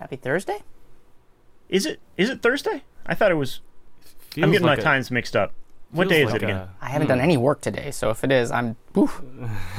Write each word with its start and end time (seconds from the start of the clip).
Happy 0.00 0.16
Thursday? 0.16 0.58
Is 1.68 1.86
it 1.86 2.00
is 2.16 2.30
it 2.30 2.42
Thursday? 2.42 2.82
I 3.06 3.14
thought 3.14 3.30
it 3.30 3.34
was. 3.34 3.60
Feels 4.30 4.44
I'm 4.44 4.50
getting 4.52 4.66
like 4.66 4.78
my 4.78 4.82
a- 4.82 4.84
times 4.84 5.10
mixed 5.10 5.36
up. 5.36 5.52
What 5.90 6.08
day 6.08 6.22
is 6.22 6.32
like 6.32 6.42
it 6.42 6.44
again? 6.44 6.56
a- 6.56 6.70
I 6.80 6.88
haven't 6.88 7.08
done 7.08 7.20
any 7.20 7.36
work 7.36 7.60
today, 7.60 7.90
so 7.90 8.10
if 8.10 8.24
it 8.24 8.32
is, 8.32 8.50
I'm. 8.50 8.76
Oof. 8.96 9.20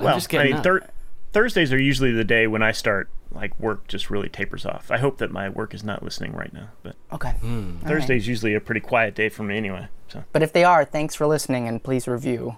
well, 0.00 0.14
just 0.14 0.34
I 0.34 0.44
mean, 0.44 0.62
thir- 0.62 0.88
Thursdays 1.32 1.72
are 1.72 1.78
usually 1.80 2.12
the 2.12 2.24
day 2.24 2.46
when 2.46 2.62
I 2.62 2.72
start 2.72 3.08
like 3.30 3.58
work 3.60 3.86
just 3.86 4.10
really 4.10 4.28
tapers 4.28 4.64
off. 4.66 4.90
I 4.90 4.98
hope 4.98 5.18
that 5.18 5.30
my 5.30 5.48
work 5.50 5.74
is 5.74 5.84
not 5.84 6.02
listening 6.02 6.32
right 6.32 6.52
now, 6.52 6.70
but 6.82 6.96
Okay. 7.12 7.30
Hmm. 7.32 7.46
All 7.46 7.62
right. 7.82 7.86
Thursday's 7.88 8.26
usually 8.26 8.54
a 8.54 8.60
pretty 8.60 8.80
quiet 8.80 9.14
day 9.14 9.28
for 9.28 9.42
me 9.42 9.56
anyway. 9.56 9.88
So 10.08 10.24
But 10.32 10.42
if 10.42 10.52
they 10.52 10.64
are, 10.64 10.84
thanks 10.84 11.14
for 11.14 11.26
listening 11.26 11.68
and 11.68 11.82
please 11.82 12.08
review. 12.08 12.56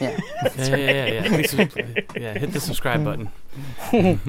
Yeah. 0.00 0.18
Yeah, 0.56 0.66
yeah, 0.66 0.76
yeah, 0.76 1.06
yeah. 1.06 1.28
Please, 1.28 1.54
yeah, 2.16 2.38
hit 2.38 2.52
the 2.52 2.60
subscribe 2.60 3.04
button. 3.04 3.30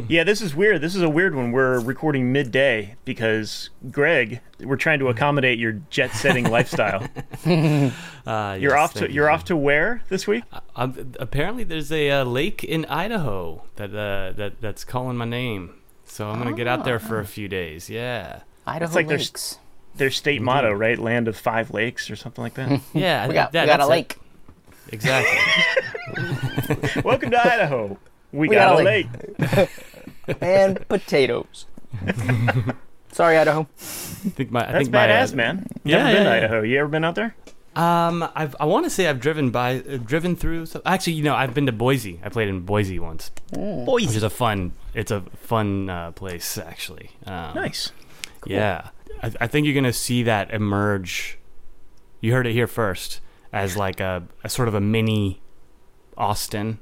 yeah, 0.10 0.24
this 0.24 0.42
is 0.42 0.56
weird. 0.56 0.82
This 0.82 0.96
is 0.96 1.02
a 1.02 1.10
weird 1.10 1.36
one. 1.36 1.52
We're 1.52 1.80
recording 1.80 2.32
midday 2.32 2.96
because 3.06 3.70
Greg, 3.92 4.42
we're 4.60 4.76
trying 4.76 5.00
to 5.00 5.08
accommodate 5.10 5.60
your 5.60 5.74
jet-setting 5.90 6.50
lifestyle. 6.50 7.08
Uh, 7.46 7.48
You're 8.60 8.72
yes, 8.72 8.80
off 8.80 8.94
to 8.94 9.00
thank 9.02 9.14
you're 9.14 9.28
you. 9.28 9.34
off 9.34 9.44
to 9.46 9.56
where 9.56 10.02
this 10.10 10.26
week? 10.28 10.44
Um, 10.76 11.14
apparently, 11.20 11.64
there's 11.64 11.92
a 11.92 12.10
uh, 12.12 12.24
lake 12.24 12.64
in 12.64 12.86
Idaho 12.86 13.64
that 13.76 13.90
uh, 13.96 14.34
that 14.38 14.62
that's 14.62 14.84
calling 14.84 15.18
my 15.18 15.26
name. 15.26 15.76
So 16.06 16.30
I'm 16.30 16.38
gonna 16.40 16.54
get 16.54 16.68
out 16.68 16.86
there 16.86 17.00
for 17.00 17.20
a 17.20 17.26
few 17.26 17.48
days. 17.48 17.90
Yeah, 17.90 18.42
Idaho 18.66 18.86
it's 18.90 18.96
like 18.96 19.08
there's- 19.08 19.30
Lakes. 19.30 19.60
Their 19.98 20.12
state 20.12 20.42
motto, 20.42 20.74
right? 20.74 21.00
Land 21.00 21.30
of 21.30 21.38
five 21.38 21.72
lakes 21.72 22.12
or 22.12 22.18
something 22.18 22.44
like 22.44 22.56
that. 22.56 22.82
yeah. 22.94 23.28
We 23.30 23.34
got, 23.34 23.54
that- 23.54 23.64
we 23.64 23.68
got 23.68 23.76
a 23.76 23.88
that's 23.88 23.90
it. 23.90 24.18
Lake. 24.86 24.94
Exactly. 24.94 27.02
Welcome 27.04 27.32
to 27.32 27.40
Idaho. 27.54 27.98
We, 28.32 28.50
We 28.50 28.56
got, 28.56 28.78
got 28.78 28.80
a 28.80 28.82
a 28.82 28.84
lake. 28.84 29.08
and 30.42 30.88
potatoes. 30.88 31.66
Sorry, 33.12 33.38
Idaho. 33.38 33.62
I 33.62 33.66
think 33.76 34.52
my 34.52 34.68
I 34.68 34.72
That's 34.74 34.86
think 34.86 34.96
badass, 34.96 35.34
uh, 35.34 35.38
man. 35.38 35.68
You 35.84 35.96
yeah, 35.96 36.00
ever 36.00 36.08
been 36.08 36.16
yeah, 36.16 36.24
to 36.24 36.30
yeah. 36.30 36.36
Idaho? 36.46 36.62
You 36.64 36.80
ever 36.80 36.88
been 36.90 37.04
out 37.06 37.16
there? 37.16 37.36
Um, 37.76 38.28
I've, 38.36 38.56
I 38.60 38.66
want 38.66 38.86
to 38.86 38.90
say 38.90 39.08
I've 39.08 39.20
driven 39.20 39.52
by, 39.52 39.80
uh, 39.80 39.98
driven 39.98 40.36
through. 40.36 40.66
So, 40.66 40.82
actually, 40.86 41.14
you 41.14 41.24
know, 41.24 41.36
I've 41.36 41.54
been 41.54 41.66
to 41.66 41.72
Boise. 41.74 42.20
I 42.24 42.30
played 42.30 42.48
in 42.48 42.62
Boise 42.62 43.00
once, 43.00 43.32
Boise, 43.52 44.08
which 44.08 44.16
is 44.16 44.24
a 44.24 44.30
fun. 44.30 44.72
It's 44.94 45.12
a 45.12 45.22
fun 45.42 45.90
uh, 45.90 46.12
place, 46.12 46.58
actually. 46.58 47.12
Um, 47.26 47.56
Nice. 47.56 47.92
Yeah, 48.46 48.90
I, 49.24 49.32
I 49.42 49.48
think 49.48 49.66
you're 49.66 49.76
gonna 49.76 49.92
see 49.92 50.24
that 50.24 50.54
emerge. 50.54 51.38
You 52.22 52.32
heard 52.32 52.48
it 52.48 52.54
here 52.54 52.68
first, 52.68 53.20
as 53.54 53.76
like 53.78 54.00
a, 54.00 54.24
a 54.44 54.50
sort 54.50 54.68
of 54.68 54.74
a 54.76 54.82
mini 54.82 55.42
Austin, 56.18 56.80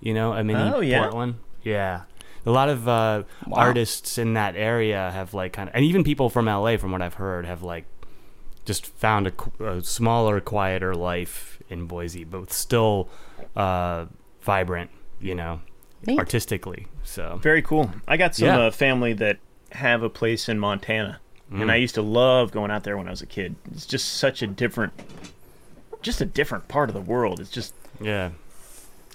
you 0.00 0.14
know, 0.14 0.32
a 0.32 0.44
mini 0.44 0.60
Oh, 0.72 0.80
yeah? 0.80 1.00
Portland. 1.02 1.36
Yeah, 1.62 2.02
a 2.44 2.50
lot 2.50 2.68
of 2.68 2.86
uh, 2.86 3.24
Wow. 3.46 3.56
artists 3.58 4.18
in 4.18 4.34
that 4.34 4.54
area 4.56 5.10
have 5.12 5.34
like 5.34 5.52
kind 5.52 5.68
of, 5.68 5.74
and 5.74 5.84
even 5.84 6.04
people 6.04 6.30
from 6.30 6.46
LA, 6.46 6.76
from 6.76 6.92
what 6.92 7.02
I've 7.02 7.14
heard, 7.14 7.44
have 7.46 7.62
like 7.62 7.86
just 8.64 8.86
found 8.86 9.26
a, 9.60 9.64
a 9.64 9.82
smaller, 9.82 10.40
quieter 10.40 10.94
life 10.94 11.60
in 11.68 11.86
Boise, 11.86 12.24
but 12.24 12.52
still 12.52 13.08
uh, 13.56 14.06
vibrant, 14.42 14.90
you 15.20 15.34
know, 15.34 15.60
Neat. 16.06 16.18
artistically. 16.18 16.86
So 17.02 17.38
Very 17.42 17.62
cool. 17.62 17.90
I 18.06 18.16
got 18.16 18.34
some 18.36 18.46
Yeah. 18.46 18.58
uh, 18.60 18.70
family 18.70 19.12
that 19.14 19.38
have 19.72 20.02
a 20.04 20.08
place 20.10 20.48
in 20.48 20.58
Montana, 20.60 21.20
Mm. 21.52 21.62
and 21.62 21.70
I 21.72 21.76
used 21.76 21.94
to 21.96 22.02
love 22.02 22.50
going 22.50 22.70
out 22.72 22.82
there 22.84 22.96
when 22.96 23.06
I 23.06 23.10
was 23.10 23.22
a 23.22 23.26
kid. 23.26 23.54
It's 23.72 23.86
just 23.86 24.14
such 24.14 24.42
a 24.42 24.46
different, 24.48 24.92
just 26.02 26.20
a 26.20 26.24
different 26.26 26.68
part 26.68 26.88
of 26.88 26.94
the 26.94 27.00
world. 27.00 27.40
It's 27.40 27.50
just 27.50 27.74
yeah. 28.00 28.30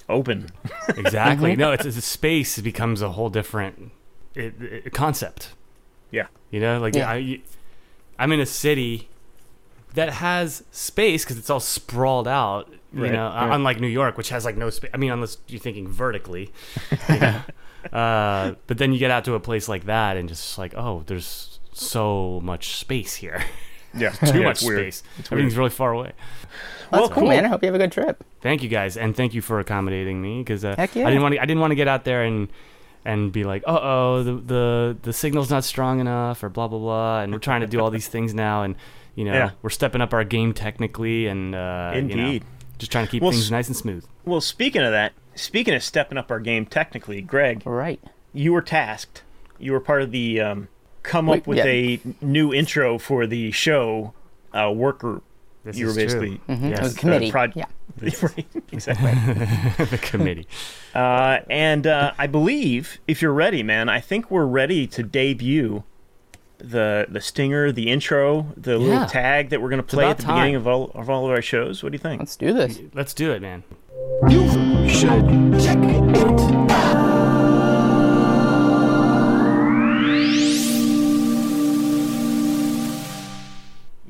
open. 0.08 0.48
Exactly. 0.88 1.56
no, 1.56 1.72
it's, 1.72 1.84
it's 1.84 1.96
a 1.96 2.02
space 2.02 2.58
becomes 2.58 3.02
a 3.02 3.10
whole 3.12 3.30
different 3.30 3.92
it, 4.34 4.54
it, 4.60 4.92
concept. 4.92 5.54
Yeah. 6.10 6.26
You 6.50 6.60
know, 6.60 6.80
like 6.80 6.94
Yeah. 6.94 7.10
I, 7.10 7.40
I'm 8.18 8.32
in 8.32 8.40
a 8.40 8.46
city 8.46 9.08
that 9.94 10.14
has 10.14 10.64
space 10.70 11.24
because 11.24 11.38
it's 11.38 11.50
all 11.50 11.60
sprawled 11.60 12.28
out. 12.28 12.68
You 12.94 13.04
Right, 13.04 13.12
know, 13.12 13.26
uh, 13.26 13.46
right. 13.46 13.54
unlike 13.54 13.80
New 13.80 13.88
York, 13.88 14.18
which 14.18 14.28
has 14.28 14.44
like 14.44 14.56
no 14.56 14.68
space. 14.70 14.90
I 14.92 14.98
mean, 14.98 15.10
unless 15.10 15.38
you're 15.48 15.60
thinking 15.60 15.88
vertically. 15.88 16.52
You 17.08 17.18
know? 17.20 17.42
uh, 17.92 18.54
but 18.66 18.78
then 18.78 18.92
you 18.92 18.98
get 18.98 19.10
out 19.10 19.24
to 19.24 19.34
a 19.34 19.40
place 19.40 19.68
like 19.68 19.86
that 19.86 20.16
and 20.16 20.28
just 20.28 20.58
like, 20.58 20.74
oh, 20.76 21.02
there's 21.06 21.58
so 21.72 22.40
much 22.42 22.76
space 22.76 23.16
here. 23.16 23.42
Yeah, 23.94 24.10
Too 24.10 24.42
much 24.42 24.58
space. 24.58 25.02
Everything's 25.30 25.56
really 25.56 25.70
far 25.70 25.92
away. 25.92 26.12
That's 26.90 27.00
Well, 27.00 27.08
cool, 27.08 27.22
cool. 27.22 27.28
man. 27.28 27.44
I 27.44 27.48
hope 27.48 27.62
you 27.62 27.66
have 27.66 27.74
a 27.74 27.78
good 27.78 27.92
trip. 27.92 28.22
Thank 28.40 28.62
you 28.62 28.68
guys, 28.68 28.96
and 28.96 29.16
thank 29.16 29.34
you 29.34 29.40
for 29.42 29.60
accommodating 29.60 30.20
me 30.20 30.38
because 30.40 30.64
uh, 30.64 30.74
yeah. 30.78 31.06
I 31.06 31.10
didn't 31.10 31.22
want 31.22 31.34
to. 31.34 31.40
I 31.42 31.46
didn't 31.46 31.60
want 31.60 31.70
to 31.72 31.76
get 31.76 31.88
out 31.88 32.04
there 32.04 32.22
and 32.24 32.48
and 33.04 33.32
be 33.32 33.42
like, 33.44 33.62
uh 33.66 33.78
oh, 33.82 34.22
the, 34.22 34.32
the 34.34 34.96
the 35.02 35.12
signal's 35.12 35.50
not 35.50 35.64
strong 35.64 36.00
enough, 36.00 36.42
or 36.44 36.48
blah 36.48 36.68
blah 36.68 36.78
blah, 36.78 37.20
and 37.20 37.32
we're 37.32 37.38
trying 37.38 37.62
to 37.62 37.66
do 37.66 37.80
all 37.80 37.90
these 37.90 38.08
things 38.08 38.32
now, 38.34 38.62
and 38.62 38.76
you 39.14 39.24
know 39.24 39.32
Yeah. 39.32 39.50
we're 39.62 39.70
stepping 39.70 40.00
up 40.00 40.12
our 40.14 40.24
game 40.24 40.52
technically, 40.54 41.26
and 41.26 41.54
uh, 41.54 41.92
you 41.96 42.02
know, 42.16 42.38
just 42.78 42.92
trying 42.92 43.06
to 43.06 43.10
keep 43.10 43.22
Well, 43.22 43.32
things 43.32 43.50
nice 43.50 43.68
and 43.68 43.76
smooth. 43.76 44.04
Well, 44.24 44.40
speaking 44.40 44.82
of 44.82 44.92
that, 44.92 45.12
speaking 45.34 45.74
of 45.74 45.82
stepping 45.82 46.16
up 46.18 46.30
our 46.30 46.40
game 46.40 46.64
technically, 46.66 47.20
Greg, 47.22 47.62
Right. 47.66 48.00
you 48.32 48.52
were 48.52 48.62
tasked. 48.62 49.22
You 49.58 49.72
were 49.72 49.80
part 49.80 50.02
of 50.02 50.10
the 50.12 50.40
um, 50.40 50.68
come 51.02 51.28
up 51.28 51.46
with 51.46 51.58
yeah. 51.58 51.64
a 51.66 52.00
new 52.20 52.52
intro 52.52 52.98
for 52.98 53.26
the 53.26 53.50
show 53.52 54.12
uh, 54.52 54.70
work 54.74 54.98
group. 55.00 55.24
This 55.64 55.76
you 55.76 55.86
were 55.86 55.90
is 55.98 56.12
true. 56.12 56.20
basically 56.20 56.40
Mhm. 56.56 56.70
Yes. 56.70 56.78
It 56.78 56.82
was 56.82 56.96
a 56.96 56.98
committee. 56.98 57.30
prod- 57.30 57.52
yeah. 57.54 57.66
right, 58.02 58.46
exactly. 58.72 59.12
the 59.84 59.98
committee. 60.02 60.46
Uh, 60.94 61.38
and 61.48 61.86
uh, 61.86 62.12
I 62.18 62.26
believe, 62.26 62.98
if 63.06 63.22
you're 63.22 63.32
ready, 63.32 63.62
man, 63.62 63.88
I 63.88 64.00
think 64.00 64.30
we're 64.30 64.46
ready 64.46 64.86
to 64.88 65.02
debut 65.04 65.84
the 66.58 67.06
the 67.08 67.20
stinger, 67.20 67.70
the 67.72 67.88
intro, 67.90 68.52
the 68.56 68.72
Yeah. 68.72 68.76
little 68.78 69.06
tag 69.06 69.50
that 69.50 69.60
we're 69.60 69.68
going 69.68 69.82
to 69.82 69.86
play 69.86 70.06
at 70.06 70.18
the 70.18 70.26
beginning 70.26 70.54
of 70.56 70.66
all 70.66 70.90
of 70.94 71.08
all 71.10 71.26
of 71.26 71.30
our 71.32 71.42
shows. 71.42 71.82
What 71.82 71.92
do 71.92 71.96
you 71.96 72.00
think? 72.00 72.20
Let's 72.20 72.36
do 72.36 72.52
this. 72.52 72.80
Let's 72.94 73.14
do 73.14 73.30
it, 73.32 73.42
man. 73.42 73.62
You 74.28 74.88
should 74.88 75.60
check 75.60 75.78
it 75.78 76.61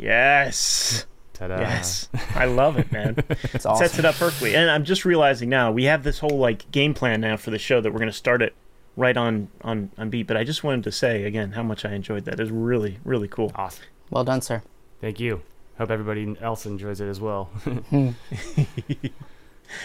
Yes, 0.02 1.06
Ta-da. 1.32 1.60
yes, 1.60 2.08
I 2.34 2.44
love 2.46 2.76
it, 2.78 2.90
man. 2.92 3.16
It's 3.54 3.64
awesome. 3.66 3.86
Sets 3.86 3.98
it 3.98 4.04
up 4.04 4.16
perfectly. 4.16 4.54
And 4.56 4.70
I'm 4.70 4.84
just 4.84 5.04
realizing 5.04 5.48
now 5.48 5.70
we 5.72 5.84
have 5.84 6.02
this 6.02 6.18
whole 6.18 6.38
like 6.38 6.70
game 6.70 6.94
plan 6.94 7.20
now 7.20 7.36
for 7.36 7.50
the 7.50 7.58
show 7.58 7.80
that 7.80 7.92
we're 7.92 7.98
going 7.98 8.10
to 8.10 8.16
start 8.16 8.42
it 8.42 8.54
right 8.96 9.16
on 9.16 9.48
on 9.62 9.90
on 9.98 10.10
beat. 10.10 10.26
But 10.26 10.36
I 10.36 10.44
just 10.44 10.64
wanted 10.64 10.84
to 10.84 10.92
say 10.92 11.24
again 11.24 11.52
how 11.52 11.62
much 11.62 11.84
I 11.84 11.92
enjoyed 11.92 12.24
that. 12.24 12.34
It 12.34 12.40
was 12.40 12.50
really 12.50 12.98
really 13.04 13.28
cool. 13.28 13.52
Awesome. 13.54 13.84
Well 14.10 14.24
done, 14.24 14.40
sir. 14.42 14.62
Thank 15.00 15.20
you. 15.20 15.42
Hope 15.78 15.90
everybody 15.90 16.36
else 16.40 16.66
enjoys 16.66 17.00
it 17.00 17.08
as 17.08 17.20
well. 17.20 17.44
Hmm. 17.90 18.10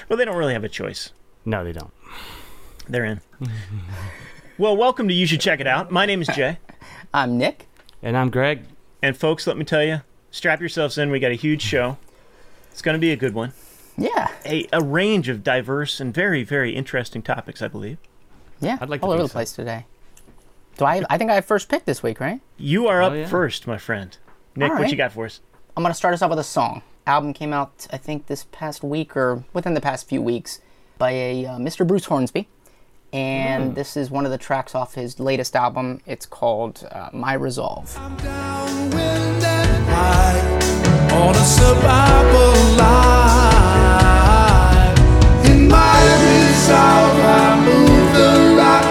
Well, 0.10 0.18
they 0.18 0.26
don't 0.26 0.36
really 0.36 0.54
have 0.54 0.66
a 0.66 0.70
choice. 0.70 1.12
no, 1.46 1.64
they 1.64 1.72
don't. 1.72 1.92
They're 2.90 3.06
in. 3.06 3.22
well, 4.58 4.76
welcome 4.76 5.08
to 5.08 5.14
You 5.14 5.26
Should 5.26 5.40
Check 5.42 5.62
It 5.62 5.68
Out. 5.68 5.92
My 5.92 6.06
name 6.06 6.22
is 6.22 6.28
Jay. 6.28 6.58
I'm 7.14 7.38
Nick. 7.38 7.68
And 8.04 8.18
I'm 8.18 8.30
Greg. 8.30 8.64
And 9.02 9.16
folks, 9.16 9.46
let 9.48 9.58
me 9.58 9.64
tell 9.64 9.84
you, 9.84 10.02
strap 10.32 10.60
yourselves 10.60 10.98
in. 10.98 11.12
We 11.12 11.20
got 11.20 11.32
a 11.32 11.36
huge 11.36 11.62
show. 11.62 11.98
It's 12.72 12.82
going 12.82 12.96
to 12.96 13.00
be 13.00 13.12
a 13.12 13.16
good 13.16 13.34
one. 13.34 13.54
Yeah. 13.98 14.30
A, 14.46 14.68
a 14.74 14.82
range 14.84 15.30
of 15.30 15.44
diverse 15.44 16.00
and 16.00 16.14
very, 16.14 16.44
very 16.44 16.76
interesting 16.76 17.22
topics, 17.22 17.62
I 17.62 17.68
believe. 17.68 17.98
Yeah. 18.60 18.78
I'd 18.80 18.90
like 18.90 19.02
to 19.02 19.06
all 19.08 19.14
over 19.14 19.24
the 19.24 19.30
so. 19.30 19.34
place 19.34 19.54
today. 19.54 19.86
Do 20.78 20.86
I? 20.86 21.04
I 21.10 21.18
think 21.18 21.32
I 21.32 21.36
have 21.36 21.46
first 21.46 21.70
pick 21.70 21.86
this 21.86 22.04
week, 22.04 22.20
right? 22.20 22.40
You 22.58 22.88
are 22.88 23.02
Oh, 23.02 23.08
up 23.08 23.14
yeah. 23.14 23.28
first, 23.28 23.66
my 23.66 23.78
friend. 23.80 24.16
Nick, 24.56 24.72
All 24.72 24.78
what 24.80 24.92
you 24.92 24.98
got 24.98 25.12
for 25.12 25.26
us? 25.26 25.42
I'm 25.76 25.84
gonna 25.84 25.96
start 25.96 26.14
us 26.14 26.22
off 26.22 26.30
with 26.30 26.40
a 26.40 26.44
song. 26.44 26.82
Album 27.08 27.34
came 27.34 27.54
out, 27.54 27.88
I 27.92 27.98
think, 27.98 28.28
this 28.28 28.46
past 28.52 28.84
week 28.84 29.16
or 29.18 29.44
within 29.54 29.74
the 29.74 29.82
past 29.82 30.08
few 30.08 30.22
weeks 30.22 30.60
by 31.00 31.12
a 31.12 31.46
uh, 31.46 31.58
Mr. 31.58 31.86
Bruce 31.88 32.06
Hornsby, 32.06 32.48
and 33.14 33.76
this 33.76 33.96
is 33.96 34.12
one 34.12 34.26
of 34.26 34.32
the 34.32 34.38
tracks 34.38 34.76
off 34.76 34.96
his 34.96 35.20
latest 35.20 35.56
album. 35.56 36.02
It's 36.06 36.26
called 36.26 36.88
uh, 36.92 37.10
My 37.14 37.34
Resolve. 37.34 37.94
Downwind 38.22 39.44
and 39.44 39.86
high 39.88 40.40
on 41.14 41.36
a 41.36 41.46
survival 41.46 42.54
line. 42.78 43.28
In 45.46 45.68
my 45.68 46.00
resolve, 46.28 47.20
I 47.20 47.56
move 47.66 48.14
the 48.14 48.56
rock, 48.58 48.86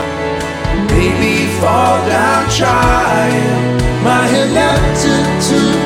maybe 0.90 1.46
fall 1.60 1.98
down 2.08 2.48
trying. 2.50 3.76
My 4.02 4.26
ineptitude 4.28 5.82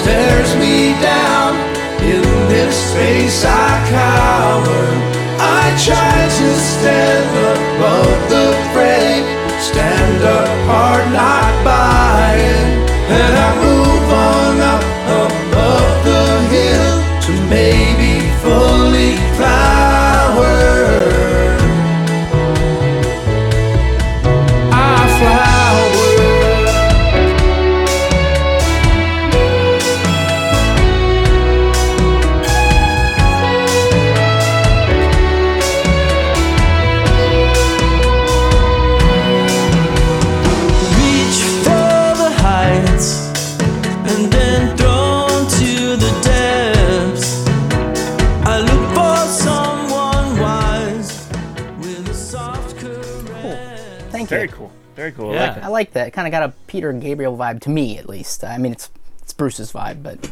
stares 0.00 0.54
me 0.56 0.94
down. 1.02 1.54
In 2.00 2.22
this 2.48 2.76
space, 2.90 3.44
I 3.44 3.84
cower. 3.90 4.84
I 5.38 5.74
try 5.84 6.28
to 6.38 6.54
stand 6.56 7.65
above 7.76 8.30
the 8.30 8.55
like 55.76 55.92
that. 55.92 56.00
I 56.00 56.02
like 56.02 56.04
that. 56.04 56.08
It 56.08 56.10
kind 56.12 56.26
of 56.26 56.32
got 56.32 56.42
a 56.42 56.52
Peter 56.66 56.90
and 56.90 57.00
Gabriel 57.02 57.36
vibe 57.36 57.60
to 57.62 57.70
me, 57.70 57.98
at 57.98 58.08
least. 58.08 58.44
I 58.44 58.58
mean, 58.58 58.72
it's 58.72 58.90
it's 59.22 59.32
Bruce's 59.32 59.72
vibe, 59.72 60.02
but 60.02 60.30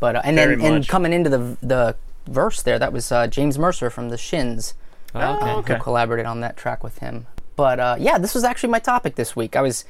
but 0.00 0.16
uh, 0.16 0.22
and 0.24 0.36
Very 0.36 0.56
then 0.56 0.66
and 0.66 0.74
much. 0.76 0.88
coming 0.88 1.12
into 1.12 1.30
the 1.30 1.56
the 1.62 1.96
verse 2.26 2.62
there, 2.62 2.78
that 2.78 2.92
was 2.92 3.10
uh, 3.10 3.26
James 3.26 3.58
Mercer 3.58 3.90
from 3.90 4.10
the 4.10 4.18
Shins 4.18 4.74
Oh, 5.14 5.36
okay. 5.36 5.50
Oh, 5.50 5.58
okay. 5.58 5.74
who 5.74 5.80
collaborated 5.80 6.26
on 6.26 6.40
that 6.40 6.56
track 6.56 6.82
with 6.82 6.98
him. 6.98 7.26
But 7.56 7.78
uh, 7.80 7.96
yeah, 7.98 8.18
this 8.18 8.34
was 8.34 8.44
actually 8.44 8.70
my 8.70 8.78
topic 8.78 9.14
this 9.16 9.36
week. 9.36 9.56
I 9.56 9.60
was 9.62 9.84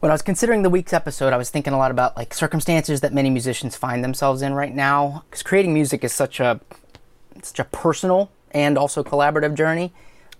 when 0.00 0.10
I 0.10 0.14
was 0.14 0.22
considering 0.22 0.62
the 0.62 0.70
week's 0.70 0.92
episode, 0.92 1.32
I 1.32 1.36
was 1.36 1.50
thinking 1.50 1.72
a 1.72 1.78
lot 1.78 1.90
about 1.90 2.16
like 2.16 2.34
circumstances 2.34 3.00
that 3.00 3.12
many 3.12 3.30
musicians 3.30 3.76
find 3.76 4.02
themselves 4.02 4.42
in 4.42 4.52
right 4.54 4.74
now. 4.74 5.24
Because 5.30 5.42
creating 5.42 5.72
music 5.72 6.02
is 6.04 6.12
such 6.12 6.40
a 6.40 6.60
such 7.42 7.58
a 7.58 7.64
personal 7.64 8.30
and 8.50 8.76
also 8.76 9.02
collaborative 9.04 9.54
journey. 9.54 9.92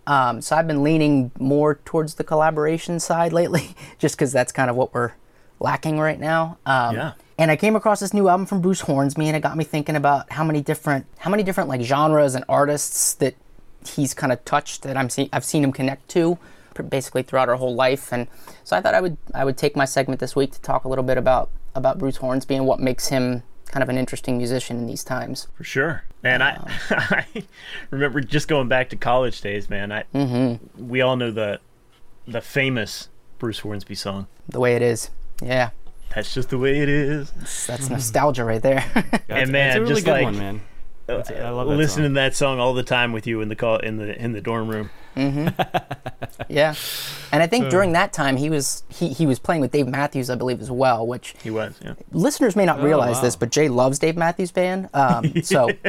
Um, 0.06 0.40
so 0.42 0.56
I've 0.56 0.66
been 0.66 0.82
leaning 0.82 1.30
more 1.38 1.76
towards 1.84 2.14
the 2.14 2.24
collaboration 2.24 3.00
side 3.00 3.32
lately, 3.32 3.74
just 3.98 4.16
because 4.16 4.32
that's 4.32 4.52
kind 4.52 4.68
of 4.70 4.76
what 4.76 4.92
we're 4.94 5.12
lacking 5.60 5.98
right 5.98 6.18
now. 6.20 6.58
Um, 6.66 6.94
Yeah. 6.94 7.12
And 7.36 7.50
I 7.50 7.56
came 7.56 7.74
across 7.74 7.98
this 7.98 8.14
new 8.14 8.28
album 8.28 8.46
from 8.46 8.60
Bruce 8.60 8.82
Hornsby, 8.82 9.26
and 9.26 9.36
it 9.36 9.40
got 9.40 9.56
me 9.56 9.64
thinking 9.64 9.96
about 9.96 10.30
how 10.30 10.44
many 10.44 10.60
different 10.60 11.06
how 11.18 11.30
many 11.30 11.42
different 11.42 11.68
like 11.68 11.80
genres 11.80 12.36
and 12.36 12.44
artists 12.48 13.14
that 13.14 13.34
he's 13.84 14.14
kind 14.14 14.32
of 14.32 14.44
touched 14.44 14.82
that 14.82 14.96
I'm 14.96 15.10
see- 15.10 15.28
I've 15.32 15.44
seen 15.44 15.64
him 15.64 15.72
connect 15.72 16.08
to 16.10 16.38
basically 16.88 17.22
throughout 17.22 17.48
our 17.48 17.56
whole 17.56 17.74
life. 17.74 18.12
And 18.12 18.26
so 18.64 18.76
I 18.76 18.80
thought 18.80 18.94
I 18.94 19.00
would 19.00 19.16
I 19.34 19.44
would 19.44 19.56
take 19.56 19.74
my 19.76 19.84
segment 19.84 20.20
this 20.20 20.36
week 20.36 20.52
to 20.52 20.60
talk 20.60 20.84
a 20.84 20.88
little 20.88 21.04
bit 21.04 21.18
about 21.18 21.50
about 21.74 21.98
Bruce 21.98 22.16
Hornsby 22.18 22.54
and 22.54 22.66
what 22.66 22.78
makes 22.80 23.08
him 23.08 23.42
kind 23.74 23.82
of 23.82 23.88
an 23.88 23.98
interesting 23.98 24.36
musician 24.38 24.76
in 24.76 24.86
these 24.86 25.02
times. 25.02 25.48
For 25.56 25.64
sure. 25.64 26.04
Man, 26.22 26.40
I, 26.40 26.54
Um, 26.54 26.66
I 26.90 27.24
remember 27.90 28.20
just 28.20 28.46
going 28.46 28.68
back 28.68 28.88
to 28.90 28.96
college 28.96 29.40
days, 29.40 29.68
man. 29.68 29.90
I 29.90 30.04
Mm-hmm. 30.14 30.88
we 30.88 31.00
all 31.00 31.16
know 31.16 31.32
the 31.32 31.58
the 32.28 32.40
famous 32.40 33.08
Bruce 33.40 33.58
Hornsby 33.58 33.96
song. 33.96 34.28
The 34.48 34.60
way 34.60 34.76
it 34.76 34.82
is, 34.82 35.10
yeah, 35.42 35.70
That's 36.14 36.32
just 36.32 36.50
the 36.50 36.58
way 36.58 36.78
it 36.78 36.88
is. 36.88 37.32
that's 37.66 37.90
nostalgia 37.96 38.44
right 38.44 38.62
there. 38.62 38.84
That's, 38.94 39.24
And 39.28 39.28
that's 39.28 39.50
man, 39.50 39.76
a 39.76 39.80
really 39.80 39.94
just 39.94 40.04
good 40.04 40.12
like- 40.12 40.24
one, 40.24 40.38
man. 40.38 40.60
That's- 41.06 41.30
I 41.30 41.50
love 41.50 41.68
that 41.68 41.76
Listening 41.76 42.06
song. 42.06 42.14
to 42.14 42.20
that 42.20 42.34
song 42.34 42.58
all 42.60 42.74
the 42.74 42.82
time 42.82 43.12
with 43.12 43.26
you 43.26 43.40
in 43.40 43.48
the 43.48 43.56
call 43.56 43.76
in 43.78 43.96
the 43.98 44.18
in 44.20 44.32
the 44.32 44.40
dorm 44.40 44.68
room. 44.68 44.90
Mm-hmm. 45.16 45.48
yeah, 46.48 46.74
and 47.30 47.42
I 47.42 47.46
think 47.46 47.68
during 47.70 47.92
that 47.92 48.12
time 48.12 48.36
he 48.36 48.50
was 48.50 48.82
he, 48.88 49.08
he 49.10 49.26
was 49.26 49.38
playing 49.38 49.60
with 49.60 49.70
Dave 49.70 49.86
Matthews, 49.86 50.28
I 50.30 50.34
believe, 50.34 50.60
as 50.60 50.70
well, 50.70 51.06
which 51.06 51.34
He 51.42 51.50
was, 51.50 51.74
yeah. 51.84 51.94
listeners 52.10 52.56
may 52.56 52.64
not 52.64 52.80
oh, 52.80 52.84
realize 52.84 53.16
wow. 53.16 53.22
this, 53.22 53.36
but 53.36 53.50
Jay 53.50 53.68
loves 53.68 53.98
Dave 54.00 54.16
Matthews 54.16 54.50
Band. 54.50 54.88
Um, 54.92 55.42
so, 55.42 55.68
hmm. 55.68 55.88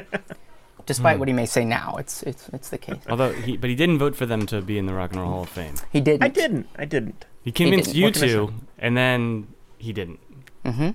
despite 0.85 1.17
what 1.17 1.27
he 1.27 1.33
may 1.33 1.45
say 1.47 1.65
now, 1.65 1.95
it's 1.97 2.21
it's 2.23 2.49
it's 2.49 2.69
the 2.69 2.77
case. 2.77 3.01
Although, 3.09 3.31
he, 3.33 3.57
but 3.57 3.69
he 3.69 3.75
didn't 3.75 3.97
vote 3.97 4.15
for 4.15 4.25
them 4.27 4.45
to 4.47 4.61
be 4.61 4.77
in 4.77 4.85
the 4.85 4.93
Rock 4.93 5.11
and 5.13 5.21
Roll 5.21 5.31
Hall 5.31 5.43
of 5.43 5.49
Fame. 5.49 5.75
He 5.91 6.01
didn't. 6.01 6.23
I 6.23 6.27
didn't. 6.27 6.67
I 6.77 6.85
didn't. 6.85 7.25
He 7.43 7.51
convinced 7.51 7.93
didn't. 7.93 7.97
you 7.97 8.03
What 8.05 8.13
can 8.13 8.23
I 8.23 8.27
to, 8.27 8.53
and 8.79 8.97
then 8.97 9.47
he 9.79 9.91
didn't. 9.93 10.19
Mm-hmm. 10.65 10.89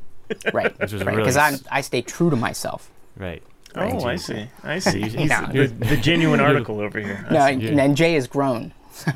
right? 0.57 0.79
Which 0.79 0.93
was 0.93 1.03
right, 1.05 1.11
really 1.17 1.23
because 1.23 1.37
I 1.37 1.51
s- 1.53 1.65
I 1.71 1.81
stay 1.81 2.03
true 2.03 2.31
to 2.31 2.37
myself. 2.37 2.91
Right. 3.17 3.43
Oh, 3.77 4.05
I 4.05 4.17
see. 4.17 4.47
I 4.65 4.79
see. 4.79 5.03
He's 5.09 5.31
No. 5.31 5.47
the, 5.53 5.67
the 5.67 5.97
genuine 5.97 6.41
article 6.51 6.81
over 6.81 6.99
here. 7.01 7.27
No, 7.31 7.39
I 7.39 7.51
and, 7.51 7.63
see. 7.63 7.69
yeah. 7.75 7.83
and 7.83 7.97
Jay 7.97 8.17
is 8.17 8.27
grown. 8.27 8.73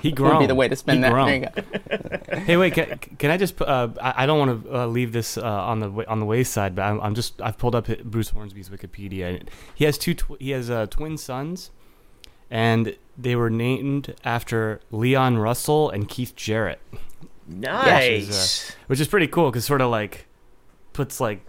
He 0.00 0.12
grown. 0.12 0.34
Would 0.36 0.40
be 0.40 0.46
the 0.46 0.54
way 0.54 0.68
to 0.68 0.76
spin 0.76 0.96
He 0.96 1.02
that. 1.02 1.12
grown. 1.12 1.26
There 1.26 1.36
you 1.40 2.28
go. 2.30 2.36
Hey, 2.40 2.56
wait. 2.56 2.74
Can, 2.74 2.98
can 3.18 3.30
I 3.30 3.36
just? 3.36 3.60
Uh, 3.60 3.88
I, 4.00 4.22
I 4.22 4.26
don't 4.26 4.38
want 4.38 4.64
to 4.64 4.76
uh, 4.82 4.86
leave 4.86 5.12
this 5.12 5.36
uh, 5.36 5.42
on 5.42 5.80
the 5.80 5.90
wa- 5.90 6.04
on 6.06 6.20
the 6.20 6.26
wayside, 6.26 6.74
but 6.76 6.82
I'm, 6.82 7.00
I'm 7.00 7.14
just. 7.14 7.40
I've 7.42 7.58
pulled 7.58 7.74
up 7.74 7.86
Bruce 8.04 8.28
Hornsby's 8.30 8.68
Wikipedia. 8.68 9.42
He 9.74 9.84
has 9.86 9.98
two. 9.98 10.14
Tw- 10.14 10.38
he 10.40 10.50
has 10.50 10.70
uh, 10.70 10.86
twin 10.86 11.16
sons, 11.16 11.70
and 12.50 12.96
they 13.18 13.34
were 13.34 13.50
named 13.50 14.14
after 14.24 14.80
Leon 14.92 15.38
Russell 15.38 15.90
and 15.90 16.08
Keith 16.08 16.36
Jarrett, 16.36 16.80
nice. 17.48 18.72
which 18.86 19.00
is 19.00 19.08
pretty 19.08 19.26
cool 19.26 19.50
because 19.50 19.64
sort 19.64 19.80
of 19.80 19.90
like 19.90 20.26
puts 20.92 21.20
like, 21.20 21.44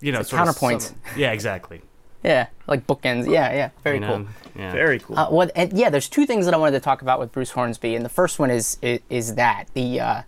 you 0.00 0.12
know, 0.12 0.20
It's 0.20 0.28
a 0.28 0.30
sort 0.30 0.38
counterpoint. 0.46 0.82
some- 0.82 0.96
yeah, 1.16 1.32
exactly. 1.32 1.82
Yeah, 2.24 2.48
like 2.66 2.84
bookends. 2.84 3.30
Yeah, 3.32 3.54
yeah, 3.54 3.70
very 3.84 3.96
You 3.96 4.00
know? 4.00 4.16
cool. 4.16 4.26
Yeah. 4.56 4.72
Very 4.72 4.98
cool. 4.98 5.16
Uh, 5.16 5.28
well, 5.30 5.48
and 5.54 5.72
yeah, 5.72 5.88
there's 5.88 6.08
two 6.08 6.26
things 6.26 6.46
that 6.46 6.52
I 6.52 6.56
wanted 6.56 6.72
to 6.72 6.80
talk 6.80 7.00
about 7.00 7.20
with 7.20 7.30
Bruce 7.30 7.52
Hornsby, 7.52 7.94
and 7.94 8.04
the 8.04 8.08
first 8.08 8.40
one 8.40 8.50
is 8.50 8.76
is, 8.82 8.98
is 9.08 9.34
that 9.36 9.66
the 9.74 10.00
uh, 10.00 10.22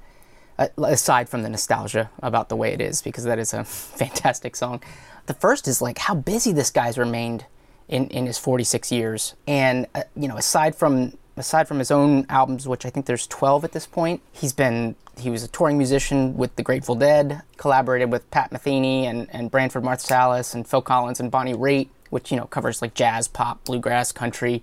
uh, 0.56 0.68
aside 0.84 1.28
from 1.28 1.42
the 1.42 1.48
nostalgia 1.48 2.08
about 2.22 2.48
the 2.48 2.54
way 2.54 2.72
it 2.72 2.80
is, 2.80 3.02
because 3.02 3.24
that 3.24 3.40
is 3.40 3.52
a 3.52 3.64
fantastic 4.02 4.54
song. 4.54 4.80
The 5.26 5.34
first 5.34 5.66
is 5.66 5.82
like 5.82 5.98
how 5.98 6.14
busy 6.14 6.52
this 6.52 6.70
guy's 6.70 6.96
remained 6.96 7.46
in 7.88 8.06
in 8.06 8.26
his 8.26 8.38
46 8.38 8.92
years, 8.92 9.34
and 9.48 9.88
uh, 9.96 10.04
you 10.14 10.28
know, 10.28 10.36
aside 10.36 10.76
from 10.76 11.14
aside 11.40 11.66
from 11.66 11.78
his 11.78 11.90
own 11.90 12.26
albums, 12.28 12.68
which 12.68 12.86
I 12.86 12.90
think 12.90 13.06
there's 13.06 13.26
12 13.26 13.64
at 13.64 13.72
this 13.72 13.86
point, 13.86 14.22
he's 14.32 14.52
been 14.52 14.94
he 15.18 15.30
was 15.30 15.42
a 15.42 15.48
touring 15.48 15.76
musician 15.76 16.36
with 16.36 16.54
the 16.56 16.62
Grateful 16.62 16.94
Dead, 16.94 17.42
collaborated 17.56 18.10
with 18.10 18.30
Pat 18.30 18.50
Metheny 18.50 19.04
and, 19.04 19.28
and 19.32 19.50
Branford 19.50 19.82
Marsalis 19.82 20.54
and 20.54 20.66
Phil 20.66 20.80
Collins 20.80 21.20
and 21.20 21.30
Bonnie 21.30 21.54
Raitt, 21.54 21.88
which 22.10 22.30
you 22.30 22.36
know 22.36 22.46
covers 22.46 22.80
like 22.80 22.94
jazz, 22.94 23.28
pop, 23.28 23.64
bluegrass, 23.64 24.12
country. 24.12 24.62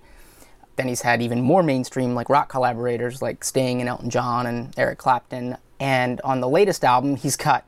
Then 0.77 0.87
he's 0.87 1.01
had 1.01 1.21
even 1.21 1.41
more 1.41 1.63
mainstream 1.63 2.13
like 2.13 2.29
rock 2.29 2.49
collaborators 2.49 3.21
like 3.21 3.43
Sting 3.43 3.79
and 3.79 3.89
Elton 3.89 4.09
John 4.09 4.45
and 4.45 4.77
Eric 4.77 4.99
Clapton. 4.99 5.57
And 5.79 6.21
on 6.21 6.39
the 6.39 6.49
latest 6.49 6.83
album, 6.83 7.15
he's 7.15 7.35
got, 7.35 7.65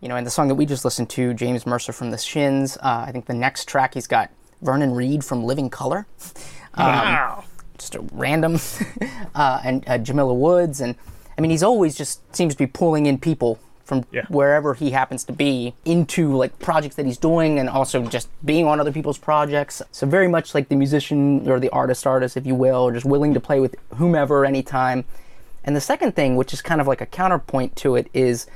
you 0.00 0.08
know, 0.08 0.16
in 0.16 0.24
the 0.24 0.30
song 0.30 0.48
that 0.48 0.54
we 0.54 0.66
just 0.66 0.84
listened 0.84 1.10
to, 1.10 1.32
James 1.34 1.66
Mercer 1.66 1.92
from 1.92 2.10
the 2.10 2.18
Shins. 2.18 2.76
Uh, 2.78 3.04
I 3.06 3.12
think 3.12 3.26
the 3.26 3.34
next 3.34 3.66
track 3.66 3.94
he's 3.94 4.06
got 4.06 4.30
Vernon 4.62 4.94
Reid 4.94 5.24
from 5.24 5.44
Living 5.44 5.70
Colour 5.70 6.06
wow. 6.76 7.44
Just 7.80 7.94
a 7.94 8.00
random, 8.12 8.58
uh, 9.34 9.60
and 9.64 9.84
uh, 9.88 9.98
Jamila 9.98 10.34
Woods, 10.34 10.80
and 10.80 10.94
I 11.36 11.40
mean, 11.40 11.50
he's 11.50 11.62
always 11.62 11.96
just 11.96 12.20
seems 12.36 12.54
to 12.54 12.58
be 12.58 12.66
pulling 12.66 13.06
in 13.06 13.18
people 13.18 13.58
from 13.84 14.04
Yeah. 14.12 14.22
wherever 14.28 14.74
he 14.74 14.90
happens 14.90 15.24
to 15.24 15.32
be 15.32 15.74
into 15.84 16.36
like 16.36 16.58
projects 16.60 16.94
that 16.96 17.06
he's 17.06 17.18
doing, 17.18 17.58
and 17.58 17.68
also 17.68 18.06
just 18.06 18.28
being 18.44 18.66
on 18.66 18.78
other 18.78 18.92
people's 18.92 19.18
projects. 19.18 19.82
So 19.90 20.06
very 20.06 20.28
much 20.28 20.54
like 20.54 20.68
the 20.68 20.76
musician 20.76 21.48
or 21.50 21.58
the 21.58 21.70
artist, 21.70 22.06
artist, 22.06 22.36
if 22.36 22.46
you 22.46 22.54
will, 22.54 22.82
or 22.82 22.92
just 22.92 23.06
willing 23.06 23.34
to 23.34 23.40
play 23.40 23.58
with 23.58 23.74
whomever 23.96 24.44
anytime. 24.44 25.04
And 25.64 25.74
the 25.74 25.80
second 25.80 26.14
thing, 26.14 26.36
which 26.36 26.52
is 26.52 26.62
kind 26.62 26.80
of 26.80 26.86
like 26.86 27.00
a 27.00 27.06
counterpoint 27.06 27.74
to 27.76 27.96
it, 27.96 28.08
is 28.14 28.46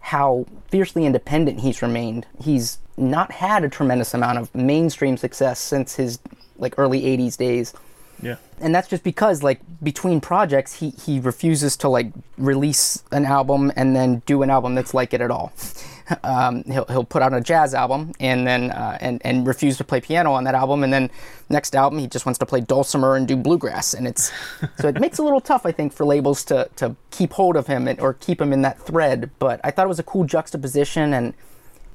how 0.00 0.46
fiercely 0.68 1.04
independent 1.04 1.60
he's 1.60 1.82
remained. 1.82 2.26
He's 2.42 2.78
not 2.96 3.32
had 3.32 3.64
a 3.64 3.68
tremendous 3.68 4.14
amount 4.14 4.38
of 4.38 4.54
mainstream 4.54 5.16
success 5.16 5.58
since 5.60 5.96
his 5.96 6.18
like 6.58 6.74
early 6.78 7.02
80s 7.02 7.36
days 7.36 7.74
Yeah. 8.22 8.36
and 8.60 8.74
that's 8.74 8.88
just 8.88 9.02
because 9.02 9.42
like 9.42 9.60
between 9.82 10.20
projects 10.20 10.74
he 10.74 10.90
he 10.90 11.20
refuses 11.20 11.76
to 11.78 11.88
like 11.88 12.12
release 12.36 13.02
an 13.12 13.24
album 13.24 13.72
and 13.76 13.96
then 13.96 14.22
do 14.26 14.42
an 14.42 14.50
album 14.50 14.74
that's 14.74 14.94
like 14.94 15.14
it 15.14 15.20
at 15.20 15.30
all. 15.30 15.52
Um, 16.24 16.64
he'll, 16.64 16.86
he'll 16.86 17.04
put 17.04 17.22
out 17.22 17.32
a 17.32 17.40
jazz 17.40 17.72
album 17.72 18.10
and 18.18 18.44
then 18.44 18.72
uh, 18.72 18.98
and 19.00 19.22
and 19.24 19.46
refuse 19.46 19.76
to 19.76 19.84
play 19.84 20.00
piano 20.00 20.32
on 20.32 20.42
that 20.42 20.56
album. 20.56 20.82
And 20.82 20.92
then 20.92 21.08
next 21.48 21.76
album 21.76 22.00
he 22.00 22.08
just 22.08 22.26
wants 22.26 22.38
to 22.40 22.46
play 22.46 22.60
dulcimer 22.60 23.14
and 23.14 23.28
do 23.28 23.36
bluegrass. 23.36 23.94
And 23.94 24.08
it's 24.08 24.32
so 24.80 24.88
it 24.88 24.98
makes 24.98 25.20
it 25.20 25.22
a 25.22 25.24
little 25.24 25.40
tough 25.40 25.64
i 25.64 25.70
think 25.70 25.92
for 25.92 26.04
labels 26.04 26.44
to 26.46 26.68
to 26.76 26.96
keep 27.12 27.32
hold 27.34 27.54
of 27.54 27.68
him 27.68 27.86
and, 27.86 28.00
or 28.00 28.14
keep 28.14 28.40
him 28.40 28.52
in 28.52 28.62
that 28.62 28.80
thread. 28.80 29.30
But 29.38 29.60
i 29.62 29.70
thought 29.70 29.84
it 29.84 29.88
was 29.88 30.00
a 30.00 30.02
cool 30.02 30.24
juxtaposition. 30.24 31.14
And 31.14 31.32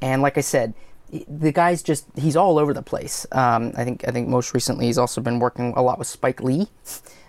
and 0.01 0.21
like 0.21 0.37
I 0.37 0.41
said, 0.41 0.73
the 1.29 1.51
guy's 1.51 1.81
just 1.83 2.05
he's 2.15 2.35
all 2.35 2.57
over 2.57 2.73
the 2.73 2.81
place. 2.81 3.25
Um, 3.31 3.71
I 3.77 3.83
think 3.83 4.07
I 4.07 4.11
think 4.11 4.27
most 4.27 4.53
recently 4.53 4.85
he's 4.87 4.97
also 4.97 5.21
been 5.21 5.39
working 5.39 5.73
a 5.75 5.81
lot 5.81 5.97
with 5.99 6.07
Spike 6.07 6.41
Lee, 6.41 6.67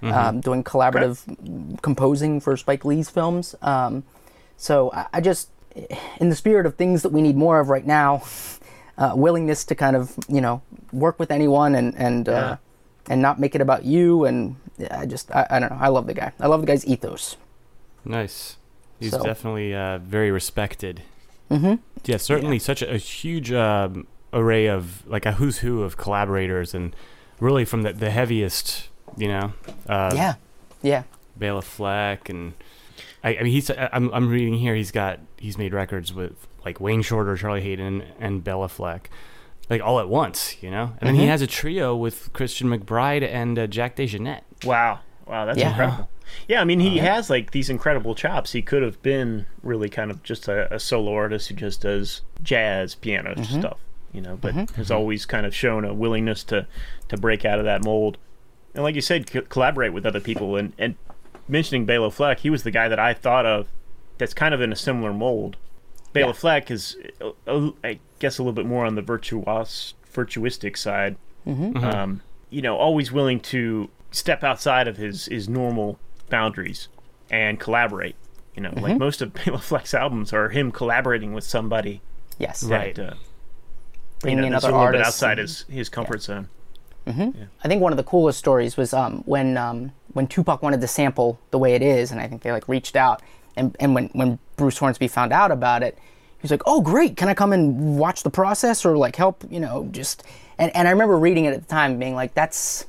um, 0.02 0.40
doing 0.40 0.64
collaborative 0.64 1.20
composing 1.82 2.40
for 2.40 2.56
Spike 2.56 2.84
Lee's 2.84 3.10
films. 3.10 3.54
Um, 3.62 4.04
so 4.56 4.90
I, 4.92 5.06
I 5.14 5.20
just, 5.20 5.50
in 6.20 6.30
the 6.30 6.36
spirit 6.36 6.64
of 6.66 6.76
things 6.76 7.02
that 7.02 7.10
we 7.12 7.20
need 7.20 7.36
more 7.36 7.60
of 7.60 7.68
right 7.68 7.86
now, 7.86 8.22
uh, 8.98 9.12
willingness 9.14 9.64
to 9.66 9.74
kind 9.74 9.94
of 9.96 10.16
you 10.28 10.40
know 10.40 10.62
work 10.92 11.18
with 11.18 11.30
anyone 11.30 11.74
and 11.74 11.94
and 11.96 12.28
uh, 12.28 12.56
and 13.08 13.20
not 13.22 13.38
make 13.38 13.54
it 13.54 13.60
about 13.60 13.84
you. 13.84 14.24
And 14.24 14.56
I 14.90 15.06
just 15.06 15.30
I, 15.34 15.46
I 15.50 15.58
don't 15.60 15.70
know. 15.70 15.78
I 15.80 15.88
love 15.88 16.06
the 16.06 16.14
guy. 16.14 16.32
I 16.40 16.46
love 16.46 16.60
the 16.62 16.66
guy's 16.66 16.86
ethos. 16.86 17.36
Nice. 18.04 18.56
He's 18.98 19.10
So- 19.10 19.22
definitely 19.22 19.74
uh, 19.74 19.98
very 19.98 20.30
respected. 20.30 21.02
Mm-hmm. 21.50 21.74
Yeah, 22.06 22.16
certainly 22.18 22.58
such 22.58 22.82
a, 22.82 22.94
a 22.94 22.98
huge 22.98 23.52
um, 23.52 24.06
array 24.32 24.66
of 24.66 25.06
like 25.06 25.26
a 25.26 25.32
who's 25.32 25.58
who 25.58 25.82
of 25.82 25.96
collaborators, 25.96 26.74
and 26.74 26.94
really 27.40 27.64
from 27.64 27.82
the, 27.82 27.92
the 27.92 28.10
heaviest, 28.10 28.88
you 29.16 29.28
know. 29.28 29.52
Uh, 29.88 30.12
yeah, 30.14 30.34
yeah. 30.82 31.02
Bela 31.36 31.62
Fleck, 31.62 32.28
and 32.28 32.54
I, 33.24 33.36
I 33.36 33.42
mean 33.42 33.52
he's. 33.52 33.70
I'm, 33.70 34.10
I'm 34.12 34.28
reading 34.28 34.54
here. 34.54 34.74
He's 34.74 34.90
got 34.90 35.20
he's 35.36 35.58
made 35.58 35.74
records 35.74 36.12
with 36.14 36.46
like 36.64 36.80
Wayne 36.80 37.02
Shorter, 37.02 37.36
Charlie 37.36 37.60
Haden, 37.62 38.02
and 38.20 38.42
Bela 38.42 38.68
Fleck, 38.68 39.10
like 39.68 39.82
all 39.82 40.00
at 40.00 40.08
once, 40.08 40.62
you 40.62 40.70
know. 40.70 40.92
And 40.98 41.08
then 41.08 41.14
he 41.16 41.26
has 41.26 41.42
a 41.42 41.46
trio 41.46 41.94
with 41.94 42.32
Christian 42.32 42.68
McBride 42.68 43.22
and 43.22 43.58
uh, 43.58 43.66
Jack 43.66 43.96
DeJohnette. 43.96 44.42
Wow. 44.64 45.00
Wow, 45.26 45.44
that's 45.44 45.58
Yeah. 45.58 45.70
incredible. 45.70 46.08
Yeah, 46.48 46.60
I 46.60 46.64
mean, 46.64 46.80
he 46.80 46.98
has 46.98 47.28
like 47.30 47.50
these 47.50 47.68
incredible 47.70 48.14
chops. 48.14 48.52
He 48.52 48.62
could 48.62 48.82
have 48.82 49.00
been 49.02 49.46
really 49.62 49.88
kind 49.88 50.10
of 50.10 50.22
just 50.22 50.48
a, 50.48 50.72
a 50.74 50.78
solo 50.80 51.12
artist 51.14 51.48
who 51.48 51.54
just 51.54 51.82
does 51.82 52.22
jazz, 52.42 52.94
piano 52.94 53.42
stuff, 53.44 53.78
you 54.12 54.20
know, 54.20 54.36
but 54.36 54.54
has 54.76 54.90
always 54.90 55.26
kind 55.26 55.46
of 55.46 55.54
shown 55.54 55.84
a 55.84 55.92
willingness 55.94 56.44
to 56.44 56.66
to 57.08 57.16
break 57.16 57.44
out 57.44 57.58
of 57.58 57.64
that 57.64 57.84
mold. 57.84 58.18
and 58.74 58.82
like 58.82 58.94
you 58.94 59.00
said, 59.00 59.30
co- 59.30 59.42
collaborate 59.42 59.92
with 59.92 60.04
other 60.06 60.20
people. 60.20 60.56
And 60.56 60.72
and 60.78 60.94
mentioning 61.48 61.84
Bela 61.86 62.10
Fleck, 62.10 62.40
he 62.40 62.50
was 62.50 62.62
the 62.62 62.70
guy 62.70 62.88
that 62.88 62.98
I 62.98 63.14
thought 63.14 63.46
of 63.46 63.68
that's 64.18 64.34
kind 64.34 64.54
of 64.54 64.60
in 64.60 64.72
a 64.72 64.76
similar 64.76 65.12
mold. 65.12 65.56
Bela 66.12 66.28
Yeah. 66.28 66.32
Fleck 66.32 66.70
is, 66.70 66.96
uh, 67.20 67.30
uh, 67.46 67.70
I 67.84 67.98
guess, 68.18 68.38
a 68.38 68.42
little 68.42 68.54
bit 68.54 68.64
more 68.66 68.86
on 68.86 68.94
the 68.94 69.02
virtuos 69.02 69.92
virtuistic 70.14 70.76
side. 70.76 71.16
Mm-hmm. 71.46 71.76
Um, 71.84 72.22
you 72.50 72.62
know, 72.62 72.76
always 72.76 73.12
willing 73.12 73.38
to 73.40 73.90
step 74.10 74.42
outside 74.42 74.88
of 74.88 74.96
his 74.96 75.26
his 75.26 75.48
normal 75.48 75.98
boundaries 76.28 76.88
and 77.30 77.58
collaborate. 77.60 78.16
You 78.54 78.62
know, 78.62 78.70
Mm-hmm. 78.70 78.80
like 78.80 78.98
most 78.98 79.20
of 79.22 79.32
Bela 79.44 79.58
Fleck's 79.58 79.92
albums 79.94 80.32
are 80.32 80.48
him 80.48 80.72
collaborating 80.72 81.32
with 81.34 81.44
somebody 81.44 82.00
Yes. 82.38 82.62
Right. 82.64 82.94
that 82.94 83.12
uh, 83.12 83.14
you 83.14 83.20
Bringing 84.22 84.40
know, 84.40 84.46
in 84.46 84.52
that's 84.52 84.64
other 84.64 84.74
a 84.74 84.78
little 84.78 84.92
bit 84.92 85.02
outside 85.02 85.32
and- 85.38 85.40
his 85.48 85.64
his 85.68 85.88
comfort 85.88 86.22
zone. 86.22 86.48
I 87.08 87.68
think 87.68 87.82
one 87.82 87.92
of 87.92 87.96
the 87.98 88.02
coolest 88.02 88.36
stories 88.38 88.76
was 88.76 88.92
um, 88.92 89.22
when 89.26 89.56
um, 89.56 89.92
when 90.14 90.26
Tupac 90.26 90.60
wanted 90.60 90.80
to 90.80 90.88
sample 90.88 91.38
the 91.52 91.58
way 91.58 91.74
it 91.74 91.82
is, 91.82 92.10
and 92.10 92.20
I 92.20 92.26
think 92.26 92.42
they 92.42 92.50
like 92.50 92.66
reached 92.66 92.96
out, 92.96 93.22
and 93.54 93.76
and 93.78 93.94
when 93.94 94.06
when 94.08 94.40
Bruce 94.56 94.76
Hornsby 94.78 95.06
found 95.06 95.32
out 95.32 95.52
about 95.52 95.84
it, 95.84 95.94
he 95.96 96.42
was 96.42 96.50
like, 96.50 96.62
"Oh, 96.66 96.80
great! 96.80 97.16
Can 97.16 97.28
I 97.28 97.34
come 97.34 97.52
and 97.52 97.96
watch 97.96 98.24
the 98.24 98.30
process 98.30 98.84
or 98.84 98.96
like 98.96 99.14
help? 99.14 99.44
You 99.48 99.60
know, 99.60 99.88
just." 99.92 100.24
And 100.58 100.74
and 100.74 100.88
I 100.88 100.90
remember 100.90 101.16
reading 101.16 101.44
it 101.44 101.52
at 101.54 101.60
the 101.62 101.68
time, 101.68 101.96
being 102.00 102.16
like, 102.16 102.34
"That's 102.34 102.86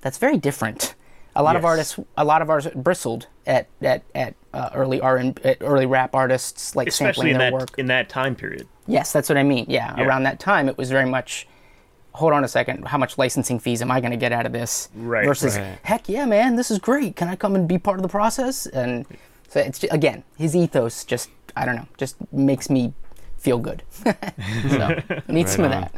that's 0.00 0.18
very 0.18 0.36
different." 0.36 0.94
A 1.38 1.42
lot 1.42 1.54
of 1.56 1.64
artists, 1.64 1.98
a 2.16 2.24
lot 2.24 2.42
of 2.42 2.48
artists 2.50 2.74
bristled 2.74 3.26
at 3.46 3.68
at 3.82 4.02
at 4.14 4.34
uh, 4.54 4.70
early 4.74 5.00
R 5.00 5.16
and 5.18 5.38
early 5.60 5.86
rap 5.86 6.14
artists 6.14 6.74
like 6.74 6.88
especially 6.88 7.30
sampling 7.30 7.32
in 7.34 7.38
their 7.38 7.50
that 7.50 7.56
work. 7.60 7.78
in 7.78 7.86
that 7.86 8.08
time 8.08 8.34
period. 8.34 8.66
Yes, 8.86 9.12
that's 9.12 9.28
what 9.28 9.36
I 9.38 9.42
mean. 9.42 9.66
Yeah, 9.68 9.94
Yeah. 9.96 10.04
around 10.06 10.22
that 10.24 10.40
time, 10.40 10.68
it 10.68 10.76
was 10.78 10.90
very 10.90 11.08
much. 11.08 11.46
Hold 12.12 12.32
on 12.32 12.44
a 12.44 12.48
second. 12.48 12.86
How 12.88 12.96
much 12.96 13.18
licensing 13.18 13.58
fees 13.58 13.82
am 13.82 13.90
I 13.90 14.00
going 14.00 14.12
to 14.12 14.16
get 14.16 14.32
out 14.32 14.46
of 14.46 14.52
this? 14.52 14.88
Right, 14.94 15.26
Versus, 15.26 15.58
right. 15.58 15.78
heck 15.82 16.08
yeah, 16.08 16.24
man, 16.24 16.56
this 16.56 16.70
is 16.70 16.78
great. 16.78 17.14
Can 17.14 17.28
I 17.28 17.36
come 17.36 17.54
and 17.54 17.68
be 17.68 17.76
part 17.76 17.98
of 17.98 18.02
the 18.02 18.08
process? 18.08 18.64
And 18.66 19.04
so 19.48 19.60
it's 19.60 19.78
ju- 19.80 19.88
again, 19.90 20.24
his 20.38 20.56
ethos 20.56 21.04
just 21.04 21.28
I 21.54 21.66
don't 21.66 21.76
know, 21.76 21.86
just 21.98 22.16
makes 22.32 22.70
me 22.70 22.94
feel 23.36 23.58
good. 23.58 23.82
so 24.04 24.10
I 24.10 25.22
need 25.28 25.48
some 25.50 25.64
of 25.66 25.70
that. 25.72 25.92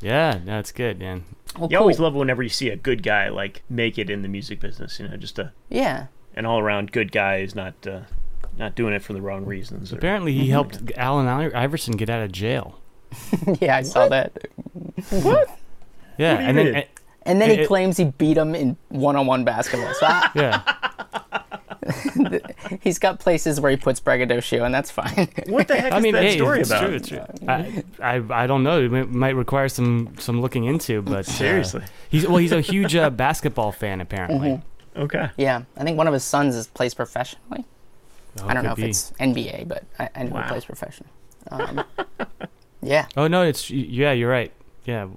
Yeah, 0.00 0.40
no, 0.44 0.58
it's 0.58 0.72
good, 0.72 0.98
man. 0.98 1.22
Well, 1.58 1.68
You 1.70 1.78
always 1.78 2.00
love 2.00 2.14
whenever 2.14 2.42
you 2.42 2.48
see 2.48 2.68
a 2.70 2.76
good 2.76 3.02
guy 3.02 3.28
like 3.28 3.62
make 3.70 3.98
it 3.98 4.10
in 4.10 4.22
the 4.22 4.28
music 4.28 4.60
business. 4.60 4.98
You 4.98 5.08
know, 5.08 5.16
just 5.16 5.38
a 5.38 5.52
Yeah. 5.70 6.06
an 6.36 6.46
all 6.46 6.58
around 6.58 6.90
good 6.92 7.12
guy 7.12 7.40
who's 7.40 7.54
not 7.54 7.74
uh, 7.86 8.00
not 8.58 8.74
doing 8.74 8.92
it 8.94 9.02
for 9.02 9.12
the 9.12 9.20
wrong 9.22 9.44
reasons. 9.44 9.92
or- 9.92 9.96
Apparently, 9.96 10.32
he 10.32 10.48
helped 10.48 10.92
Allen 10.96 11.26
I- 11.28 11.62
Iverson 11.62 11.96
get 11.96 12.08
out 12.10 12.22
of 12.22 12.32
jail. 12.32 12.80
yeah, 13.60 13.76
I 13.76 13.82
saw 13.82 14.08
that. 14.08 14.32
what? 15.10 15.48
Yeah, 16.16 16.36
do 16.36 16.42
you 16.42 16.48
and 16.48 16.58
then 16.58 16.64
mean? 16.66 16.74
and- 16.76 16.86
And 17.26 17.40
then 17.40 17.48
he 17.50 17.54
It- 17.56 17.60
it- 17.62 17.66
claims 17.68 17.96
he 17.96 18.04
beat 18.04 18.36
him 18.36 18.54
in 18.54 18.76
one-on-one 18.90 19.44
basketball. 19.44 19.92
So 19.94 20.06
I- 20.06 20.30
yeah, 20.34 20.60
he's 22.84 23.00
got 23.00 23.18
places 23.18 23.60
where 23.60 23.70
he 23.72 23.76
puts 23.76 23.98
braggadocio, 23.98 24.62
and 24.64 24.72
that's 24.72 24.90
fine. 24.92 25.28
What 25.48 25.66
the 25.66 25.74
heck 25.74 25.92
I 25.92 25.96
is 25.96 26.02
mean, 26.04 26.12
that 26.12 26.22
hey, 26.22 26.36
story 26.36 26.60
it's 26.60 26.70
about? 26.70 26.86
true. 26.86 26.94
It's 26.94 27.08
true. 27.08 27.24
I, 27.48 27.82
I, 28.00 28.22
I 28.44 28.46
don't 28.46 28.62
know. 28.62 28.80
It 28.82 28.90
might- 28.92 29.10
might 29.10 29.34
require 29.36 29.68
some 29.68 30.14
some 30.18 30.40
looking 30.40 30.64
into, 30.64 31.02
but 31.02 31.20
uh, 31.20 31.22
Seriously. 31.32 31.82
he's 32.10 32.26
well. 32.28 32.36
He's 32.36 32.52
a 32.52 32.60
huge 32.60 32.94
uh, 32.94 33.10
basketball 33.10 33.72
fan, 33.72 34.00
apparently. 34.00 34.50
Mm-hmm. 34.50 35.02
Okay. 35.02 35.28
yeah, 35.36 35.62
I 35.76 35.82
think 35.82 35.98
one 35.98 36.06
of 36.06 36.12
his 36.14 36.22
sons 36.22 36.54
is 36.54 36.68
plays 36.68 36.94
professionally. 36.94 37.64
Oh, 38.40 38.46
I 38.46 38.54
don't 38.54 38.62
know 38.62 38.70
if 38.72 38.76
be. 38.76 38.84
it's 38.90 39.10
NBA, 39.12 39.66
but 39.66 39.82
I, 39.98 40.08
I 40.14 40.22
know 40.22 40.34
Wow. 40.34 40.42
he 40.42 40.48
plays 40.50 40.64
professional. 40.64 41.08
Um, 41.50 41.84
yeah, 42.82 43.06
Oh 43.16 43.26
no, 43.26 43.42
it's 43.42 43.70
yeah. 43.70 44.12
You're 44.12 44.30
right. 44.30 44.52
Yeah, 44.84 45.08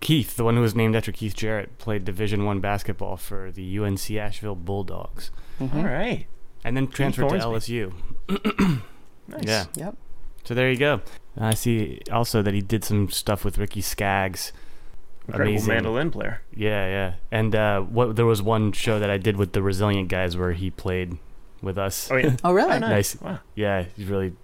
Keith, 0.00 0.36
the 0.36 0.44
one 0.44 0.54
who 0.56 0.62
was 0.62 0.74
named 0.74 0.94
after 0.94 1.10
Keith 1.12 1.34
Jarrett, 1.34 1.78
played 1.78 2.04
Division 2.04 2.44
One 2.44 2.60
basketball 2.60 3.16
for 3.16 3.50
the 3.50 3.78
UNC 3.78 4.10
Asheville 4.12 4.54
Bulldogs, 4.54 5.30
All 5.60 5.68
right. 5.82 6.26
And 6.64 6.76
then 6.76 6.88
transferred 6.88 7.28
to 7.30 7.36
LSU. 7.36 7.92
Nice. 9.26 9.44
Yeah. 9.44 9.64
yep. 9.74 9.96
So 10.44 10.52
there 10.52 10.70
you 10.70 10.76
go. 10.76 11.00
I 11.38 11.54
see 11.54 12.00
also 12.12 12.42
that 12.42 12.52
he 12.52 12.60
did 12.60 12.84
some 12.84 13.08
stuff 13.08 13.42
with 13.42 13.56
Ricky 13.56 13.80
Skaggs. 13.80 14.52
Incredible 15.26 15.52
Amazing. 15.52 15.68
mandolin 15.68 16.10
player. 16.10 16.42
Yeah, 16.54 16.86
yeah. 16.86 17.12
And 17.32 17.56
uh, 17.56 17.80
what 17.80 18.16
there 18.16 18.26
was 18.26 18.42
one 18.42 18.72
show 18.72 18.98
that 18.98 19.08
I 19.08 19.16
did 19.16 19.38
with 19.38 19.52
the 19.52 19.62
Resilient 19.62 20.08
guys 20.10 20.36
where 20.36 20.52
he 20.52 20.70
played 20.70 21.16
with 21.62 21.78
us. 21.78 22.10
Oh 22.10 22.16
yeah. 22.16 22.36
Oh, 22.44 22.52
really? 22.52 22.72
Oh, 22.74 22.78
nice. 22.78 23.14
Nice. 23.14 23.22
Wow. 23.22 23.38
Yeah, 23.54 23.84
he's 23.96 24.06
really 24.06 24.34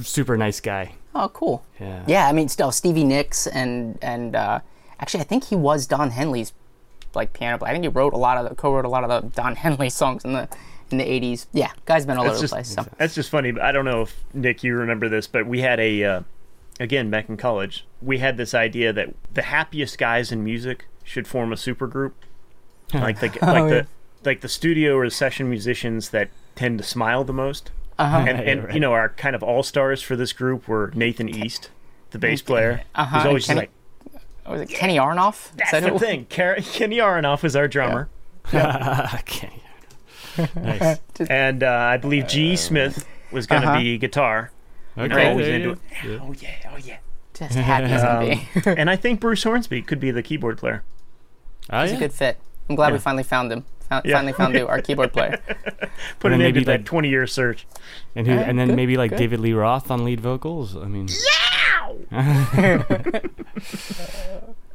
super 0.00 0.38
nice 0.38 0.60
guy. 0.60 0.94
Oh, 1.14 1.28
cool. 1.28 1.62
Yeah. 1.78 2.04
Yeah, 2.06 2.26
I 2.26 2.32
mean, 2.32 2.48
still 2.48 2.72
Stevie 2.72 3.04
Nicks 3.04 3.46
and 3.46 3.98
and 4.00 4.34
uh, 4.34 4.60
actually, 4.98 5.20
I 5.20 5.24
think 5.24 5.44
he 5.44 5.56
was 5.56 5.86
Don 5.86 6.08
Henley's 6.10 6.54
like 7.14 7.34
piano 7.34 7.58
player. 7.58 7.70
I 7.70 7.74
think 7.74 7.84
he 7.84 7.88
wrote 7.88 8.14
a 8.14 8.16
lot 8.16 8.38
of 8.38 8.48
the, 8.48 8.54
co-wrote 8.54 8.86
a 8.86 8.88
lot 8.88 9.04
of 9.04 9.10
the 9.10 9.28
Don 9.36 9.54
Henley 9.56 9.90
songs 10.00 10.24
in 10.24 10.32
the 10.32 10.48
in 10.92 10.98
the 10.98 11.04
'80s. 11.04 11.46
Yeah, 11.52 11.70
guy's 11.86 12.06
been 12.06 12.18
all 12.18 12.24
That's 12.24 12.36
over 12.36 12.42
just 12.42 12.52
the 12.52 12.56
place. 12.56 12.74
So. 12.74 12.96
that's 12.98 13.14
just 13.14 13.30
funny. 13.30 13.50
But 13.52 13.62
I 13.62 13.72
don't 13.72 13.84
know 13.84 14.02
if 14.02 14.24
Nick 14.34 14.62
you 14.62 14.74
remember 14.76 15.08
this, 15.08 15.26
but 15.26 15.46
we 15.46 15.60
had 15.60 15.80
a 15.80 16.04
uh, 16.04 16.20
again 16.80 17.10
back 17.10 17.28
in 17.28 17.36
college. 17.36 17.86
We 18.00 18.18
had 18.18 18.36
this 18.36 18.54
idea 18.54 18.92
that 18.92 19.14
the 19.32 19.42
happiest 19.42 19.98
guys 19.98 20.32
in 20.32 20.44
music 20.44 20.86
should 21.04 21.26
form 21.26 21.52
a 21.52 21.56
supergroup, 21.56 22.12
like 22.92 23.20
the 23.20 23.26
like 23.42 23.42
yeah. 23.42 23.68
the 23.68 23.86
like 24.24 24.40
the 24.40 24.48
studio 24.48 24.96
or 24.96 25.06
the 25.06 25.10
session 25.10 25.48
musicians 25.48 26.10
that 26.10 26.30
tend 26.54 26.78
to 26.78 26.84
smile 26.84 27.24
the 27.24 27.32
most. 27.32 27.70
Uh-huh. 27.98 28.24
and, 28.26 28.40
and 28.40 28.64
right. 28.64 28.74
you 28.74 28.80
know 28.80 28.92
our 28.92 29.10
kind 29.10 29.36
of 29.36 29.42
all 29.42 29.62
stars 29.62 30.00
for 30.02 30.16
this 30.16 30.32
group 30.32 30.66
were 30.66 30.90
Nathan 30.94 31.28
East, 31.28 31.70
the 32.10 32.18
bass 32.18 32.40
player. 32.42 32.82
Uh-huh, 32.94 33.18
He's 33.18 33.26
always 33.26 33.46
Kenny- 33.46 33.60
like 33.60 33.70
was 34.48 34.60
it 34.60 34.68
Kenny 34.70 34.96
Arnoff? 34.96 35.52
That's 35.56 35.70
that 35.70 35.82
the 35.82 35.90
who- 35.90 35.98
thing. 35.98 36.24
Kenny 36.26 36.96
Aronoff 36.98 37.44
is 37.44 37.54
our 37.54 37.68
drummer, 37.68 38.08
okay. 38.54 39.61
nice. 40.56 40.98
and 41.30 41.62
uh, 41.62 41.68
I 41.70 41.96
believe 41.96 42.26
G.E. 42.28 42.56
Smith 42.56 43.06
was 43.30 43.46
going 43.46 43.62
to 43.62 43.68
Uh-huh. 43.68 43.78
be 43.80 43.98
guitar. 43.98 44.50
You 44.96 45.08
know, 45.08 45.16
Okay. 45.16 45.30
always 45.30 45.48
into 45.48 45.70
it. 45.72 45.78
Oh 46.22 46.34
yeah, 46.38 46.70
oh 46.72 46.76
yeah. 46.76 46.98
Just 47.34 47.54
happy 47.54 47.86
as 47.86 48.02
can 48.02 48.62
be. 48.64 48.80
and 48.80 48.90
I 48.90 48.96
think 48.96 49.20
Bruce 49.20 49.42
Hornsby 49.42 49.82
could 49.82 49.98
be 50.00 50.10
the 50.10 50.22
keyboard 50.22 50.58
player. 50.58 50.82
Oh, 51.70 51.80
He's 51.82 51.92
yeah. 51.92 51.96
a 51.96 52.00
good 52.00 52.12
fit. 52.12 52.36
I'm 52.68 52.76
glad 52.76 52.92
we 52.92 52.98
finally 52.98 53.22
found 53.22 53.50
him. 53.50 53.64
Found, 53.88 54.04
Yeah. 54.04 54.16
Finally 54.16 54.32
found 54.34 54.56
our 54.58 54.82
keyboard 54.86 55.12
player. 55.14 55.38
Put 55.46 55.56
And 55.56 55.88
an 56.24 56.30
then 56.32 56.38
maybe 56.40 56.64
that 56.64 56.80
like- 56.80 56.84
20 56.84 57.08
year 57.08 57.26
search. 57.26 57.66
And 58.14 58.26
who? 58.26 58.32
And 58.34 58.58
then 58.58 58.68
good, 58.68 58.76
maybe 58.76 58.96
like 58.98 59.10
good. 59.12 59.18
David 59.18 59.40
Lee 59.40 59.54
Roth 59.54 59.90
on 59.90 60.04
lead 60.04 60.20
vocals. 60.20 60.76
I 60.76 60.84
mean, 60.84 61.08
Yeah. 61.08 62.82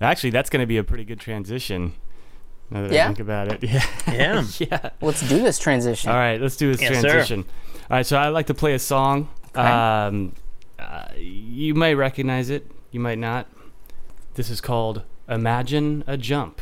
actually, 0.02 0.30
that's 0.32 0.50
going 0.50 0.62
to 0.62 0.68
be 0.68 0.78
a 0.78 0.84
pretty 0.84 1.06
good 1.06 1.20
transition. 1.20 1.94
Now 2.70 2.82
that 2.84 2.92
I 2.92 2.96
Yeah? 2.96 3.08
think 3.08 3.20
about 3.20 3.52
it. 3.52 3.64
Yeah. 3.70 3.86
Yeah. 4.08 4.44
yeah. 4.60 4.90
Let's 5.02 5.28
do 5.28 5.40
this 5.42 5.58
transition. 5.60 6.10
All 6.12 6.18
right, 6.18 6.40
let's 6.42 6.58
do 6.58 6.72
this 6.72 6.82
Yes, 6.82 6.96
sir. 7.02 7.10
transition. 7.10 7.46
All 7.90 7.98
right, 7.98 8.06
so 8.06 8.18
I 8.18 8.28
like 8.30 8.48
to 8.48 8.54
play 8.54 8.74
a 8.74 8.80
song. 8.80 9.30
Um, 9.56 10.34
uh, 10.78 11.06
you 11.18 11.74
might 11.74 11.94
recognize 11.94 12.50
it, 12.50 12.70
you 12.92 13.00
might 13.00 13.18
not. 13.20 13.48
This 14.36 14.50
is 14.50 14.62
called 14.62 15.04
"Imagine 15.28 16.04
a 16.08 16.18
Jump." 16.18 16.62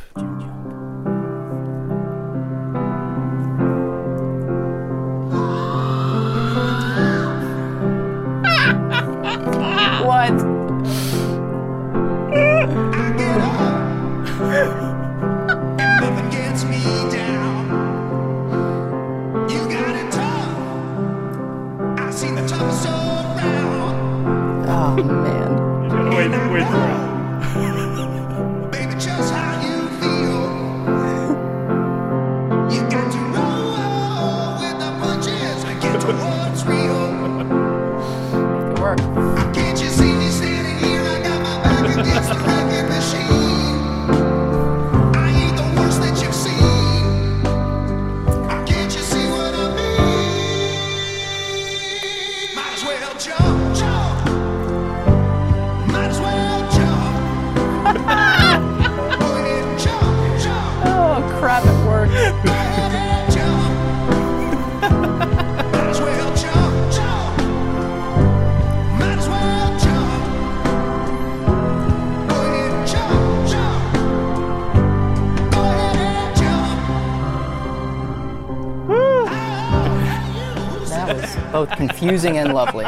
Confusing 81.88 82.36
and 82.38 82.52
lovely. 82.54 82.84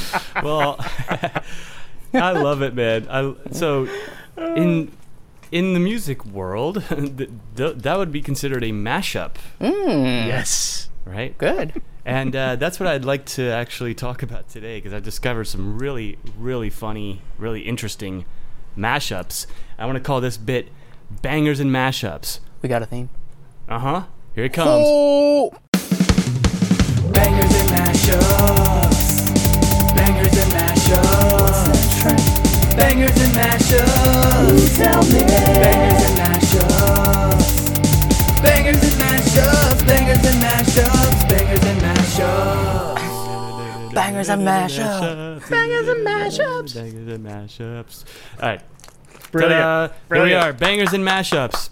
well, 0.42 0.76
I 2.14 2.32
love 2.32 2.62
it, 2.62 2.74
man. 2.74 3.06
I, 3.10 3.34
so, 3.52 3.88
in 4.36 4.92
in 5.50 5.74
the 5.74 5.80
music 5.80 6.24
world, 6.24 6.82
th- 6.88 7.30
th- 7.56 7.76
that 7.76 7.98
would 7.98 8.12
be 8.12 8.22
considered 8.22 8.64
a 8.64 8.70
mashup, 8.70 9.36
Yes. 9.60 10.88
right? 11.04 11.36
Good. 11.36 11.82
And 12.04 12.34
uh, 12.34 12.56
that's 12.56 12.80
what 12.80 12.88
I'd 12.88 13.04
like 13.04 13.26
to 13.36 13.50
actually 13.50 13.94
talk 13.94 14.22
about 14.22 14.48
today 14.48 14.78
because 14.78 14.92
I 14.92 14.98
discovered 15.00 15.44
some 15.44 15.78
really, 15.78 16.18
really 16.38 16.68
funny, 16.70 17.20
really 17.38 17.60
interesting 17.62 18.24
mashups. 18.76 19.46
I 19.78 19.86
want 19.86 19.96
to 19.96 20.02
call 20.02 20.20
this 20.20 20.36
bit 20.36 20.68
"Bangers 21.22 21.60
and 21.60 21.70
Mashups." 21.70 22.40
We 22.62 22.68
got 22.68 22.82
a 22.82 22.86
theme. 22.86 23.08
Uh 23.68 23.78
huh. 23.78 24.02
Here 24.34 24.44
it 24.44 24.52
comes. 24.52 24.84
Oh, 24.86 25.52
Bangers 27.12 27.54
and 27.54 27.70
mashups. 28.02 29.94
Bangers 29.94 30.34
and 30.36 30.52
mashups. 30.52 32.76
Bangers 32.76 33.16
and 33.20 33.32
mashups. 33.32 34.76
Tell 34.76 35.02
me. 35.04 35.20
Bangers 35.22 36.02
and 36.02 36.18
mashups. 36.18 37.46
Bangers 38.42 38.82
and 38.82 38.92
mashups. 39.00 39.86
Bangers 39.86 40.24
and 40.24 40.42
mashups. 40.42 41.28
Bangers 41.28 41.48
and 41.68 41.80
mashups. 41.80 43.94
Bangers 43.94 44.28
and 44.28 44.42
mashups. 44.42 45.48
Bangers 45.50 45.88
and 45.88 46.06
mashups. 46.06 46.74
Bangers 46.74 47.08
and 47.14 47.26
mashups. 47.26 48.04
All 48.40 48.48
right. 48.48 48.60
Brilliant. 49.30 49.62
Ta-da. 49.62 49.94
Here 50.14 50.24
we 50.24 50.34
are. 50.34 50.52
Bangers 50.52 50.92
and 50.92 51.04
mashups. 51.04 51.70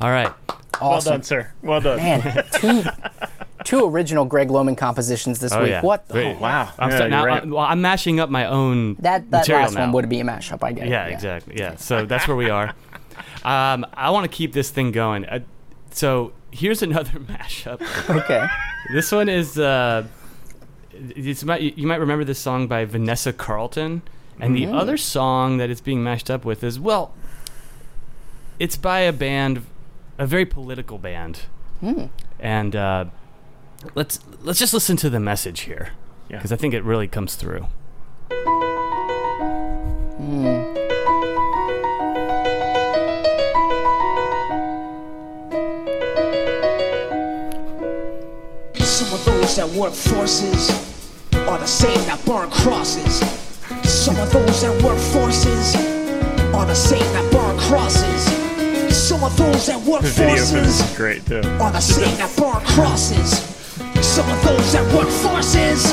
All 0.00 0.10
right. 0.10 0.32
Awesome. 0.80 0.80
Well 0.80 1.00
done, 1.00 1.22
sir. 1.22 1.52
Well 1.62 1.80
done. 1.80 1.98
Man, 1.98 2.44
two 2.52 2.82
two 3.64 3.84
original 3.88 4.24
Greg 4.24 4.50
Loman 4.50 4.76
compositions 4.76 5.40
this 5.40 5.52
Oh, 5.52 5.62
week. 5.62 5.70
yeah. 5.70 5.80
What? 5.82 6.04
Wait. 6.10 6.36
oh, 6.36 6.40
Wow. 6.40 6.70
I'm, 6.78 6.90
Yeah, 6.90 6.96
sta- 6.96 7.08
now, 7.08 7.24
right. 7.24 7.40
I'm- 7.42 7.50
well, 7.50 7.64
I'm 7.64 7.80
mashing 7.80 8.20
up 8.20 8.30
my 8.30 8.46
own 8.46 8.94
that 9.00 9.30
that 9.30 9.38
material 9.40 9.64
last 9.64 9.74
now. 9.74 9.80
one 9.82 9.92
would 9.92 10.08
be 10.08 10.20
a 10.20 10.24
mashup. 10.24 10.62
I 10.62 10.72
get 10.72 10.86
it. 10.86 10.90
Yeah, 10.90 11.06
exactly. 11.06 11.56
Yeah. 11.58 11.76
So 11.76 12.06
that's 12.06 12.28
where 12.28 12.36
we 12.36 12.50
are. 12.50 12.72
Um, 13.44 13.84
I 13.92 14.08
want 14.10 14.24
to 14.24 14.34
keep 14.34 14.54
this 14.54 14.70
thing 14.70 14.90
going. 14.90 15.26
Uh, 15.26 15.40
so 15.90 16.32
here's 16.50 16.82
another 16.82 17.18
mashup. 17.20 17.78
Okay. 18.08 18.46
This 18.92 19.12
one 19.12 19.28
is. 19.28 19.58
Uh, 19.58 20.06
it's 20.92 21.44
might, 21.44 21.60
you 21.76 21.86
might 21.86 22.00
remember 22.00 22.24
this 22.24 22.38
song 22.38 22.66
by 22.68 22.86
Vanessa 22.86 23.34
Carlton, 23.34 24.00
and 24.40 24.56
the 24.56 24.66
other 24.66 24.96
song 24.96 25.58
that 25.58 25.68
it's 25.68 25.82
being 25.82 26.02
mashed 26.02 26.30
up 26.30 26.44
with 26.46 26.64
is 26.64 26.80
well. 26.80 27.12
It's 28.58 28.76
by 28.76 29.00
a 29.00 29.12
band, 29.12 29.62
a 30.18 30.26
very 30.26 30.46
political 30.46 30.96
band, 30.98 31.40
and 32.40 32.74
uh, 32.74 33.04
let's 33.94 34.18
let's 34.42 34.58
just 34.58 34.74
listen 34.74 34.96
to 34.98 35.10
the 35.10 35.20
message 35.20 35.60
here, 35.60 35.90
Yeah. 36.28 36.36
because 36.38 36.52
I 36.52 36.56
think 36.56 36.74
it 36.74 36.82
really 36.84 37.08
comes 37.08 37.34
through. 37.34 37.66
Some 48.76 49.12
of 49.18 49.24
those 49.24 49.56
that 49.56 49.68
work 49.70 49.92
forces 49.92 50.70
are 51.34 51.58
the 51.58 51.66
same 51.66 51.98
that 52.06 52.24
burn 52.24 52.50
crosses. 52.50 53.18
Some 53.82 54.16
of 54.18 54.30
those 54.32 54.62
that 54.62 54.82
work 54.82 54.98
forces 54.98 55.74
are 56.54 56.66
the 56.66 56.74
same 56.74 57.00
that 57.12 57.32
burn 57.32 57.58
crosses. 57.58 58.24
Some 58.96 59.24
of 59.24 59.36
those 59.36 59.66
that 59.66 59.80
work 59.82 60.02
The 60.02 60.08
video 60.08 60.36
for 60.36 60.46
forces 60.46 60.78
this 60.78 60.90
is 60.90 60.96
great 60.96 61.26
too. 61.26 61.40
are 61.60 61.72
the 61.72 61.80
same 61.80 62.16
that 62.18 62.36
burn 62.36 62.64
crosses. 62.64 63.53
Some 64.04 64.28
of 64.30 64.44
those 64.44 64.72
that 64.74 64.84
work 64.94 65.08
forces 65.08 65.92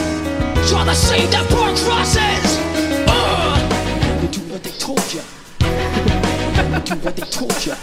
are 0.74 0.86
the 0.86 0.93
same 0.93 1.30
that 1.32 1.50
burn 1.50 1.76
crosses. 1.78 2.60
Uh, 3.08 3.58
you 4.21 4.28
do 4.28 4.41
what 4.52 4.62
they 4.63 4.71
told 4.71 5.13
you. 5.13 5.21
You 5.62 6.82
do 6.84 6.95
what 7.02 7.15
they 7.15 7.24
told 7.24 7.65
you. 7.65 7.74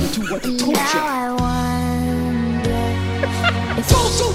You 0.00 0.08
do 0.12 0.20
what 0.30 0.42
they 0.42 0.56
told 0.56 0.76
you. 0.76 0.82
Now 0.82 1.06
I 1.08 1.32
wonder 1.40 2.70
Those 3.88 4.20
who 4.20 4.33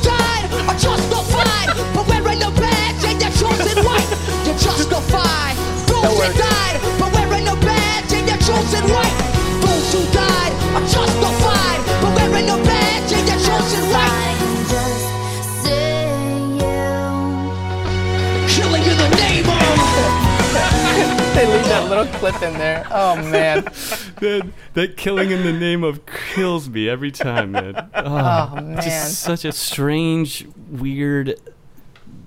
little 21.89 22.05
clip 22.19 22.41
in 22.41 22.53
there. 22.53 22.85
Oh 22.91 23.15
man. 23.15 23.63
that, 24.21 24.49
that 24.73 24.97
killing 24.97 25.31
in 25.31 25.43
the 25.43 25.53
name 25.53 25.83
of 25.83 26.05
kills 26.05 26.69
me 26.69 26.87
every 26.87 27.11
time, 27.11 27.51
man. 27.51 27.89
Oh, 27.93 28.49
Oh 28.51 28.61
man. 28.61 28.81
just 28.81 29.19
such 29.19 29.43
a 29.45 29.51
strange, 29.51 30.47
weird 30.69 31.39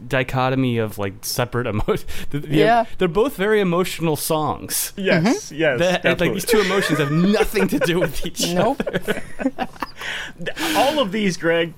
dichotomy 0.06 0.78
of 0.78 0.98
like 0.98 1.24
separate 1.24 1.66
emotions. 1.66 2.04
Yeah. 2.48 2.84
they're 2.98 3.08
both 3.08 3.36
very 3.36 3.60
emotional 3.60 4.16
songs. 4.16 4.92
Yes, 4.96 5.46
mm-hmm. 5.46 5.54
yes. 5.54 6.02
That, 6.02 6.20
like 6.20 6.32
these 6.32 6.44
two 6.44 6.60
emotions 6.60 6.98
have 6.98 7.12
nothing 7.12 7.68
to 7.68 7.78
do 7.78 8.00
with 8.00 8.26
each 8.26 8.42
other. 8.54 8.54
Nope. 8.54 8.82
other. 8.88 9.22
All 10.76 10.98
of 10.98 11.12
these, 11.12 11.36
Greg 11.36 11.74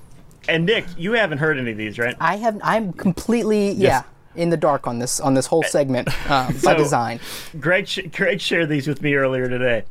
and 0.47 0.65
Nick, 0.65 0.85
you 0.97 1.13
haven't 1.13 1.37
heard 1.37 1.57
any 1.57 1.71
of 1.71 1.77
these, 1.77 1.99
right? 1.99 2.15
I 2.19 2.37
have. 2.37 2.59
I'm 2.63 2.93
completely 2.93 3.71
yeah 3.71 4.03
in 4.35 4.49
the 4.49 4.57
dark 4.57 4.87
on 4.87 4.99
this 4.99 5.19
on 5.19 5.33
this 5.33 5.45
whole 5.47 5.63
segment 5.63 6.07
um, 6.29 6.55
by 6.63 6.73
design. 6.75 7.19
Greg, 7.59 7.87
sh- 7.87 7.99
Greg 8.11 8.39
shared 8.41 8.69
these 8.69 8.87
with 8.87 9.01
me 9.01 9.15
earlier 9.15 9.47
today. 9.49 9.83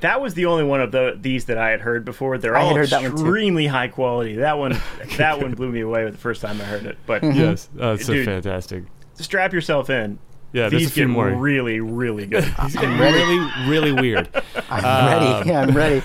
That 0.00 0.22
was 0.22 0.32
the 0.32 0.46
only 0.46 0.64
one 0.64 0.80
of 0.80 0.92
the, 0.92 1.14
these 1.20 1.44
that 1.44 1.58
I 1.58 1.68
had 1.68 1.82
heard 1.82 2.06
before. 2.06 2.38
They're 2.38 2.56
I 2.56 2.60
had 2.60 2.68
all 2.68 2.74
heard 2.76 2.88
that 2.88 3.02
one 3.02 3.12
extremely 3.12 3.66
high 3.66 3.88
quality. 3.88 4.36
That 4.36 4.56
one, 4.58 4.80
that 5.18 5.40
one 5.42 5.52
blew 5.52 5.70
me 5.70 5.80
away 5.80 6.08
the 6.10 6.16
first 6.16 6.40
time 6.40 6.58
I 6.60 6.64
heard 6.64 6.86
it. 6.86 6.96
But 7.06 7.20
Mm-hmm. 7.22 7.38
Yes, 7.38 7.68
oh, 7.78 7.92
it's 7.92 8.06
so 8.06 8.14
Dude. 8.14 8.24
fantastic. 8.24 8.84
strap 9.16 9.52
yourself 9.52 9.90
in. 9.90 10.18
Yeah, 10.52 10.68
there's 10.68 10.82
These 10.82 10.90
a 10.90 10.94
few 10.94 11.06
get 11.06 11.12
more. 11.12 11.28
really, 11.30 11.78
really 11.80 12.26
good. 12.26 12.44
really, 12.82 13.50
really 13.68 13.92
weird. 13.92 14.28
I'm 14.70 14.84
Um, 14.84 15.06
ready. 15.06 15.48
Yeah, 15.50 15.60
I'm 15.60 15.76
ready. 15.76 16.02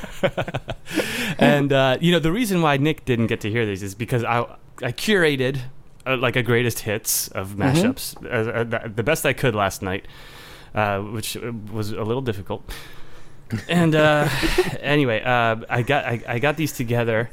and 1.40 1.72
uh, 1.74 1.98
you 2.02 2.12
know 2.12 2.20
the 2.20 2.32
reason 2.32 2.62
why 2.62 2.78
Nick 2.78 3.06
didn't 3.06 3.28
get 3.28 3.40
to 3.42 3.50
hear 3.50 3.66
these 3.66 3.82
is 3.84 3.96
because 3.96 4.24
I 4.24 4.42
I 4.84 4.92
curated 4.92 5.62
uh, 6.06 6.18
like 6.18 6.36
a 6.36 6.44
greatest 6.44 6.80
hits 6.80 7.28
of 7.30 7.56
mashups 7.56 8.16
uh, 8.26 8.52
uh, 8.52 8.64
the- 8.64 8.90
the 8.96 9.04
best 9.04 9.26
I 9.26 9.34
could 9.34 9.56
last 9.56 9.82
night, 9.82 10.06
uh, 10.74 11.00
which 11.00 11.38
was 11.72 11.92
a 11.92 12.04
little 12.04 12.22
difficult. 12.22 12.70
And 13.70 13.96
uh, 13.96 14.28
anyway, 14.82 15.22
uh, 15.22 15.58
I 15.70 15.82
got 15.84 16.06
I, 16.06 16.22
I 16.28 16.40
got 16.40 16.58
these 16.58 16.72
together, 16.74 17.30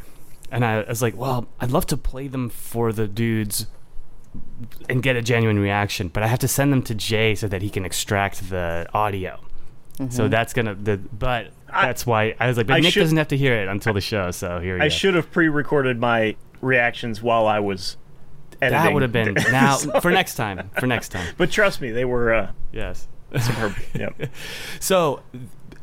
and 0.51 0.65
I 0.65 0.83
was 0.89 1.01
like, 1.03 1.17
well, 1.17 1.49
I'd 1.61 1.71
love 1.71 1.87
to 1.87 1.97
play 1.97 2.29
them 2.29 2.49
for 2.51 2.93
the 2.93 3.09
dudes 3.09 3.67
and 4.89 5.03
get 5.03 5.17
a 5.17 5.23
genuine 5.23 5.59
reaction, 5.59 6.09
but 6.09 6.23
I 6.23 6.27
have 6.27 6.39
to 6.41 6.49
send 6.49 6.73
them 6.73 6.83
to 6.85 6.95
Jay 6.95 7.35
so 7.35 7.49
that 7.49 7.61
he 7.63 7.69
can 7.71 7.85
extract 7.85 8.49
the 8.51 8.87
audio. 8.95 9.41
So 10.09 10.27
that's 10.27 10.53
gonna 10.53 10.75
the 10.75 10.97
but 10.97 11.53
I- 11.71 11.87
that's 11.87 12.05
why 12.07 12.35
I 12.41 12.49
was 12.49 12.57
like, 12.57 12.67
but 12.67 12.75
I 12.75 12.81
Nick 12.81 12.93
should- 12.95 13.01
doesn't 13.01 13.17
have 13.19 13.29
to 13.29 13.37
hear 13.37 13.55
it 13.55 13.69
until 13.69 13.93
the 13.93 14.01
show. 14.01 14.31
So 14.33 14.59
here 14.59 14.75
we 14.75 14.81
I 14.81 14.85
go. 14.87 14.89
should 14.89 15.15
have 15.15 15.31
pre-recorded 15.31 16.01
my 16.01 16.35
reactions 16.61 17.23
while 17.23 17.47
I 17.47 17.61
was 17.61 17.97
editing. 18.63 18.83
That 18.85 18.93
would 18.95 19.03
have 19.03 19.13
been 19.13 19.35
now 19.51 19.77
for 20.01 20.11
next 20.11 20.37
time. 20.37 20.71
For 20.79 20.87
next 20.87 21.11
time, 21.11 21.35
But 21.37 21.51
trust 21.51 21.81
me, 21.81 21.91
they 21.91 22.05
were 22.05 22.33
uh, 22.33 22.51
yes. 22.73 23.09
superb. 23.39 23.75
yep. 23.95 24.15
So 24.81 25.23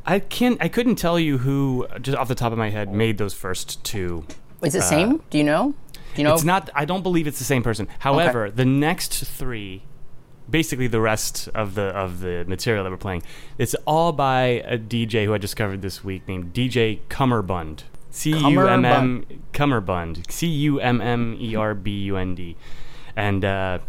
I 0.05 0.19
can't. 0.19 0.57
I 0.61 0.67
couldn't 0.67 0.95
tell 0.95 1.19
you 1.19 1.39
who 1.39 1.87
just 2.01 2.17
off 2.17 2.27
the 2.27 2.35
top 2.35 2.51
of 2.51 2.57
my 2.57 2.69
head 2.69 2.91
made 2.93 3.17
those 3.17 3.33
first 3.33 3.83
two. 3.83 4.25
Is 4.63 4.75
it 4.75 4.79
the 4.79 4.83
same? 4.83 5.21
Do 5.29 5.37
you 5.37 5.43
know? 5.43 5.73
Do 6.15 6.21
you 6.21 6.23
know? 6.23 6.33
It's 6.33 6.43
not. 6.43 6.69
I 6.73 6.85
don't 6.85 7.03
believe 7.03 7.27
it's 7.27 7.39
the 7.39 7.45
same 7.45 7.63
person. 7.63 7.87
However, 7.99 8.49
the 8.51 8.65
next 8.65 9.23
three, 9.23 9.83
basically 10.49 10.87
the 10.87 10.99
rest 11.01 11.47
of 11.49 11.75
the 11.75 11.83
of 11.83 12.21
the 12.21 12.45
material 12.47 12.83
that 12.83 12.89
we're 12.89 12.97
playing, 12.97 13.23
it's 13.57 13.75
all 13.85 14.11
by 14.11 14.63
a 14.65 14.77
DJ 14.77 15.25
who 15.25 15.33
I 15.33 15.37
discovered 15.37 15.81
this 15.81 16.03
week 16.03 16.27
named 16.27 16.53
DJ 16.53 16.99
Cummerbund. 17.09 17.83
C 18.11 18.31
U 18.31 18.67
M 18.67 18.85
M 18.85 19.25
Cummerbund. 19.53 20.29
C 20.31 20.47
U 20.47 20.79
M 20.79 21.01
M 21.01 21.35
E 21.39 21.55
R 21.55 21.73
B 21.73 21.91
U 21.91 22.17
N 22.17 22.35
D. 22.35 22.55
And 23.15 23.43
uh, 23.45 23.79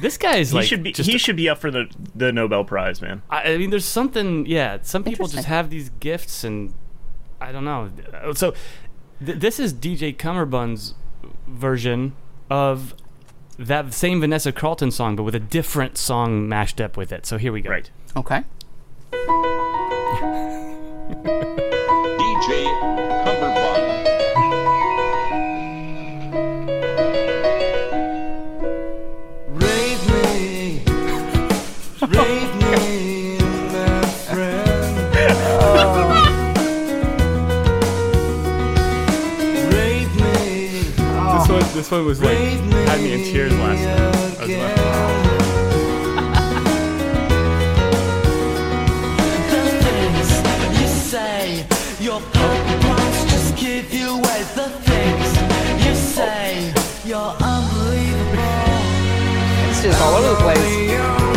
this 0.00 0.18
guy 0.18 0.36
is 0.36 0.50
He 0.50 0.56
like 0.56 0.66
should 0.66 0.82
be 0.82 0.92
just 0.92 1.08
he 1.08 1.18
should 1.18 1.36
be 1.36 1.48
up 1.48 1.58
for 1.58 1.70
the 1.70 1.90
the 2.14 2.32
Nobel 2.32 2.64
Prize, 2.64 3.00
man. 3.00 3.22
I, 3.30 3.52
I 3.54 3.58
mean, 3.58 3.70
there's 3.70 3.84
something. 3.84 4.46
Yeah, 4.46 4.78
some 4.82 5.04
people 5.04 5.28
just 5.28 5.46
have 5.46 5.70
these 5.70 5.90
gifts, 6.00 6.44
and 6.44 6.74
I 7.40 7.52
don't 7.52 7.64
know. 7.64 7.90
So 8.34 8.54
th- 9.24 9.38
this 9.38 9.58
is 9.58 9.72
DJ 9.72 10.16
Cummerbund's 10.16 10.94
version 11.46 12.14
of 12.50 12.94
that 13.58 13.92
same 13.94 14.20
Vanessa 14.20 14.52
Carlton 14.52 14.90
song, 14.90 15.16
but 15.16 15.22
with 15.22 15.34
a 15.34 15.40
different 15.40 15.96
song 15.96 16.48
mashed 16.48 16.80
up 16.80 16.96
with 16.96 17.12
it. 17.12 17.26
So 17.26 17.38
here 17.38 17.52
we 17.52 17.60
go. 17.60 17.70
Right. 17.70 17.90
Okay. 18.16 18.44
this 41.72 41.90
one 41.90 42.04
was 42.04 42.20
like 42.22 42.36
had 42.36 43.00
me 43.00 43.14
in 43.14 43.24
tears 43.24 43.52
last 43.54 43.82
night. 43.82 44.12
It's 59.70 59.82
just 59.82 60.02
all 60.02 60.14
over 60.14 60.28
the 60.28 60.36
place. 60.36 61.31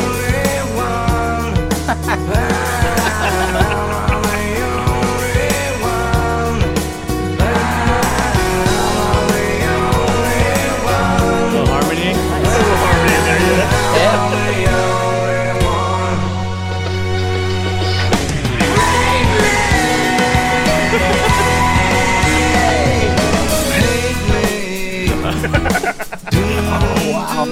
I 27.37 27.43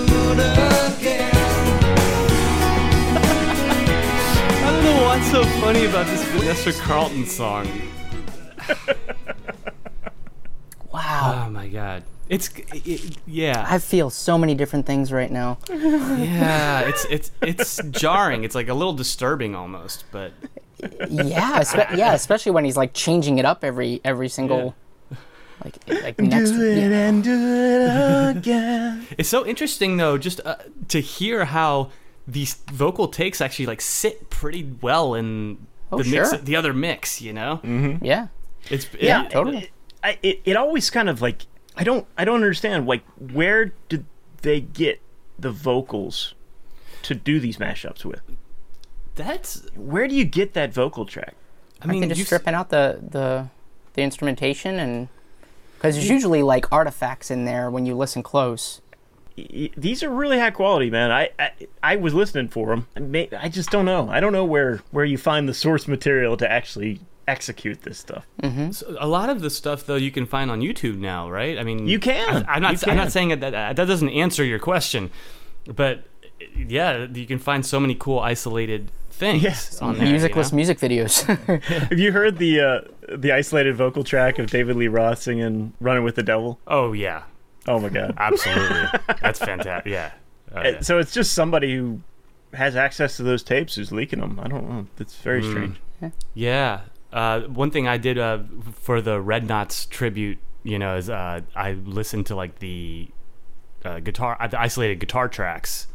don't 4.71 4.83
know 4.85 5.03
what's 5.03 5.29
so 5.29 5.43
funny 5.59 5.85
about 5.85 6.05
this 6.05 6.23
Vanessa 6.29 6.71
Carlton 6.71 7.25
song. 7.25 7.67
Wow. 10.93 11.43
Oh 11.47 11.49
my 11.49 11.67
god. 11.67 12.03
It's 12.29 12.49
it, 12.85 13.17
yeah. 13.27 13.65
I 13.67 13.79
feel 13.79 14.09
so 14.09 14.37
many 14.37 14.55
different 14.55 14.85
things 14.85 15.11
right 15.11 15.29
now. 15.29 15.57
Yeah, 15.69 16.81
it's 16.87 17.05
it's 17.09 17.31
it's 17.41 17.81
jarring. 17.91 18.45
It's 18.45 18.55
like 18.55 18.69
a 18.69 18.73
little 18.73 18.93
disturbing 18.93 19.53
almost, 19.53 20.05
but 20.11 20.31
Yeah, 21.09 21.59
espe- 21.59 21.97
yeah, 21.97 22.13
especially 22.13 22.53
when 22.53 22.63
he's 22.63 22.77
like 22.77 22.93
changing 22.93 23.37
it 23.37 23.43
up 23.45 23.65
every 23.65 23.99
every 24.05 24.29
single 24.29 24.75
like 25.63 26.03
like 26.03 26.19
next 26.19 26.51
yeah. 26.51 27.07
and 27.07 27.23
do 27.23 27.31
it 27.33 28.37
again. 28.37 29.07
it's 29.17 29.29
so 29.29 29.45
interesting 29.45 29.97
though 29.97 30.17
just 30.17 30.39
uh, 30.45 30.55
to 30.89 30.99
hear 30.99 31.45
how 31.45 31.89
these 32.27 32.55
vocal 32.71 33.07
takes 33.07 33.41
actually 33.41 33.65
like 33.65 33.81
sit 33.81 34.29
pretty 34.29 34.63
well 34.81 35.13
in 35.13 35.65
Oh, 35.91 36.01
the 36.01 36.09
mix 36.09 36.31
the 36.39 36.55
other 36.55 36.73
mix, 36.73 37.21
you 37.21 37.33
know? 37.33 37.59
yeah. 38.01 38.27
It's 38.69 38.87
Yeah, 38.99 39.25
it- 39.25 39.31
totally. 39.31 39.69
I, 40.03 40.17
it, 40.23 40.41
it 40.43 40.55
always 40.57 40.89
kind 40.89 41.07
of 41.07 41.21
like 41.21 41.43
I 41.77 41.83
don't 41.83 42.05
I 42.17 42.25
don't 42.25 42.35
understand 42.35 42.87
like 42.87 43.03
where 43.17 43.73
did 43.89 44.05
they 44.41 44.59
get 44.59 45.01
the 45.39 45.51
vocals 45.51 46.33
to 47.03 47.13
do 47.15 47.39
these 47.39 47.57
mashups 47.57 48.03
with? 48.03 48.21
that's 49.15 49.65
Where 49.75 50.07
do 50.07 50.15
you 50.15 50.25
get 50.25 50.53
that 50.53 50.73
vocal 50.73 51.05
track? 51.05 51.35
I 51.81 51.87
mean 51.87 52.01
They 52.01 52.07
just 52.09 52.17
you 52.19 52.23
s- 52.23 52.27
stripping 52.27 52.53
out 52.55 52.69
the 52.69 52.99
the 53.07 53.47
the 53.93 54.01
instrumentation 54.01 54.79
and 54.79 55.09
because 55.83 55.95
there's 55.95 56.09
usually 56.09 56.43
like 56.43 56.71
artifacts 56.71 57.29
in 57.29 57.43
there 57.43 57.69
when 57.69 57.85
you 57.85 57.93
listen 57.93 58.23
close. 58.23 58.79
These 59.35 60.01
are 60.01 60.09
really 60.09 60.39
high 60.39 60.51
quality, 60.51 60.89
man. 60.89 61.11
I 61.11 61.29
I, 61.37 61.51
I 61.81 61.95
was 61.97 62.13
listening 62.13 62.47
for 62.47 62.67
them. 62.95 63.27
I 63.37 63.49
just 63.49 63.69
don't 63.69 63.83
know. 63.83 64.09
I 64.09 64.21
don't 64.21 64.31
know 64.31 64.45
where 64.45 64.81
where 64.91 65.03
you 65.03 65.17
find 65.17 65.49
the 65.49 65.53
source 65.53 65.87
material 65.87 66.37
to 66.37 66.49
actually 66.49 67.01
execute 67.27 67.81
this 67.81 67.99
stuff. 67.99 68.25
Mm-hmm. 68.41 68.71
So 68.71 68.95
a 68.97 69.07
lot 69.07 69.29
of 69.29 69.41
the 69.41 69.49
stuff 69.49 69.85
though 69.85 69.95
you 69.95 70.11
can 70.11 70.25
find 70.25 70.49
on 70.49 70.61
YouTube 70.61 70.97
now, 70.97 71.29
right? 71.29 71.59
I 71.59 71.63
mean, 71.63 71.85
You 71.87 71.99
can. 71.99 72.45
I, 72.47 72.55
am 72.55 72.61
not. 72.61 72.81
You 72.81 72.91
I'm 72.91 72.97
not 72.97 73.11
saying 73.11 73.29
that, 73.29 73.41
that 73.41 73.75
that 73.75 73.87
doesn't 73.87 74.09
answer 74.09 74.45
your 74.45 74.59
question, 74.59 75.11
but 75.65 76.05
yeah, 76.55 77.07
you 77.11 77.25
can 77.25 77.39
find 77.39 77.65
so 77.65 77.79
many 77.79 77.95
cool 77.95 78.19
isolated 78.19 78.89
things 79.13 79.43
Yes. 79.43 79.81
on 79.81 79.97
there. 79.97 80.05
you 80.05 80.11
Musicless 80.13 80.51
know? 80.51 80.55
music 80.57 80.79
videos. 80.79 81.23
Have 81.89 81.99
you 81.99 82.11
heard 82.11 82.37
the 82.37 82.59
uh, 82.59 82.81
the 83.15 83.31
isolated 83.31 83.75
vocal 83.75 84.03
track 84.03 84.39
of 84.39 84.49
David 84.49 84.75
Lee 84.75 84.87
Roth 84.87 85.21
singing 85.21 85.73
"Running 85.79 86.03
with 86.03 86.15
the 86.15 86.23
Devil"? 86.23 86.59
Oh 86.67 86.93
yeah, 86.93 87.23
Oh 87.67 87.79
my 87.79 87.89
god! 87.89 88.13
absolutely. 88.17 88.99
That's 89.21 89.39
fantastic. 89.39 89.91
Yeah. 89.91 90.11
Oh, 90.53 90.61
yeah. 90.61 90.81
So 90.81 90.97
it's 90.99 91.11
just 91.13 91.33
somebody 91.33 91.75
who 91.75 92.01
has 92.53 92.75
access 92.75 93.17
to 93.17 93.23
those 93.23 93.41
tapes 93.43 93.75
who's 93.75 93.91
leaking 93.91 94.19
them. 94.19 94.39
I 94.41 94.47
don't 94.47 94.69
know. 94.69 94.87
That's 94.97 95.15
very 95.15 95.41
Mm. 95.41 95.49
strange. 95.51 96.13
Yeah. 96.35 96.81
Uh, 97.11 97.41
one 97.41 97.71
thing 97.71 97.87
I 97.87 97.97
did 97.97 98.17
uh, 98.17 98.39
for 98.81 98.99
the 99.01 99.21
Red 99.21 99.47
Knots 99.47 99.85
tribute, 99.85 100.37
you 100.63 100.77
know, 100.79 100.95
is 100.97 101.09
uh, 101.09 101.41
I 101.55 101.71
listened 101.73 102.25
to 102.27 102.35
like 102.35 102.59
the 102.59 103.07
uh, 103.85 103.99
guitar, 103.99 104.35
uh, 104.39 104.47
the 104.47 104.59
isolated 104.59 104.99
guitar 104.99 105.27
tracks 105.29 105.87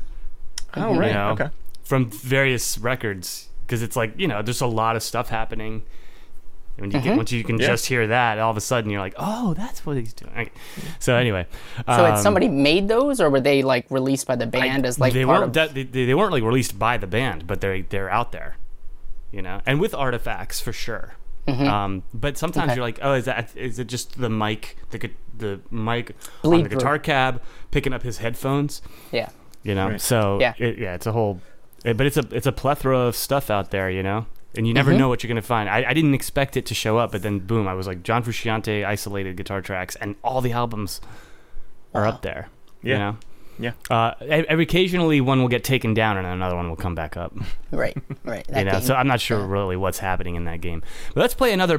Oh 0.74 0.96
right. 0.96 1.08
you 1.08 1.14
know, 1.14 1.30
Okay. 1.30 1.48
From 1.88 2.10
various 2.10 2.76
records 2.78 3.48
because 3.66 3.82
it's 3.82 3.96
like 3.96 4.12
you 4.18 4.28
know, 4.28 4.42
there's 4.42 4.60
a 4.60 4.66
lot 4.66 4.94
of 4.96 5.02
stuff 5.02 5.28
happening. 5.30 5.82
When 6.76 6.92
you 6.92 7.00
get, 7.00 7.16
once 7.16 7.32
you 7.32 7.42
can 7.42 7.58
Yeah. 7.58 7.66
just 7.68 7.86
hear 7.86 8.06
that, 8.06 8.38
all 8.38 8.52
of 8.52 8.56
a 8.56 8.60
sudden 8.60 8.88
you're 8.88 9.00
like, 9.00 9.14
oh, 9.18 9.52
that's 9.54 9.84
what 9.84 9.96
he's 9.96 10.12
doing. 10.12 10.30
Okay. 10.32 10.50
So 11.00 11.16
anyway, 11.16 11.46
so 11.86 12.04
um, 12.04 12.12
it's 12.12 12.22
somebody 12.22 12.46
made 12.48 12.86
those, 12.86 13.20
or 13.20 13.30
were 13.30 13.40
they 13.40 13.62
like 13.62 13.86
released 13.90 14.28
by 14.28 14.36
the 14.36 14.46
band 14.46 14.86
as 14.86 14.96
like 15.00 15.12
they 15.12 15.24
part 15.24 15.40
weren't 15.40 15.56
of? 15.56 15.74
that, 15.74 15.74
they, 15.74 15.82
they 16.06 16.14
weren't 16.14 16.30
like 16.30 16.44
released 16.44 16.78
by 16.78 16.96
the 16.96 17.08
band, 17.08 17.48
but 17.48 17.60
they're 17.60 17.82
they're 17.82 18.08
out 18.10 18.30
there, 18.30 18.58
you 19.32 19.42
know, 19.42 19.60
and 19.66 19.80
with 19.80 19.92
artifacts 19.94 20.60
for 20.60 20.72
sure. 20.72 21.14
Um, 21.48 22.02
but 22.14 22.36
sometimes 22.36 22.70
Mm-hmm. 22.70 22.70
Okay. 22.72 22.76
you're 22.76 22.84
like, 22.86 22.98
oh, 23.02 23.14
is 23.14 23.24
that 23.24 23.56
is 23.56 23.78
it 23.80 23.86
just 23.88 24.20
the 24.20 24.28
mic, 24.30 24.76
the 24.90 25.10
the 25.36 25.60
mic 25.72 26.10
on 26.44 26.50
Bleed 26.50 26.64
the 26.66 26.68
through. 26.68 26.78
guitar 26.78 26.98
cab 27.00 27.42
picking 27.72 27.92
up 27.94 28.02
his 28.02 28.18
headphones? 28.18 28.82
yeah. 29.10 29.30
You 29.64 29.74
know, 29.74 29.88
Right. 29.88 30.00
so 30.00 30.38
Yeah. 30.40 30.52
it, 30.58 30.78
yeah, 30.78 30.94
it's 30.94 31.06
a 31.06 31.12
whole, 31.12 31.40
but 31.84 32.00
it's 32.06 32.16
a 32.16 32.24
it's 32.32 32.46
a 32.46 32.52
plethora 32.52 32.98
of 32.98 33.16
stuff 33.16 33.50
out 33.50 33.70
there, 33.70 33.90
you 33.90 34.02
know, 34.02 34.26
and 34.56 34.66
you 34.66 34.74
never 34.74 34.90
Mm-hmm. 34.90 34.98
know 35.00 35.08
what 35.08 35.22
you're 35.22 35.28
gonna 35.28 35.42
find. 35.42 35.68
I, 35.68 35.84
I 35.88 35.94
didn't 35.94 36.14
expect 36.14 36.56
it 36.56 36.66
to 36.66 36.74
show 36.74 36.98
up, 36.98 37.12
but 37.12 37.22
then 37.22 37.38
boom, 37.40 37.68
I 37.68 37.74
was 37.74 37.86
like 37.86 38.02
John 38.02 38.22
Frusciante 38.24 38.84
isolated 38.84 39.36
guitar 39.36 39.60
tracks, 39.62 39.96
and 39.96 40.16
all 40.24 40.40
the 40.40 40.52
albums 40.52 41.00
are 41.94 42.06
up 42.06 42.22
there. 42.22 42.48
Yeah. 42.82 42.92
You 42.92 42.98
know? 42.98 43.16
Yeah. 43.60 43.72
Uh, 43.90 44.14
every- 44.20 44.62
occasionally 44.62 45.20
one 45.20 45.40
will 45.40 45.48
get 45.48 45.64
taken 45.64 45.92
down 45.92 46.16
and 46.16 46.24
another 46.26 46.54
one 46.54 46.68
will 46.68 46.76
come 46.76 46.94
back 46.94 47.16
up. 47.16 47.34
Right. 47.72 47.96
Right. 48.22 48.46
That 48.48 48.58
you 48.60 48.64
know, 48.66 48.72
game. 48.72 48.82
so 48.82 48.94
I'm 48.94 49.08
not 49.08 49.20
sure 49.20 49.40
yeah. 49.40 49.46
really 49.48 49.76
what's 49.76 49.98
happening 49.98 50.36
in 50.36 50.44
that 50.44 50.60
game. 50.60 50.80
But 51.12 51.22
let's 51.22 51.34
play 51.34 51.52
another 51.52 51.78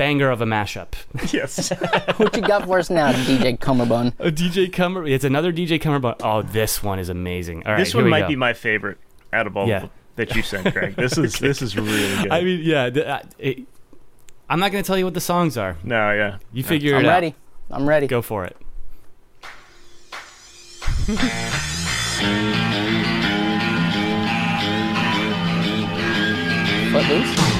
banger 0.00 0.30
of 0.30 0.40
a 0.40 0.46
mashup. 0.46 0.94
Yes. 1.32 1.70
what 2.16 2.34
you 2.34 2.42
got 2.42 2.64
for 2.64 2.78
us 2.78 2.88
now, 2.88 3.12
DJ 3.12 3.60
Cummerbund? 3.60 4.14
A 4.18 4.32
DJ 4.32 4.72
Cumber. 4.72 5.06
It's 5.06 5.24
another 5.24 5.52
DJ 5.52 5.78
Cumber. 5.78 6.14
Oh, 6.22 6.40
this 6.40 6.82
one 6.82 6.98
is 6.98 7.10
amazing. 7.10 7.66
All 7.66 7.72
right, 7.72 7.78
this 7.78 7.94
one 7.94 8.08
might 8.08 8.22
go. 8.22 8.28
be 8.28 8.36
my 8.36 8.54
favorite 8.54 8.96
out 9.32 9.46
of 9.46 9.56
all 9.58 9.68
Yeah. 9.68 9.88
that 10.16 10.34
you 10.34 10.42
sent, 10.42 10.72
Greg. 10.72 10.96
This 10.96 11.18
is 11.18 11.34
this 11.48 11.60
is 11.60 11.76
really 11.76 12.22
good. 12.22 12.32
I 12.32 12.40
mean, 12.40 12.60
yeah. 12.62 12.88
The, 12.88 13.06
uh, 13.06 13.22
it, 13.38 13.58
I'm 14.48 14.58
not 14.58 14.72
gonna 14.72 14.82
tell 14.82 14.96
you 14.96 15.04
what 15.04 15.14
the 15.14 15.20
songs 15.20 15.58
are. 15.58 15.76
no, 15.84 16.12
yeah. 16.12 16.38
You 16.52 16.64
figure 16.64 16.94
it 16.94 17.04
out. 17.04 17.04
I'm 17.04 17.08
ready. 17.10 17.34
I'm 17.70 17.88
ready. 17.88 18.06
Go 18.06 18.22
for 18.22 18.46
it. 18.46 18.56
Footloose. 26.92 27.59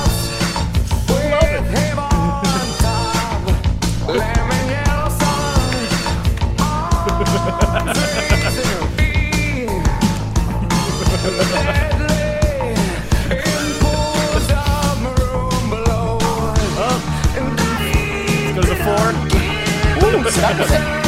it. 20.37 21.00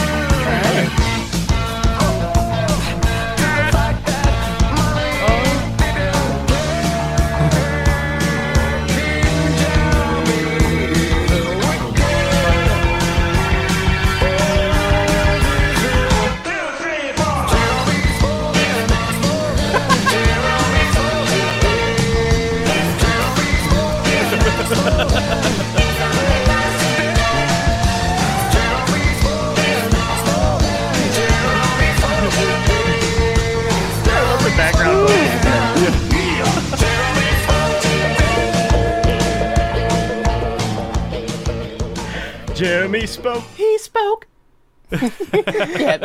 Yeah, 45.34 45.98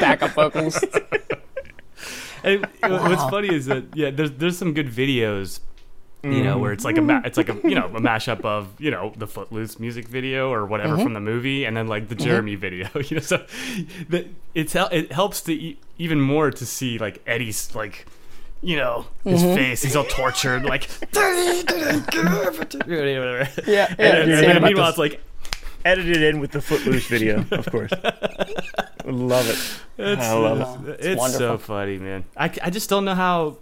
backup 0.00 0.30
vocals. 0.32 0.82
And 2.42 2.66
What's 2.82 3.22
funny 3.24 3.54
is 3.54 3.66
that 3.66 3.84
yeah, 3.94 4.10
there's 4.10 4.32
there's 4.32 4.56
some 4.56 4.72
good 4.72 4.88
videos, 4.88 5.60
you 6.22 6.42
know, 6.42 6.58
where 6.58 6.72
it's 6.72 6.84
like 6.84 6.96
a 6.96 7.02
ma- 7.02 7.20
mm. 7.20 7.26
it's 7.26 7.36
like 7.36 7.48
a 7.48 7.56
you 7.68 7.74
know 7.74 7.86
a 7.86 8.00
mashup 8.00 8.44
of 8.44 8.68
you 8.78 8.90
know 8.90 9.12
the 9.16 9.26
Footloose 9.26 9.78
music 9.78 10.08
video 10.08 10.50
or 10.50 10.66
whatever 10.66 10.94
mm-hmm. 10.94 11.02
from 11.02 11.14
the 11.14 11.20
movie, 11.20 11.64
and 11.64 11.76
then 11.76 11.86
like 11.86 12.08
the 12.08 12.14
mm-hmm. 12.14 12.24
Jeremy 12.24 12.54
video. 12.54 12.88
You 13.10 13.16
know, 13.16 13.22
so 13.22 13.44
that 14.08 14.26
it's 14.54 14.74
it 14.74 15.12
helps 15.12 15.42
to 15.42 15.52
e- 15.52 15.78
even 15.98 16.20
more 16.20 16.50
to 16.50 16.66
see 16.66 16.98
like 16.98 17.22
Eddie's 17.26 17.74
like. 17.74 18.06
You 18.62 18.76
know 18.76 19.06
his 19.24 19.42
mm-hmm. 19.42 19.54
face; 19.54 19.82
he's 19.82 19.96
all 19.96 20.04
tortured, 20.04 20.66
like. 20.66 20.86
yeah, 21.14 21.54
Yeah, 23.66 23.86
And, 23.88 23.98
yeah. 23.98 24.36
and 24.36 24.48
then 24.48 24.62
meanwhile, 24.62 24.84
this- 24.84 24.88
it's 24.90 24.98
like 24.98 25.22
Edited 25.84 26.22
in 26.22 26.40
with 26.40 26.52
the 26.52 26.60
Footloose 26.60 27.06
video, 27.06 27.44
of 27.50 27.66
course. 27.70 27.90
love 29.04 29.48
it. 29.48 29.80
It's, 29.98 30.22
I 30.22 30.32
love 30.34 30.88
it's, 30.88 31.06
it's 31.06 31.36
so 31.36 31.58
funny, 31.58 31.98
man. 31.98 32.24
I, 32.36 32.52
I 32.62 32.70
just 32.70 32.90
don't 32.90 33.04
know 33.04 33.14
how. 33.14 33.58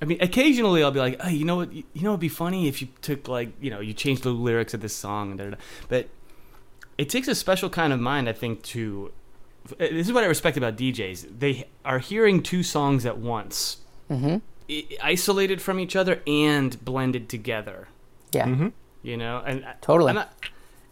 I 0.00 0.04
mean, 0.04 0.18
occasionally 0.20 0.82
I'll 0.82 0.90
be 0.90 1.00
like, 1.00 1.16
oh, 1.24 1.28
you 1.28 1.44
know 1.46 1.56
what? 1.56 1.72
You 1.72 1.84
know, 1.94 2.10
it'd 2.10 2.20
be 2.20 2.28
funny 2.28 2.68
if 2.68 2.82
you 2.82 2.88
took 3.00 3.28
like, 3.28 3.50
you 3.60 3.70
know, 3.70 3.80
you 3.80 3.94
changed 3.94 4.22
the 4.22 4.30
lyrics 4.30 4.74
of 4.74 4.80
this 4.82 4.94
song, 4.94 5.30
and 5.30 5.38
da, 5.38 5.44
da, 5.44 5.50
da. 5.52 5.56
but 5.88 6.08
it 6.98 7.08
takes 7.08 7.28
a 7.28 7.34
special 7.34 7.70
kind 7.70 7.92
of 7.92 8.00
mind, 8.00 8.28
I 8.28 8.32
think, 8.32 8.62
to. 8.64 9.12
Eh, 9.80 9.88
this 9.92 10.06
is 10.06 10.12
what 10.12 10.22
I 10.22 10.26
respect 10.26 10.56
about 10.56 10.76
DJs. 10.76 11.38
They 11.38 11.68
are 11.84 11.98
hearing 11.98 12.42
two 12.42 12.62
songs 12.62 13.06
at 13.06 13.18
once, 13.18 13.78
mm-hmm. 14.10 14.36
i- 14.70 14.86
isolated 15.02 15.60
from 15.62 15.80
each 15.80 15.96
other 15.96 16.20
and 16.26 16.84
blended 16.84 17.28
together. 17.28 17.88
yeah, 18.32 18.46
mm-hmm. 18.46 18.68
You 19.02 19.16
know, 19.16 19.42
and 19.46 19.64
Totally. 19.80 20.10
I'm 20.10 20.16
not- 20.16 20.34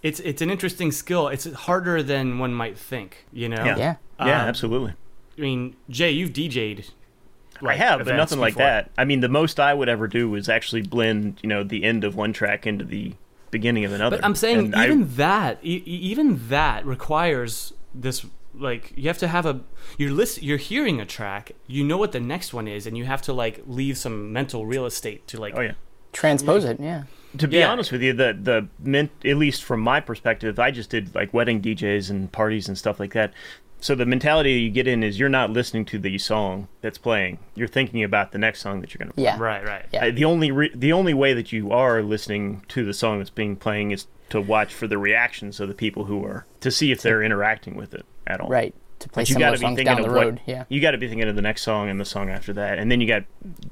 it's 0.05 0.21
it's 0.21 0.41
an 0.41 0.51
interesting 0.51 0.93
skill. 0.93 1.27
It's 1.27 1.51
harder 1.53 2.01
than 2.05 2.39
one 2.39 2.55
might 2.55 2.79
think. 2.79 3.27
You 3.33 3.49
know. 3.49 3.65
Yeah. 3.65 3.77
yeah. 3.77 3.95
Yeah, 4.21 4.43
Um, 4.43 4.49
absolutely. 4.49 4.93
I 5.37 5.41
mean, 5.41 5.75
Jay, 5.91 6.13
you've 6.13 6.31
DJ'd. 6.33 6.93
I 7.67 7.75
have, 7.75 7.99
but 7.99 8.09
events 8.09 8.19
nothing 8.31 8.41
like 8.41 8.55
that. 8.57 8.91
I 8.97 9.05
mean, 9.05 9.21
the 9.21 9.29
most 9.29 9.59
I 9.59 9.75
would 9.75 9.89
ever 9.89 10.07
do 10.07 10.33
is 10.37 10.49
actually 10.49 10.83
blend, 10.83 11.39
you 11.43 11.49
know, 11.49 11.65
the 11.65 11.83
end 11.83 12.05
of 12.05 12.15
one 12.15 12.33
track 12.33 12.67
into 12.67 12.85
the 12.85 13.15
beginning 13.51 13.85
of 13.85 13.93
another. 13.93 14.17
But 14.19 14.25
I'm 14.25 14.35
saying 14.37 14.59
And 14.59 14.75
I- 14.77 14.85
even 14.85 15.17
that, 15.17 15.59
e- 15.65 15.83
even 15.87 16.49
that 16.49 16.85
requires 16.87 17.73
this. 17.95 18.25
Like 18.57 18.93
you 18.97 19.09
have 19.09 19.19
to 19.19 19.27
have 19.29 19.47
a 19.47 19.61
you're 19.99 20.13
list 20.13 20.41
you're 20.43 20.59
hearing 20.59 21.01
a 21.01 21.07
track, 21.07 21.53
you 21.67 21.83
know 21.83 21.97
what 21.97 22.13
the 22.13 22.21
next 22.21 22.55
one 22.55 22.69
is, 22.69 22.87
and 22.87 22.97
you 22.97 23.05
have 23.05 23.21
to 23.23 23.33
like 23.33 23.63
leave 23.67 23.99
some 23.99 24.33
mental 24.33 24.65
real 24.67 24.87
estate 24.87 25.27
to 25.29 25.41
like. 25.41 25.55
oh 25.57 25.61
yeah. 25.61 25.73
Transpose 26.13 26.65
it. 26.65 26.79
Yeah. 26.79 27.05
To 27.39 27.49
be 27.49 27.59
Yeah. 27.59 27.71
honest 27.71 27.91
with 27.93 28.03
you, 28.03 28.13
the 28.13 28.37
the 28.41 28.69
mint, 28.79 29.11
at 29.25 29.37
least 29.37 29.65
from 29.65 29.81
my 29.81 30.01
perspective, 30.01 30.59
I 30.59 30.71
just 30.71 30.91
did 30.91 31.15
like 31.15 31.33
wedding 31.35 31.61
DJs 31.61 32.11
and 32.11 32.31
parties 32.31 32.69
and 32.69 32.77
stuff 32.79 33.01
like 33.01 33.13
that. 33.15 33.33
So 33.81 33.95
the 33.95 34.07
mentality 34.07 34.53
you 34.55 34.71
get 34.71 34.87
in 34.89 35.03
is 35.03 35.19
you're 35.19 35.29
not 35.29 35.51
listening 35.51 35.85
to 35.87 35.99
the 35.99 36.17
song 36.17 36.69
that's 36.81 36.97
playing. 36.97 37.39
You're 37.55 37.69
thinking 37.69 38.03
about 38.03 38.33
the 38.33 38.39
next 38.39 38.61
song 38.61 38.81
that 38.81 38.95
you're 38.95 38.99
going 38.99 39.09
to 39.11 39.15
play. 39.15 39.25
Yeah. 39.25 39.39
Right, 39.39 39.63
right. 39.67 39.85
Yeah. 39.93 40.07
Uh, 40.07 40.11
the 40.11 40.25
only 40.25 40.51
re- 40.51 40.71
the 40.75 40.93
only 40.93 41.13
way 41.13 41.35
that 41.35 41.53
you 41.53 41.71
are 41.71 42.03
listening 42.03 42.63
to 42.69 42.85
the 42.85 42.95
song 42.95 43.19
that's 43.19 43.29
being 43.31 43.57
playing 43.57 43.91
is 43.91 44.07
to 44.31 44.41
watch 44.41 44.73
for 44.73 44.87
the 44.87 44.97
reactions 44.97 45.61
of 45.61 45.69
the 45.69 45.75
people 45.75 46.05
who 46.07 46.25
are 46.25 46.47
to 46.61 46.71
see 46.71 46.93
if 46.93 47.03
they're 47.03 47.23
interacting 47.23 47.75
with 47.75 47.93
it 47.95 48.07
at 48.27 48.41
all. 48.41 48.49
Right. 48.49 48.75
To 49.01 49.09
play 49.11 49.23
But 49.25 49.31
you 49.31 49.37
got 49.39 49.51
to 49.51 49.59
be 49.59 49.59
songs 49.59 49.77
thinking 49.77 49.85
down 49.85 49.99
of 49.99 50.05
the 50.07 50.11
road. 50.11 50.35
what 50.37 50.43
Yeah. 50.47 50.65
you 50.71 50.81
got 50.81 50.93
to 50.93 50.99
be 50.99 51.09
thinking 51.09 51.29
of 51.29 51.37
the 51.37 51.43
next 51.43 51.61
song 51.63 51.91
and 51.91 52.01
the 52.01 52.05
song 52.07 52.31
after 52.31 52.53
that, 52.55 52.79
and 52.79 52.91
then 52.91 53.01
you 53.03 53.07
got 53.07 53.25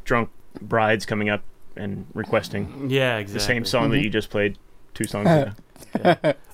drunk 0.05 0.29
brides 0.61 1.07
coming 1.07 1.31
up 1.31 1.43
and 1.77 2.07
requesting 2.15 2.89
Yeah, 2.91 3.17
exactly. 3.19 3.35
the 3.35 3.41
same 3.45 3.65
song 3.65 3.83
Mm-hmm. 3.85 3.93
that 3.93 4.03
you 4.03 4.11
just 4.11 4.31
played 4.31 4.59
two 4.95 5.05
songs 5.05 5.29
ago. 5.29 5.53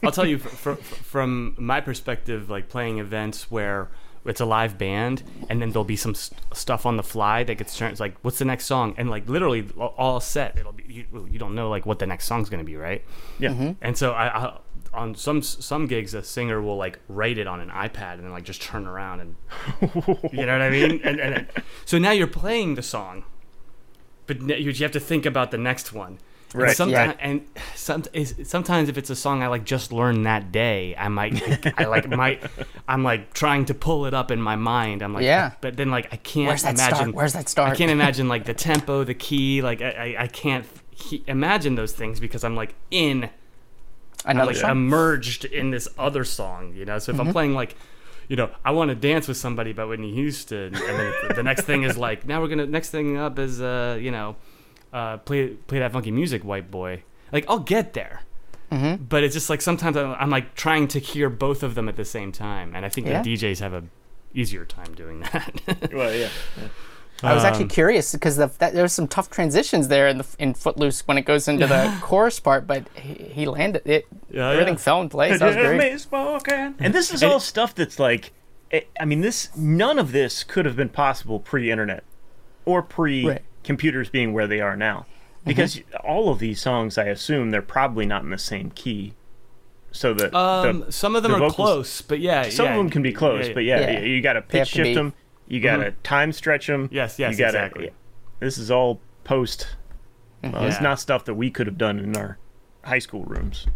I'll 0.03 0.13
tell 0.13 0.27
you 0.27 0.39
fr- 0.39 0.75
fr- 0.75 0.83
from 1.03 1.55
my 1.59 1.81
perspective, 1.81 2.49
like 2.51 2.69
playing 2.69 2.99
events 2.99 3.51
where 3.51 3.89
it's 4.25 4.41
a 4.41 4.45
live 4.45 4.77
band, 4.79 5.23
and 5.49 5.61
then 5.63 5.71
there'll 5.71 5.85
be 5.85 5.97
some 5.97 6.15
st- 6.15 6.39
stuff 6.53 6.85
on 6.87 6.97
the 6.97 7.03
fly 7.03 7.45
that 7.45 7.55
gets 7.57 7.77
turned. 7.77 7.93
It's 7.93 8.01
like, 8.01 8.17
what's 8.23 8.39
the 8.39 8.45
next 8.45 8.67
song? 8.67 8.95
And 8.99 9.09
like 9.11 9.29
literally 9.29 9.67
all- 9.79 9.95
all 9.97 10.21
set, 10.21 10.59
it'll 10.59 10.73
be 10.73 10.85
you, 10.89 11.29
you 11.31 11.39
don't 11.39 11.55
know 11.55 11.69
like 11.71 11.87
what 11.87 11.99
the 11.99 12.07
next 12.07 12.25
song's 12.27 12.49
gonna 12.51 12.65
be, 12.65 12.77
right? 12.77 13.05
Yeah. 13.39 13.51
Mm-hmm. 13.51 13.71
And 13.81 13.97
so 13.97 14.13
I, 14.13 14.27
I 14.47 14.59
on 14.93 15.15
some 15.15 15.43
some 15.43 15.87
gigs, 15.87 16.15
a 16.15 16.23
singer 16.23 16.61
will 16.63 16.77
like 16.77 16.99
write 17.09 17.39
it 17.39 17.47
on 17.47 17.61
an 17.61 17.69
iPad 17.71 18.15
and 18.15 18.25
then 18.25 18.33
like 18.33 18.45
just 18.45 18.61
turn 18.63 18.87
around 18.87 19.21
and 19.21 19.37
you 20.33 20.47
know 20.47 20.53
what 20.53 20.63
I 20.63 20.71
mean. 20.71 21.01
And, 21.05 21.21
and 21.21 21.47
so 21.85 21.99
now 21.99 22.11
you're 22.11 22.27
playing 22.27 22.75
the 22.75 22.83
song, 22.83 23.25
but 24.29 24.41
you 24.61 24.73
have 24.85 24.93
to 24.93 25.01
think 25.01 25.27
about 25.27 25.51
the 25.51 25.59
next 25.59 25.93
one. 25.93 26.19
And 26.55 26.63
Right. 26.63 26.75
someti- 26.77 26.93
Yeah. 26.93 27.13
And 27.21 27.47
some, 27.75 28.05
sometimes 28.45 28.89
if 28.89 28.97
it's 28.97 29.11
a 29.11 29.17
song 29.17 29.43
I 29.43 29.49
like 29.49 29.65
just 29.65 29.93
learned 29.93 30.25
that 30.25 30.51
day, 30.51 30.95
I 30.97 31.09
might 31.09 31.35
I 31.79 31.85
like 31.85 32.09
might 32.23 32.43
I'm 32.89 33.03
like 33.03 33.35
trying 33.35 33.65
to 33.67 33.75
pull 33.75 34.07
it 34.07 34.15
up 34.15 34.31
in 34.31 34.41
my 34.41 34.57
mind. 34.57 35.03
I'm 35.03 35.13
like, 35.13 35.25
Yeah. 35.25 35.51
But 35.61 35.77
then 35.77 35.91
like 35.91 36.09
I 36.11 36.17
can't 36.17 36.47
Where's 36.49 36.63
that 36.63 36.75
imagine. 36.77 36.97
start? 36.97 37.15
Where's 37.15 37.33
that 37.35 37.49
start? 37.51 37.73
I 37.73 37.75
can't 37.77 37.91
imagine 38.01 38.29
like 38.29 38.45
the 38.47 38.55
tempo, 38.55 39.05
the 39.05 39.13
key. 39.15 39.61
Like 39.61 39.83
I 39.83 39.91
I, 40.17 40.23
I 40.23 40.27
can't 40.29 40.65
he- 40.91 41.23
imagine 41.27 41.75
those 41.75 41.93
things 41.93 42.19
because 42.21 42.45
I'm 42.45 42.57
like 42.57 42.75
in 42.91 43.29
I'm 44.25 44.37
Another 44.37 44.53
like 44.53 44.57
song. 44.61 44.71
immersed 44.73 45.45
in 45.45 45.71
this 45.71 45.87
other 45.99 46.25
song, 46.25 46.73
you 46.75 46.85
know. 46.87 46.99
So 46.99 47.13
if 47.13 47.19
Mm-hmm. 47.19 47.27
I'm 47.29 47.33
playing 47.33 47.55
like, 47.55 47.77
you 48.29 48.37
know, 48.37 48.51
I 48.65 48.71
want 48.73 48.91
to 48.91 48.95
dance 48.95 49.27
with 49.29 49.37
somebody 49.37 49.73
by 49.73 49.85
Whitney 49.85 50.13
Houston, 50.13 50.75
and 50.75 50.75
then 50.99 51.13
the- 51.29 51.35
the 51.35 51.43
next 51.43 51.63
thing 51.65 51.83
is 51.83 51.97
like, 51.97 52.27
now 52.27 52.41
we're 52.41 52.49
gonna 52.49 52.67
next 52.67 52.91
thing 52.91 53.17
up 53.17 53.39
is 53.39 53.61
uh, 53.61 53.99
you 54.01 54.11
know, 54.11 54.37
uh, 54.93 55.17
play 55.19 55.49
play 55.49 55.79
that 55.81 55.93
funky 55.93 56.11
music, 56.11 56.45
white 56.45 56.71
boy. 56.71 57.03
Like 57.33 57.45
I'll 57.49 57.59
get 57.59 57.93
there, 57.95 58.23
Mm-hmm. 58.73 59.05
but 59.05 59.25
it's 59.25 59.35
just 59.35 59.49
like 59.51 59.63
sometimes 59.63 59.97
I'm, 59.97 60.13
I'm 60.19 60.31
like 60.31 60.55
trying 60.55 60.89
to 60.89 60.99
hear 60.99 61.31
both 61.31 61.63
of 61.63 61.75
them 61.75 61.89
at 61.89 61.97
the 61.97 62.05
same 62.05 62.33
time, 62.33 62.75
and 62.77 62.85
I 62.85 62.89
think 62.91 63.07
Yeah. 63.07 63.23
the 63.23 63.35
DJs 63.37 63.61
have 63.61 63.73
a 63.73 63.85
easier 64.35 64.65
time 64.67 64.95
doing 64.95 65.21
that. 65.21 65.91
well, 65.93 66.15
yeah. 66.15 66.29
I 67.23 67.35
was 67.35 67.43
actually 67.43 67.65
Um, 67.65 67.71
curious 67.71 68.13
because 68.13 68.37
the, 68.37 68.47
that, 68.59 68.75
there's 68.75 68.93
some 68.93 69.09
tough 69.09 69.29
transitions 69.29 69.89
there 69.89 70.07
in 70.07 70.19
the 70.19 70.27
in 70.39 70.55
Footloose 70.55 71.01
when 71.07 71.19
it 71.19 71.23
goes 71.23 71.49
into 71.49 71.67
the 71.67 71.93
chorus 72.03 72.39
part, 72.39 72.67
but 72.67 72.85
he, 72.95 73.15
he 73.15 73.47
landed 73.47 73.83
it. 73.87 74.07
Yeah, 74.31 74.51
everything 74.51 74.75
yeah. 74.75 74.79
fell 74.81 75.01
in 75.01 75.09
place. 75.09 75.41
That 75.41 75.47
was 75.47 75.57
great. 76.47 76.75
And 76.79 76.95
this 76.95 77.13
is 77.13 77.23
all 77.25 77.41
stuff 77.41 77.75
that's 77.75 77.99
like, 77.99 78.33
eh, 78.71 78.83
I 79.01 79.05
mean, 79.05 79.21
this 79.23 79.49
none 79.57 79.99
of 79.99 80.13
this 80.13 80.45
could 80.45 80.65
have 80.65 80.77
been 80.77 80.91
possible 80.91 81.41
pre-internet 81.41 82.05
or 82.65 82.83
pre-computers 82.83 84.09
being 84.11 84.33
where 84.33 84.47
they 84.47 84.61
are 84.61 84.77
now, 84.77 85.07
because 85.45 85.81
all 86.05 86.29
of 86.31 86.39
these 86.39 86.61
songs, 86.61 86.99
I 86.99 87.05
assume, 87.05 87.51
they're 87.51 87.63
probably 87.63 88.07
not 88.07 88.23
in 88.23 88.31
the 88.31 88.39
same 88.39 88.71
key. 88.71 89.15
So 89.91 90.13
that 90.15 90.35
um, 90.35 90.81
the, 90.81 90.93
some 90.93 91.17
of 91.17 91.23
them 91.23 91.33
the 91.33 91.37
are 91.39 91.41
vocals- 91.49 91.55
close, 91.57 92.03
but 92.03 92.21
yeah, 92.21 92.49
some 92.51 92.67
yeah, 92.67 92.73
of 92.73 92.79
them 92.79 92.91
can 92.91 93.03
be 93.03 93.13
close, 93.13 93.49
yeah, 93.49 93.55
but 93.55 93.65
yeah, 93.65 93.81
Yeah. 93.81 94.01
you, 94.01 94.15
you 94.17 94.23
got 94.23 94.35
to 94.35 94.43
pitch 94.43 94.73
to 94.73 94.83
be- 94.83 94.85
shift 94.91 94.95
them. 94.97 95.15
You 95.49 95.61
got 95.61 95.77
to 95.77 95.93
time 96.03 96.33
stretch 96.33 96.67
them. 96.67 96.89
Yes, 96.93 97.19
yes, 97.19 97.33
you 97.33 97.39
gotta, 97.39 97.59
exactly. 97.59 97.91
This 98.39 98.59
is 98.59 98.71
all 98.71 99.01
post. 99.25 99.67
Well, 100.45 100.65
It's 100.65 100.81
not 100.81 101.01
stuff 101.01 101.25
that 101.25 101.35
we 101.35 101.51
could 101.51 101.67
have 101.67 101.79
done 101.79 101.99
in 101.99 102.17
our 102.17 102.39
high 102.85 103.01
school 103.01 103.25
rooms. 103.25 103.67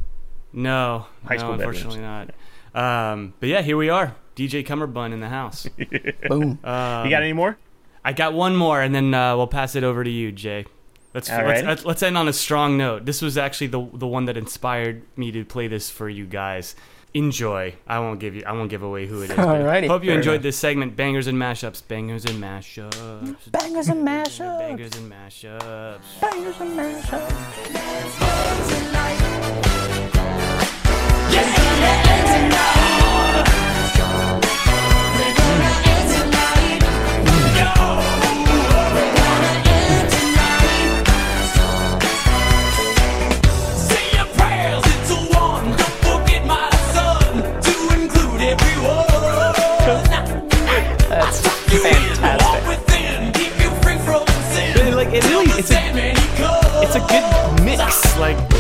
No, 0.52 1.06
High 1.24 1.36
no, 1.36 1.40
school 1.40 1.52
unfortunately 1.54 2.00
not. 2.00 2.30
Um, 2.74 3.34
but 3.40 3.48
yeah, 3.48 3.62
here 3.62 3.76
we 3.76 3.88
are, 3.88 4.14
DJ 4.36 4.64
Cummerbund 4.64 5.12
in 5.12 5.20
the 5.20 5.28
house. 5.28 5.66
Boom. 6.28 6.58
Um, 6.62 7.04
you 7.04 7.10
got 7.10 7.22
any 7.22 7.32
more? 7.32 7.58
I 8.04 8.12
got 8.12 8.34
one 8.34 8.54
more, 8.54 8.80
and 8.80 8.94
then 8.94 9.12
uh, 9.14 9.36
we'll 9.36 9.46
pass 9.46 9.74
it 9.74 9.84
over 9.84 10.04
to 10.04 10.10
you, 10.10 10.30
Jay. 10.30 10.66
Let's 11.14 11.28
let's, 11.28 11.42
right. 11.42 11.64
let's 11.64 11.84
let's 11.84 12.02
end 12.02 12.16
on 12.16 12.26
a 12.26 12.32
strong 12.32 12.78
note. 12.78 13.04
This 13.04 13.20
was 13.20 13.36
actually 13.36 13.66
the 13.66 13.86
the 13.92 14.06
one 14.06 14.24
that 14.26 14.36
inspired 14.36 15.02
me 15.16 15.30
to 15.32 15.44
play 15.44 15.68
this 15.68 15.90
for 15.90 16.08
you 16.08 16.24
guys. 16.24 16.74
Enjoy. 17.14 17.74
I 17.86 17.98
won't 17.98 18.20
give 18.20 18.34
you. 18.34 18.42
I 18.46 18.52
won't 18.52 18.70
give 18.70 18.82
away 18.82 19.06
who 19.06 19.20
it 19.22 19.30
is. 19.30 19.36
but 19.36 19.46
Alrighty. 19.46 19.86
Hope 19.88 20.02
you 20.02 20.10
Fair 20.10 20.18
enjoyed 20.18 20.34
enough. 20.36 20.42
this 20.44 20.56
segment. 20.56 20.96
Bangers 20.96 21.26
and 21.26 21.36
mashups. 21.38 21.86
Bangers 21.86 22.24
and 22.24 22.42
mashups. 22.42 23.52
Bangers 23.52 23.88
and 23.88 24.06
mashups. 24.06 24.58
Bangers 24.58 24.96
and 24.96 25.12
mashups. 25.12 26.20
Bangers 26.20 26.60
and 26.60 26.78
mashups. 26.78 28.42
Say 32.32 32.71
good 57.12 57.64
mix. 57.64 58.16
Like 58.18 58.51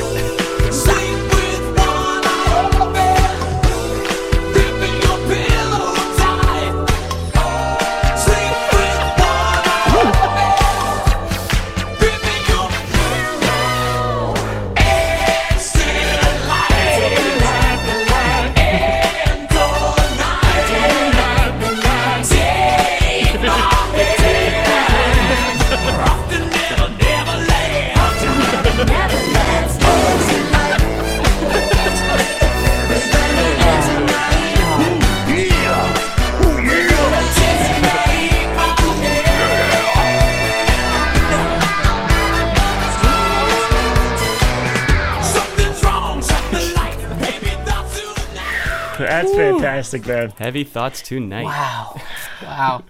fantastic, 49.92 50.06
man. 50.06 50.30
Heavy 50.44 50.64
thoughts 50.64 51.02
tonight. 51.02 51.44
Wow. 51.44 52.00
Wow. 52.42 52.84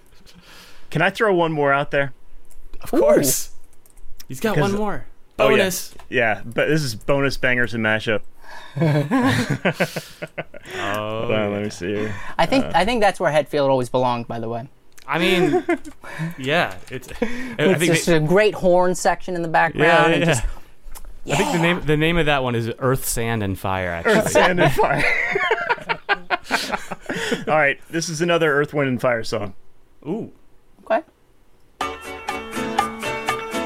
Can 0.89 1.01
I 1.01 1.09
throw 1.09 1.33
one 1.33 1.51
more 1.51 1.73
out 1.73 1.91
there? 1.91 2.13
Of 2.81 2.91
course. 2.91 3.51
He's 4.27 4.39
got 4.39 4.55
Because- 4.55 4.71
one 4.71 4.79
more. 4.79 5.05
Oh, 5.39 5.49
yeah. 5.49 5.57
Bonus. 5.57 5.95
Yeah, 6.09 6.41
but 6.45 6.67
this 6.67 6.83
is 6.83 6.93
bonus 6.95 7.37
bangers 7.37 7.73
and 7.73 7.83
mashup. 7.83 8.21
Oh, 10.75 11.19
Hold 11.21 11.31
on, 11.31 11.51
let 11.53 11.63
me 11.63 11.69
see 11.71 11.87
here. 11.87 12.15
I 12.37 12.45
think 12.45 12.65
Uh. 12.65 12.71
I 12.75 12.85
think 12.85 13.01
that's 13.01 13.19
where 13.19 13.31
Hetfield 13.31 13.67
always 13.69 13.89
belonged. 13.89 14.27
By 14.27 14.39
the 14.39 14.47
way, 14.47 14.69
I 15.07 15.17
mean, 15.19 15.65
yeah. 16.37 16.75
It's. 16.91 17.07
I 17.21 17.25
it's 17.57 17.79
think 17.79 17.93
just 17.93 18.05
they- 18.05 18.17
a 18.17 18.19
great 18.19 18.53
horn 18.53 18.93
section 18.95 19.35
in 19.35 19.41
the 19.41 19.47
background. 19.47 19.83
yeah, 19.87 20.05
and 20.17 20.19
yeah. 20.19 20.25
just, 20.33 20.43
I 21.25 21.35
think 21.35 21.51
the 21.53 21.59
name 21.59 21.81
the 21.85 21.97
name 21.97 22.17
of 22.17 22.27
that 22.27 22.43
one 22.43 22.53
is 22.53 22.71
Earth, 22.79 23.05
Sand, 23.07 23.41
and 23.41 23.57
Fire. 23.57 23.89
Actually, 23.89 24.13
Earth, 24.17 24.31
Sand, 24.31 24.59
and 24.61 24.71
Fire. 24.71 25.03
All 27.47 27.55
right, 27.57 27.79
this 27.89 28.09
is 28.09 28.21
another 28.21 28.53
Earth, 28.53 28.73
Wind, 28.73 28.89
and 28.89 28.99
Fire 29.01 29.23
song. 29.23 29.53
Ooh. 30.05 30.31
okay. 30.83 31.01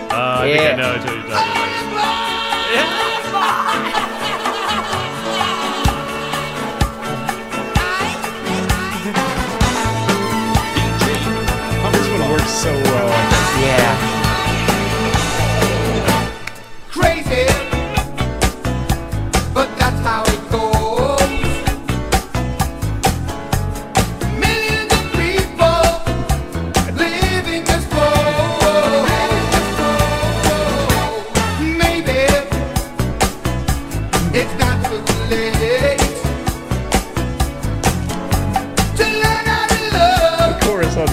Uh, 0.10 0.40
I 0.42 0.48
think 0.48 0.62
Yeah. 0.62 0.72
I 0.72 0.76
know 0.76 0.90
what 0.90 1.04
you're 1.06 1.22
talking 1.24 1.26
about. 1.26 1.46
This 2.74 4.07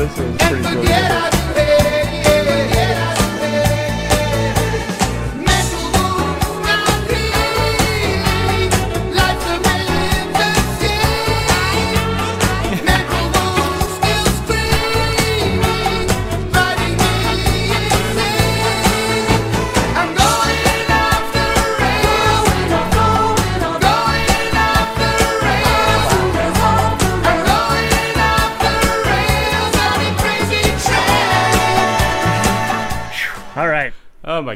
this 0.04 0.18
is 0.18 0.36
pretty 0.36 0.62
forget 0.62 1.33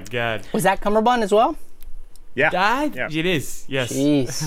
God. 0.08 0.46
Was 0.52 0.62
that 0.64 0.80
Cummerbund 0.80 1.22
as 1.22 1.32
well? 1.32 1.56
Yeah. 2.34 2.50
Ah, 2.54 2.84
Yeah. 2.84 3.08
It 3.10 3.26
is. 3.26 3.64
Yes. 3.68 3.92
Jeez. 3.92 4.42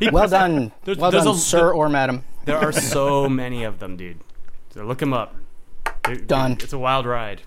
Wow. 0.02 0.10
Well 0.12 0.28
done. 0.28 0.72
There's- 0.84 0.98
well 0.98 1.10
there's 1.10 1.24
done, 1.24 1.34
a- 1.34 1.38
sir 1.38 1.72
or 1.72 1.88
madam. 1.88 2.24
There 2.44 2.56
are 2.56 2.72
so 2.72 3.28
many 3.42 3.64
of 3.64 3.78
them, 3.78 3.96
dude. 3.96 4.18
So 4.70 4.84
look 4.84 4.98
them 4.98 5.12
up. 5.12 5.34
It- 6.08 6.26
Done. 6.26 6.52
It's 6.52 6.72
a 6.72 6.78
wild 6.78 7.06
ride. 7.06 7.42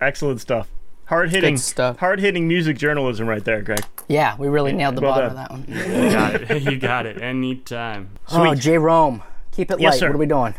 Excellent 0.00 0.40
stuff. 0.40 0.68
Hard 1.06 1.30
hitting 1.30 1.56
stuff. 1.56 1.98
Hard 1.98 2.20
hitting 2.20 2.46
music 2.46 2.76
journalism 2.78 3.26
right 3.26 3.42
there, 3.44 3.62
Greg. 3.62 3.80
Yeah, 4.08 4.36
we 4.36 4.48
really 4.48 4.72
nailed 4.72 4.94
the 4.96 5.00
Well 5.00 5.14
bottom 5.14 5.34
done. 5.34 5.50
of 5.60 5.66
that 5.66 5.84
one. 5.86 5.94
You 6.04 6.10
got 6.10 6.34
it. 6.50 6.62
you 6.62 6.78
got 6.78 7.06
it. 7.06 7.20
Anytime. 7.22 8.10
Oh, 8.30 8.44
Sweet. 8.52 8.58
J. 8.60 8.78
Rome. 8.78 9.22
Keep 9.52 9.70
it 9.72 9.80
Yes, 9.80 9.94
light. 9.94 9.98
sir. 10.00 10.06
What 10.08 10.14
are 10.16 10.18
we 10.18 10.26
doing? 10.26 10.54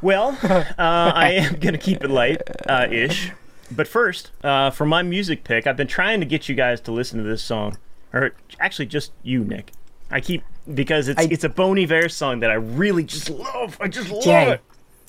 Well, 0.00 0.36
uh, 0.42 0.64
I 0.78 1.32
am 1.32 1.54
going 1.58 1.72
to 1.74 1.78
keep 1.78 2.02
it 2.04 2.10
light 2.10 2.40
uh, 2.68 2.86
ish. 2.90 3.32
But 3.70 3.86
first, 3.88 4.30
uh, 4.42 4.70
for 4.70 4.86
my 4.86 5.02
music 5.02 5.44
pick, 5.44 5.66
I've 5.66 5.76
been 5.76 5.86
trying 5.86 6.20
to 6.20 6.26
get 6.26 6.48
you 6.48 6.54
guys 6.54 6.80
to 6.82 6.92
listen 6.92 7.18
to 7.18 7.24
this 7.28 7.42
song. 7.42 7.76
Or 8.12 8.32
actually, 8.60 8.86
just 8.86 9.12
you, 9.22 9.44
Nick. 9.44 9.72
I 10.10 10.20
keep, 10.20 10.42
because 10.72 11.08
it's, 11.08 11.20
I- 11.20 11.28
it's 11.30 11.44
a 11.44 11.48
Bon 11.50 11.78
Iver 11.78 12.08
song 12.08 12.40
that 12.40 12.50
I 12.50 12.54
really 12.54 13.04
just 13.04 13.28
love. 13.28 13.76
I 13.80 13.88
just 13.88 14.10
love 14.10 14.22
Jay, 14.24 14.52
it. 14.52 14.60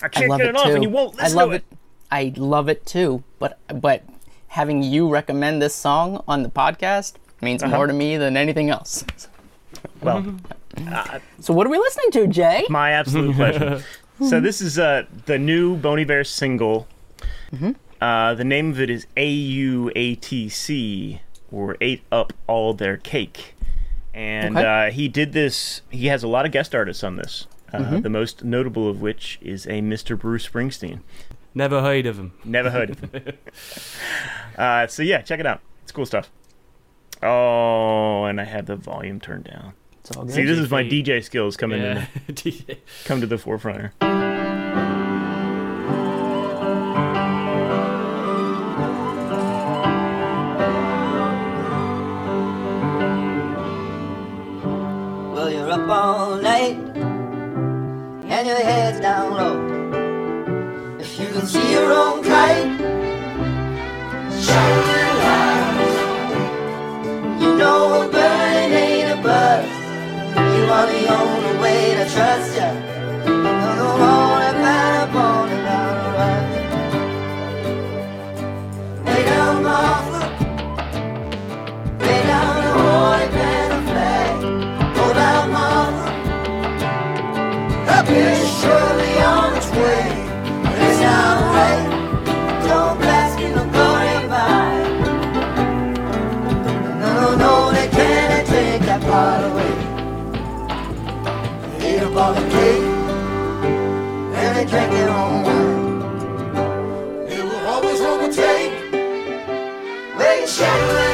I 0.01 0.05
I 0.05 0.09
can't 0.09 0.29
love 0.29 0.39
get 0.39 0.47
it 0.47 0.49
it 0.49 0.55
off, 0.57 0.65
too. 0.67 0.73
and 0.75 0.83
you 0.83 0.89
won't 0.89 1.15
listen 1.15 1.37
I 1.37 1.41
love 1.41 1.49
to 1.51 1.55
it. 1.57 1.63
I 2.11 2.33
love 2.35 2.67
it 2.69 2.85
too. 2.85 3.23
But 3.39 3.59
but 3.81 4.03
having 4.47 4.81
you 4.83 5.07
recommend 5.09 5.61
this 5.61 5.75
song 5.75 6.23
on 6.27 6.43
the 6.43 6.49
podcast 6.49 7.13
means 7.41 7.63
Uh-huh. 7.63 7.75
more 7.75 7.87
to 7.87 7.93
me 7.93 8.17
than 8.17 8.35
anything 8.37 8.69
else. 8.69 9.05
Well, 10.01 10.35
So 11.41 11.53
what 11.53 11.67
are 11.67 11.69
we 11.69 11.77
listening 11.77 12.11
to, 12.11 12.27
Jay? 12.27 12.65
my 12.69 12.91
absolute 12.91 13.35
pleasure. 13.35 13.83
So 14.27 14.41
this 14.41 14.59
is 14.59 14.77
uh, 14.77 15.05
the 15.27 15.37
new 15.37 15.77
Bon 15.77 15.97
Iver 15.99 16.25
single. 16.25 16.87
Mm-hmm. 17.53 17.71
Uh, 18.01 18.33
the 18.33 18.43
name 18.45 18.71
of 18.71 18.79
it 18.79 18.89
is 18.89 19.05
AUATC, 19.17 21.19
or 21.51 21.75
Ate 21.81 22.01
Up 22.11 22.33
All 22.47 22.73
Their 22.73 22.97
Cake. 22.97 23.55
And 24.13 24.57
Okay. 24.57 24.87
uh, 24.87 24.91
he 24.91 25.07
did 25.07 25.33
this, 25.33 25.81
he 25.89 26.07
has 26.07 26.23
a 26.23 26.27
lot 26.27 26.45
of 26.45 26.51
guest 26.51 26.73
artists 26.75 27.03
on 27.03 27.15
this. 27.17 27.47
Uh, 27.73 27.77
Mm-hmm. 27.79 28.01
The 28.01 28.09
most 28.09 28.43
notable 28.43 28.89
of 28.89 29.01
which 29.01 29.37
is 29.41 29.65
a 29.67 29.81
Mr. 29.81 30.17
Bruce 30.17 30.47
Springsteen. 30.47 31.01
Never 31.53 31.81
heard 31.81 32.05
of 32.05 32.17
him. 32.17 32.33
Never 32.43 32.69
heard 32.71 32.89
of 32.91 32.99
him. 33.01 33.11
uh, 34.57 34.87
so 34.87 35.03
yeah, 35.03 35.21
check 35.21 35.39
it 35.39 35.45
out. 35.45 35.61
It's 35.83 35.91
cool 35.91 36.05
stuff. 36.05 36.31
Oh, 37.21 38.23
and 38.25 38.39
I 38.39 38.45
had 38.45 38.65
the 38.65 38.75
volume 38.75 39.19
turned 39.19 39.43
down. 39.45 39.73
It's 39.99 40.15
all 40.15 40.23
good. 40.25 40.33
See, 40.35 40.45
this 40.45 40.57
is 40.57 40.69
my. 40.71 40.83
DJ 40.83 41.23
skills 41.23 41.57
coming 41.57 41.81
Yeah. 41.81 42.05
in, 42.27 42.35
come 43.05 43.21
to 43.21 43.27
the 43.27 43.37
forefront 43.37 43.79
here. 43.79 43.93
Your 58.49 58.63
head's 58.63 58.99
down 58.99 59.31
low. 59.39 59.57
If 60.99 61.19
you 61.19 61.27
can 61.27 61.45
see 61.45 61.71
your 61.71 61.91
own 61.93 62.23
kite, 62.23 62.71
shine 64.45 64.85
your 64.93 65.13
eyes. 65.37 65.97
You 67.41 67.49
know 67.61 68.01
a 68.01 68.11
burning 68.11 68.71
ain't 68.85 69.19
a 69.19 69.21
buzz. 69.21 69.69
You 70.55 70.63
are 70.77 70.87
the 70.95 71.03
only 71.19 71.61
way 71.61 71.93
to 71.97 72.05
trust 72.13 72.57
ya. 72.57 72.88
Up 102.11 102.17
all 102.17 102.33
the 102.33 102.49
cake. 102.49 102.81
And 104.41 104.57
they 104.57 104.65
their 104.91 105.09
own 105.09 105.43
wine. 105.43 106.01
It 107.27 107.43
will 107.43 107.67
always 107.67 108.01
overtake. 108.01 108.73
You 110.19 110.47
shadow 110.47 111.08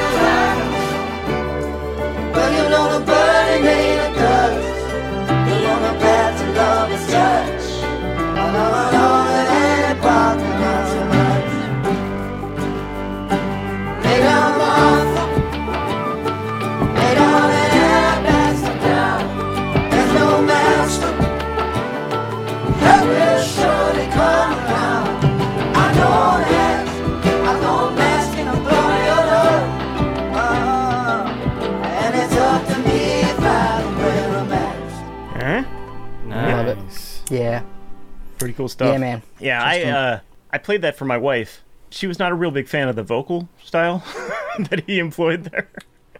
stuff. 38.75 38.91
Yeah, 38.93 38.97
man. 38.97 39.21
Yeah, 39.39 39.63
I 39.63 39.83
uh, 39.83 40.19
I 40.51 40.57
played 40.57 40.81
that 40.83 40.95
for 40.97 41.05
my 41.05 41.17
wife. 41.17 41.63
She 41.89 42.07
was 42.07 42.19
not 42.19 42.31
a 42.31 42.35
real 42.35 42.51
big 42.51 42.67
fan 42.67 42.87
of 42.89 42.95
the 42.95 43.03
vocal 43.03 43.47
style 43.63 44.03
that 44.69 44.83
he 44.85 44.99
employed 44.99 45.45
there, 45.45 45.69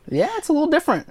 Yeah, 0.10 0.30
it's 0.38 0.48
a 0.50 0.54
little 0.54 0.70
different. 0.70 1.08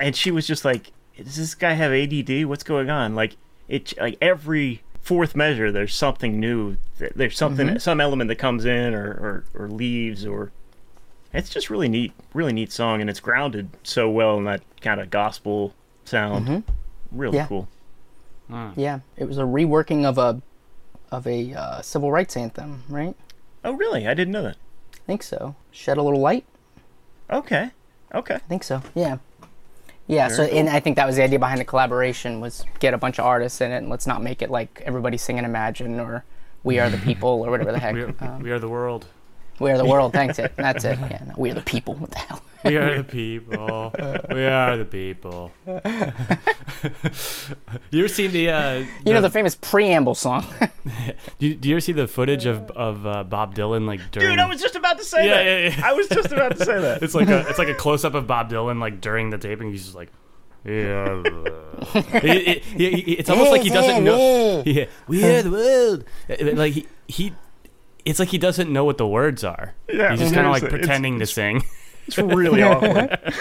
and 0.00 0.16
she 0.16 0.30
was 0.30 0.46
just 0.46 0.64
like, 0.64 0.92
"Does 1.16 1.36
this 1.36 1.54
guy 1.54 1.72
have 1.74 1.92
ADD? 1.92 2.46
What's 2.46 2.64
going 2.64 2.88
on?" 2.90 3.14
Like 3.14 3.36
it, 3.68 3.92
like 3.98 4.16
every 4.20 4.82
fourth 5.02 5.36
measure, 5.36 5.70
there's 5.70 5.94
something 5.94 6.40
new. 6.40 6.76
There's 7.14 7.36
something, 7.36 7.66
mm-hmm. 7.66 7.78
some 7.78 8.00
element 8.00 8.28
that 8.28 8.36
comes 8.36 8.64
in 8.64 8.94
or, 8.94 9.44
or 9.54 9.62
or 9.64 9.68
leaves, 9.68 10.24
or 10.24 10.52
it's 11.34 11.50
just 11.50 11.68
really 11.68 11.88
neat, 11.88 12.12
really 12.32 12.52
neat 12.54 12.72
song, 12.72 13.00
and 13.02 13.10
it's 13.10 13.20
grounded 13.20 13.68
so 13.82 14.08
well 14.08 14.38
in 14.38 14.44
that 14.44 14.62
kind 14.80 15.00
of 15.00 15.10
gospel 15.10 15.74
sound. 16.04 16.46
Mm-hmm. 16.46 16.72
Really 17.18 17.36
Yeah. 17.36 17.46
cool. 17.46 17.68
Hmm. 18.48 18.70
Yeah, 18.76 19.00
it 19.18 19.26
was 19.28 19.36
a 19.36 19.42
reworking 19.42 20.06
of 20.06 20.16
a 20.16 20.40
of 21.10 21.26
a 21.26 21.54
uh, 21.54 21.82
civil 21.82 22.10
rights 22.12 22.36
anthem, 22.36 22.82
right? 22.88 23.14
Oh, 23.64 23.72
really? 23.72 24.06
I 24.06 24.14
didn't 24.14 24.32
know 24.32 24.42
that. 24.42 24.56
I 24.94 24.98
think 25.06 25.22
so. 25.22 25.54
Shed 25.70 25.96
a 25.98 26.02
little 26.02 26.20
light. 26.20 26.44
Okay, 27.30 27.70
okay. 28.14 28.34
I 28.34 28.38
think 28.38 28.62
so. 28.62 28.82
Yeah. 28.94 29.18
Yeah. 30.06 30.28
so, 30.28 30.44
and 30.44 30.68
I 30.68 30.80
think 30.80 30.96
that 30.96 31.06
was 31.06 31.16
the 31.16 31.22
idea 31.22 31.38
behind 31.38 31.60
the 31.60 31.64
collaboration 31.64 32.40
was 32.40 32.64
get 32.78 32.94
a 32.94 32.98
bunch 32.98 33.18
of 33.18 33.26
artists 33.26 33.60
in 33.60 33.70
it, 33.72 33.78
and 33.78 33.90
let's 33.90 34.06
not 34.06 34.22
make 34.22 34.40
it 34.40 34.50
like 34.50 34.82
everybody 34.86 35.16
singing 35.18 35.44
"Imagine" 35.44 36.00
or 36.00 36.24
"We 36.62 36.78
Are 36.78 36.88
the 36.88 36.96
People" 37.04 37.28
or 37.28 37.50
whatever 37.50 37.72
the 37.72 37.78
heck. 37.78 37.94
We 37.94 38.02
are, 38.02 38.14
um, 38.20 38.42
we 38.42 38.50
are 38.50 38.58
the 38.58 38.68
world. 38.68 39.06
We 39.60 39.70
are 39.70 39.78
the 39.78 39.84
world. 39.84 40.12
Thanks 40.12 40.38
it. 40.38 40.52
That's 40.56 40.84
it. 40.84 40.98
Yeah. 40.98 41.22
No, 41.28 41.34
we 41.36 41.50
are 41.50 41.54
the 41.54 41.62
people. 41.62 41.94
What 41.94 42.10
the 42.10 42.18
hell? 42.18 42.42
We 42.64 42.76
are 42.76 42.96
the 42.98 43.04
people. 43.04 43.92
We 44.30 44.44
are 44.46 44.76
the 44.76 44.84
people. 44.84 45.52
you 47.90 48.00
ever 48.00 48.08
seen 48.08 48.32
the? 48.32 48.50
Uh, 48.50 48.84
You 49.04 49.14
know 49.14 49.20
the 49.20 49.30
famous 49.30 49.54
preamble 49.54 50.14
song. 50.14 50.44
do, 51.38 51.46
you, 51.46 51.54
do 51.54 51.68
you 51.68 51.74
ever 51.76 51.80
see 51.80 51.92
the 51.92 52.08
footage 52.08 52.46
of 52.46 52.70
of 52.72 53.06
uh, 53.06 53.24
Bob 53.24 53.54
Dylan 53.54 53.86
like 53.86 54.10
during? 54.10 54.30
Dude, 54.30 54.38
I 54.38 54.48
was 54.48 54.60
just 54.60 54.76
about 54.76 54.98
to 54.98 55.04
say 55.04 55.26
Yeah, 55.26 55.34
that. 55.34 55.44
yeah, 55.44 55.76
yeah. 55.78 55.88
I 55.88 55.92
was 55.92 56.08
just 56.08 56.32
about 56.32 56.56
to 56.56 56.64
say 56.64 56.80
that. 56.80 57.02
It's 57.08 57.14
like 57.14 57.28
a 57.28 57.46
it's 57.48 57.58
like 57.58 57.68
a 57.68 57.74
close 57.74 58.04
up 58.04 58.14
of 58.14 58.26
Bob 58.26 58.50
Dylan 58.50 58.80
like 58.80 59.00
during 59.00 59.30
the 59.30 59.38
taping. 59.38 59.70
He's 59.70 59.84
just 59.84 59.94
like, 59.96 60.10
yeah. 60.64 61.22
It- 61.24 62.48
it- 62.48 62.64
he- 62.64 63.00
he- 63.00 63.12
it's 63.14 63.30
almost 63.30 63.50
like 63.52 63.62
he 63.62 63.70
doesn't 63.70 64.04
know. 64.04 64.62
Yeah, 64.66 64.86
we 65.06 65.24
are 65.24 65.42
the 65.42 65.50
world. 65.50 66.04
Like 66.58 66.72
he 66.74 66.86
he, 67.06 67.32
it's 68.08 68.18
like 68.18 68.28
he 68.30 68.38
doesn't 68.38 68.72
know 68.72 68.84
what 68.84 68.98
the 68.98 69.06
words 69.06 69.44
are. 69.44 69.74
Yeah, 69.88 70.10
He's 70.10 70.20
just 70.20 70.34
kind 70.34 70.46
of 70.46 70.52
like 70.52 70.60
seriously. 70.60 70.78
It's- 70.80 70.86
pretending 70.88 71.18
to 71.20 71.26
sing. 71.26 71.64
It's 72.06 72.18
really 72.18 72.62
awkward. 72.64 73.18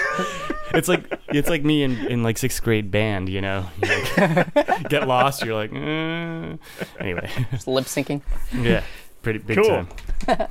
It's 0.73 0.89
like 0.89 1.17
it's 1.29 1.47
like 1.49 1.63
me 1.63 1.81
in, 1.81 1.95
in 2.07 2.23
like 2.23 2.37
sixth 2.37 2.61
grade 2.61 2.91
band. 2.91 3.29
You 3.29 3.39
know, 3.39 3.65
like, 3.81 4.53
get 4.89 5.07
lost. 5.07 5.41
You're 5.45 5.55
like, 5.55 5.71
uh. 5.71 6.57
anyway, 6.99 7.29
Just 7.51 7.69
lip 7.69 7.85
syncing. 7.85 8.21
yeah, 8.53 8.83
pretty 9.23 9.39
big 9.39 9.57
Cool. 9.57 9.85
time. 10.27 10.47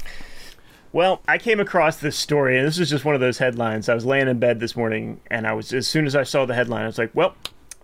Well, 0.92 1.20
I 1.28 1.36
came 1.36 1.60
across 1.60 1.98
this 1.98 2.16
story, 2.16 2.56
and 2.58 2.66
this 2.66 2.78
is 2.78 2.88
just 2.88 3.04
one 3.04 3.14
of 3.14 3.20
those 3.20 3.36
headlines. 3.36 3.90
I 3.90 3.94
was 3.94 4.06
laying 4.06 4.26
in 4.28 4.38
bed 4.38 4.58
this 4.58 4.74
morning, 4.74 5.20
and 5.30 5.46
I 5.46 5.52
was 5.52 5.74
as 5.74 5.86
soon 5.86 6.06
as 6.06 6.16
I 6.16 6.22
saw 6.22 6.46
the 6.46 6.54
headline, 6.54 6.84
I 6.84 6.86
was 6.86 6.96
like, 6.96 7.10
"Well, 7.12 7.34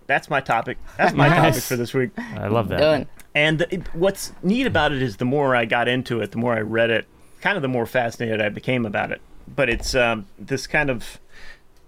that's 0.07 0.27
my 0.29 0.41
topic. 0.41 0.79
That's 0.97 1.13
my 1.13 1.29
topic 1.29 1.61
for 1.61 1.75
this 1.75 1.93
week." 1.93 2.09
I 2.17 2.47
love 2.47 2.67
that. 2.69 2.79
Done. 2.79 3.05
And 3.35 3.59
the, 3.59 3.73
it- 3.73 3.93
what's 3.95 4.33
neat 4.43 4.67
about 4.67 4.91
it 4.91 5.01
is 5.01 5.17
the 5.17 5.25
more 5.25 5.55
I 5.55 5.65
got 5.65 5.87
into 5.87 6.21
it, 6.21 6.31
the 6.31 6.37
more 6.37 6.53
I 6.53 6.61
read 6.61 6.89
it, 6.89 7.07
kind 7.41 7.55
of 7.55 7.61
the 7.61 7.67
more 7.67 7.85
fascinated 7.85 8.41
I 8.41 8.49
became 8.49 8.85
about 8.85 9.11
it. 9.11 9.21
But 9.53 9.69
it's 9.69 9.93
um, 9.95 10.25
this 10.39 10.67
kind 10.67 10.89
of. 10.89 11.19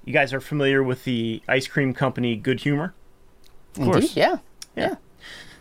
You 0.03 0.13
guys 0.13 0.33
are 0.33 0.41
familiar 0.41 0.83
with 0.83 1.03
the 1.03 1.41
ice 1.47 1.67
cream 1.67 1.93
company 1.93 2.35
Good 2.35 2.61
Humor? 2.61 2.93
Indeed. 3.75 3.91
course. 3.91 4.15
Yeah. 4.15 4.37
Yeah. 4.75 4.95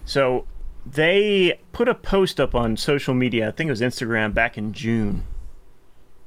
So 0.05 0.45
they 0.85 1.59
put 1.72 1.89
a 1.89 1.95
post 1.95 2.39
up 2.39 2.55
on 2.55 2.76
social 2.76 3.14
media, 3.14 3.49
I 3.49 3.51
think 3.53 3.68
it 3.68 3.70
was 3.70 3.80
Instagram, 3.80 4.35
back 4.35 4.59
in 4.59 4.74
June. 4.74 5.22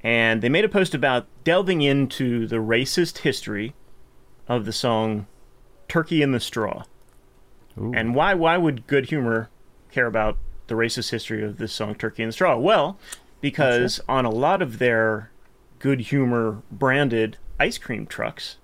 And 0.01 0.41
they 0.41 0.49
made 0.49 0.65
a 0.65 0.69
post 0.69 0.95
about 0.95 1.27
delving 1.43 1.81
into 1.83 2.47
the 2.47 2.55
racist 2.55 3.19
history 3.19 3.75
of 4.47 4.65
the 4.65 4.73
song 4.73 5.27
Turkey 5.87 6.21
in 6.23 6.31
the 6.31 6.39
Straw. 6.39 6.85
Ooh. 7.79 7.93
And 7.93 8.15
why 8.15 8.33
why 8.33 8.57
would 8.57 8.87
Good 8.87 9.09
Humor 9.09 9.49
care 9.91 10.07
about 10.07 10.37
the 10.67 10.75
racist 10.75 11.11
history 11.11 11.43
of 11.43 11.57
this 11.57 11.73
song 11.73 11.95
Turkey 11.95 12.23
in 12.23 12.29
the 12.29 12.33
Straw? 12.33 12.57
Well, 12.57 12.97
because 13.41 14.01
on 14.09 14.25
a 14.25 14.29
lot 14.29 14.61
of 14.61 14.79
their 14.79 15.31
Good 15.79 16.01
Humor 16.01 16.61
branded 16.71 17.37
ice 17.59 17.77
cream 17.77 18.05
trucks, 18.05 18.57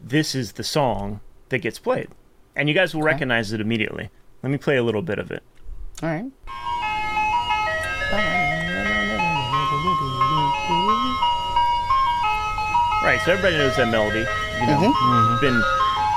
this 0.00 0.34
is 0.34 0.52
the 0.52 0.64
song 0.64 1.20
that 1.48 1.58
gets 1.58 1.78
played. 1.78 2.08
And 2.54 2.68
you 2.68 2.74
guys 2.74 2.94
will 2.94 3.02
recognize 3.02 3.52
it 3.52 3.60
immediately. 3.60 4.10
Let 4.42 4.50
me 4.50 4.58
play 4.58 4.76
a 4.76 4.82
little 4.82 5.02
bit 5.02 5.18
of 5.18 5.30
it. 5.30 5.42
All 6.02 6.08
right. 6.08 6.30
Right, 13.02 13.20
so 13.24 13.32
everybody 13.32 13.56
knows 13.56 13.76
that 13.76 13.88
melody. 13.88 14.26
You 14.60 14.66
know, 14.66 14.92
it's 15.32 15.40
been 15.40 15.62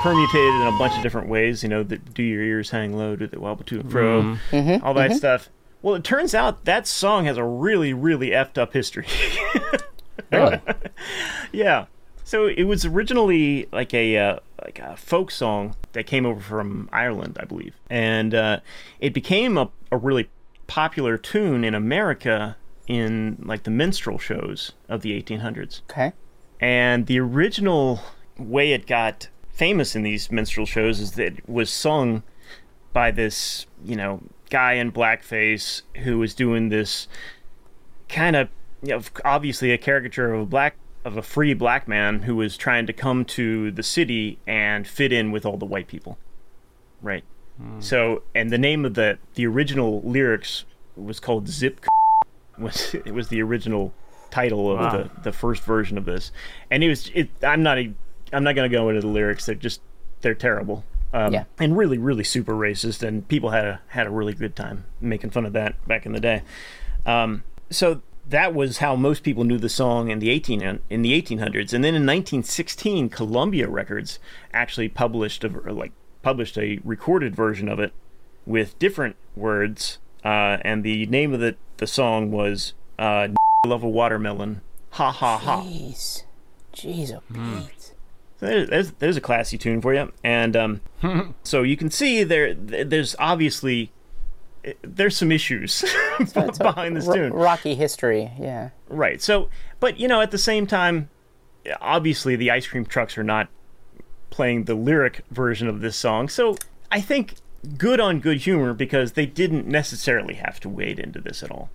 permutated 0.02 0.54
in 0.54 0.66
a 0.66 0.78
bunch 0.78 0.96
of 0.96 1.02
different 1.02 1.28
ways. 1.28 1.62
You 1.62 1.68
know, 1.68 1.82
the, 1.82 1.98
do 1.98 2.22
your 2.22 2.42
ears 2.42 2.70
hang 2.70 2.96
low, 2.96 3.16
do 3.16 3.26
they 3.26 3.36
wobble 3.36 3.64
to 3.64 3.80
and 3.80 3.90
fro, 3.90 4.36
all 4.82 4.94
that 4.94 5.12
stuff. 5.12 5.48
Well, 5.82 5.94
it 5.94 6.04
turns 6.04 6.34
out 6.34 6.64
that 6.66 6.86
song 6.86 7.24
has 7.24 7.36
a 7.36 7.44
really, 7.44 7.92
really 7.92 8.30
effed 8.30 8.58
up 8.58 8.72
history. 8.72 9.06
Really? 10.30 10.60
yeah. 11.50 11.86
So 12.22 12.46
it 12.46 12.62
was 12.64 12.84
originally 12.84 13.66
like 13.72 13.92
a 13.92 14.16
uh, 14.16 14.38
like 14.62 14.78
a 14.78 14.96
folk 14.96 15.32
song 15.32 15.74
that 15.92 16.06
came 16.06 16.24
over 16.24 16.40
from 16.40 16.88
Ireland, 16.92 17.36
I 17.40 17.46
believe, 17.46 17.74
and 17.88 18.32
uh, 18.32 18.60
it 19.00 19.12
became 19.12 19.58
a, 19.58 19.70
a 19.90 19.96
really 19.96 20.30
popular 20.68 21.18
tune 21.18 21.64
in 21.64 21.74
America 21.74 22.56
in 22.86 23.42
like 23.44 23.64
the 23.64 23.70
minstrel 23.70 24.18
shows 24.18 24.72
of 24.88 25.02
the 25.02 25.20
1800s. 25.20 25.80
Okay. 25.90 26.12
And 26.60 27.06
the 27.06 27.18
original 27.18 28.00
way 28.38 28.72
it 28.72 28.86
got 28.86 29.28
famous 29.52 29.94
in 29.94 30.02
these 30.02 30.30
minstrel 30.30 30.66
shows 30.66 31.00
is 31.00 31.12
that 31.12 31.38
it 31.38 31.48
was 31.48 31.70
sung 31.70 32.22
by 32.92 33.10
this, 33.10 33.66
you 33.84 33.96
know, 33.96 34.20
guy 34.50 34.74
in 34.74 34.90
blackface 34.90 35.82
who 35.98 36.18
was 36.18 36.34
doing 36.34 36.68
this 36.68 37.06
kind 38.08 38.34
of, 38.36 38.48
you 38.82 38.90
know, 38.90 39.02
obviously 39.24 39.70
a 39.72 39.78
caricature 39.78 40.32
of 40.34 40.40
a 40.40 40.46
black 40.46 40.76
of 41.04 41.16
a 41.16 41.22
free 41.22 41.54
black 41.54 41.88
man 41.88 42.20
who 42.20 42.36
was 42.36 42.56
trying 42.56 42.86
to 42.86 42.92
come 42.92 43.24
to 43.24 43.70
the 43.70 43.82
city 43.82 44.38
and 44.46 44.86
fit 44.86 45.12
in 45.12 45.30
with 45.30 45.46
all 45.46 45.56
the 45.56 45.64
white 45.64 45.88
people. 45.88 46.18
Right. 47.00 47.24
Hmm. 47.56 47.80
So, 47.80 48.22
and 48.34 48.50
the 48.50 48.58
name 48.58 48.84
of 48.84 48.94
the 48.94 49.18
the 49.34 49.46
original 49.46 50.02
lyrics 50.02 50.64
was 50.96 51.20
called 51.20 51.48
Zip 51.48 51.84
was 52.58 52.94
it 52.94 53.14
was 53.14 53.28
the 53.28 53.40
original 53.42 53.94
title 54.30 54.70
of 54.70 54.78
Wow. 54.78 54.90
the, 54.96 55.10
the 55.22 55.32
first 55.32 55.62
version 55.62 55.96
of 55.96 56.04
this, 56.04 56.32
and 56.70 56.84
it 56.84 56.88
was 56.88 57.10
it. 57.14 57.30
I'm 57.42 57.62
not 57.62 57.78
a, 57.78 57.92
I'm 58.32 58.44
not 58.44 58.54
gonna 58.54 58.68
go 58.68 58.88
into 58.88 59.00
the 59.00 59.06
lyrics. 59.08 59.46
They're 59.46 59.54
just 59.54 59.80
they're 60.22 60.34
terrible. 60.34 60.84
Um, 61.12 61.32
Yeah. 61.32 61.44
and 61.58 61.76
really, 61.76 61.98
really 61.98 62.22
super 62.22 62.52
racist, 62.54 63.02
and 63.02 63.26
people 63.26 63.50
had 63.50 63.64
a 63.64 63.80
had 63.88 64.06
a 64.06 64.10
really 64.10 64.32
good 64.34 64.54
time 64.54 64.84
making 65.00 65.30
fun 65.30 65.44
of 65.46 65.52
that 65.54 65.86
back 65.88 66.06
in 66.06 66.12
the 66.12 66.20
day. 66.20 66.42
Um, 67.04 67.42
so 67.70 68.02
that 68.28 68.54
was 68.54 68.78
how 68.78 68.94
most 68.94 69.24
people 69.24 69.42
knew 69.42 69.58
the 69.58 69.68
song 69.68 70.08
in 70.10 70.20
the 70.20 70.30
18 70.30 70.78
in 70.88 71.02
the 71.02 71.20
1800s, 71.20 71.72
and 71.72 71.82
then 71.82 71.94
in 71.96 72.06
1916, 72.06 73.08
Columbia 73.08 73.68
Records 73.68 74.20
actually 74.52 74.88
published 74.88 75.42
a 75.42 75.48
like 75.48 75.92
published 76.22 76.56
a 76.58 76.78
recorded 76.84 77.34
version 77.34 77.68
of 77.68 77.80
it 77.80 77.92
with 78.46 78.78
different 78.78 79.16
words, 79.34 79.98
uh, 80.24 80.58
and 80.62 80.84
the 80.84 81.06
name 81.06 81.32
of 81.34 81.40
the 81.40 81.56
the 81.78 81.86
song 81.88 82.30
was 82.30 82.74
uh, 83.00 83.28
"Love 83.66 83.82
a 83.82 83.88
Watermelon." 83.88 84.60
Ha 84.90 85.10
ha 85.10 85.38
ha. 85.38 85.62
Jeez. 85.62 86.22
Jeez, 86.72 87.12
oh 87.12 87.22
Pete. 87.32 87.94
So 88.40 88.46
there's, 88.46 88.68
there's 88.70 88.90
there's 88.92 89.16
a 89.18 89.20
classy 89.20 89.58
tune 89.58 89.82
for 89.82 89.92
you, 89.92 90.10
and 90.24 90.56
um, 90.56 90.80
so 91.42 91.62
you 91.62 91.76
can 91.76 91.90
see 91.90 92.24
there 92.24 92.54
there's 92.54 93.14
obviously 93.18 93.92
eh, 94.64 94.72
there's 94.80 95.14
some 95.16 95.30
issues 95.30 95.84
behind 96.58 96.96
this 96.96 97.06
Ro- 97.06 97.14
tune, 97.14 97.32
rocky 97.34 97.74
history. 97.74 98.30
Yeah. 98.40 98.70
right? 98.88 99.20
So, 99.20 99.50
but 99.78 100.00
you 100.00 100.08
know, 100.08 100.22
at 100.22 100.30
the 100.30 100.38
same 100.38 100.66
time, 100.66 101.10
obviously 101.82 102.34
the 102.34 102.50
ice 102.50 102.66
cream 102.66 102.86
trucks 102.86 103.18
are 103.18 103.22
not 103.22 103.48
playing 104.30 104.64
the 104.64 104.74
lyric 104.74 105.22
version 105.30 105.68
of 105.68 105.80
this 105.82 105.96
song, 105.96 106.28
so 106.30 106.56
I 106.90 107.02
think 107.02 107.34
good 107.76 108.00
on 108.00 108.20
good 108.20 108.38
humor 108.38 108.72
because 108.72 109.12
they 109.12 109.26
didn't 109.26 109.66
necessarily 109.66 110.34
have 110.34 110.58
to 110.60 110.68
wade 110.70 110.98
into 110.98 111.20
this 111.20 111.42
at 111.42 111.50
all. 111.50 111.68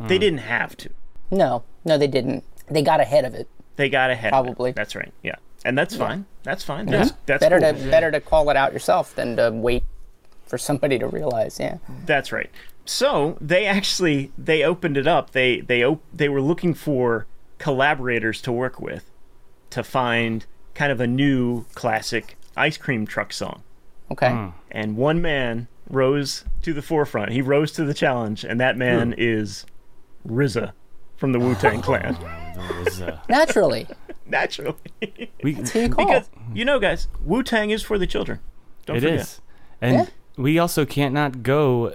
They 0.00 0.18
didn't 0.18 0.38
have 0.38 0.76
to. 0.78 0.90
No, 1.30 1.62
no, 1.84 1.98
they 1.98 2.06
didn't. 2.08 2.42
They 2.68 2.82
got 2.82 3.00
ahead 3.00 3.24
of 3.24 3.34
it. 3.34 3.48
They 3.76 3.88
got 3.88 4.10
ahead. 4.10 4.32
of 4.32 4.44
it. 4.44 4.46
Probably. 4.48 4.72
That's 4.72 4.96
right. 4.96 5.12
Yeah, 5.22 5.36
and 5.64 5.76
that's 5.76 5.96
fine. 5.96 6.26
That's 6.42 6.64
fine. 6.64 6.86
That's 6.86 7.12
that's 7.26 7.40
better 7.40 7.60
cool. 7.60 7.74
to 7.74 7.90
better 7.90 8.10
to 8.10 8.20
call 8.20 8.50
it 8.50 8.56
out 8.56 8.72
yourself 8.72 9.14
than 9.14 9.36
to 9.36 9.50
wait 9.52 9.84
for 10.46 10.58
somebody 10.58 10.98
to 10.98 11.06
realize. 11.06 11.60
Yeah. 11.60 11.78
That's 12.06 12.32
right. 12.32 12.50
So 12.84 13.36
they 13.40 13.66
actually 13.66 14.32
they 14.38 14.62
opened 14.62 14.96
it 14.96 15.06
up. 15.06 15.30
They 15.30 15.60
they 15.60 15.84
op- 15.84 16.02
they 16.12 16.28
were 16.28 16.40
looking 16.40 16.74
for 16.74 17.26
collaborators 17.58 18.40
to 18.42 18.52
work 18.52 18.80
with 18.80 19.10
to 19.70 19.84
find 19.84 20.46
kind 20.74 20.90
of 20.90 21.00
a 21.00 21.06
new 21.06 21.64
classic 21.74 22.36
ice 22.56 22.76
cream 22.76 23.06
truck 23.06 23.32
song. 23.32 23.62
Okay. 24.10 24.30
Hmm. 24.30 24.48
And 24.70 24.96
one 24.96 25.22
man 25.22 25.68
rose 25.88 26.44
to 26.62 26.72
the 26.72 26.82
forefront. 26.82 27.32
He 27.32 27.42
rose 27.42 27.72
to 27.72 27.84
the 27.84 27.94
challenge, 27.94 28.44
and 28.44 28.60
that 28.60 28.76
man 28.76 29.12
hmm. 29.12 29.18
is 29.18 29.66
RZA 30.26 30.72
from 31.16 31.32
the 31.32 31.38
Wu 31.38 31.54
Tang 31.54 31.80
Clan. 31.82 32.16
There 32.98 33.20
Naturally. 33.28 33.86
Naturally, 34.30 34.74
we, 35.42 35.54
Who 35.54 35.60
you 35.80 35.88
call? 35.88 36.06
because 36.06 36.30
you 36.54 36.64
know, 36.64 36.78
guys, 36.78 37.08
Wu 37.22 37.42
Tang 37.42 37.70
is 37.70 37.82
for 37.82 37.98
the 37.98 38.06
children. 38.06 38.38
Don't 38.86 38.96
It 38.96 39.00
forget. 39.00 39.18
is, 39.20 39.40
and 39.80 39.94
Yeah. 39.96 40.06
we 40.36 40.58
also 40.58 40.84
can't 40.86 41.12
not 41.14 41.42
go 41.42 41.94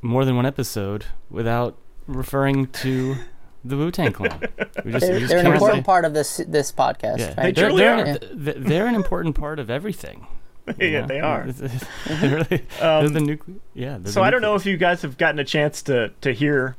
more 0.00 0.24
than 0.24 0.36
one 0.36 0.46
episode 0.46 1.06
without 1.30 1.76
referring 2.06 2.66
to 2.68 3.16
the 3.64 3.76
Wu 3.76 3.90
Tang 3.90 4.12
Clan. 4.18 4.40
We 4.84 4.92
just, 4.92 5.06
they're, 5.06 5.18
just 5.18 5.28
they're 5.30 5.38
an 5.38 5.46
important 5.46 5.80
say- 5.82 5.86
part 5.86 6.04
of 6.04 6.14
this 6.14 6.38
this 6.48 6.72
podcast. 6.72 7.18
Yeah, 7.18 7.34
right? 7.40 7.54
they're, 7.54 7.68
truly 7.68 7.82
they're, 7.82 7.98
are. 8.14 8.18
th- 8.18 8.56
they're 8.58 8.86
an 8.86 8.94
important 8.94 9.34
part 9.36 9.58
of 9.58 9.70
everything. 9.70 10.26
you 10.78 10.86
yeah, 10.88 11.00
know? 11.00 11.06
they 11.08 11.20
are. 11.20 11.44
They're 11.50 12.30
really- 12.36 12.66
they're 12.78 12.88
um, 13.06 13.12
the 13.12 13.20
nucle- 13.20 13.58
yeah. 13.74 13.98
they're 13.98 14.12
So 14.12 14.20
the 14.20 14.26
I 14.26 14.30
don't 14.30 14.42
know 14.42 14.54
if 14.54 14.64
you 14.66 14.76
guys 14.76 15.02
have 15.02 15.18
gotten 15.18 15.38
a 15.40 15.44
chance 15.44 15.82
to 15.82 16.12
to 16.20 16.32
hear 16.32 16.76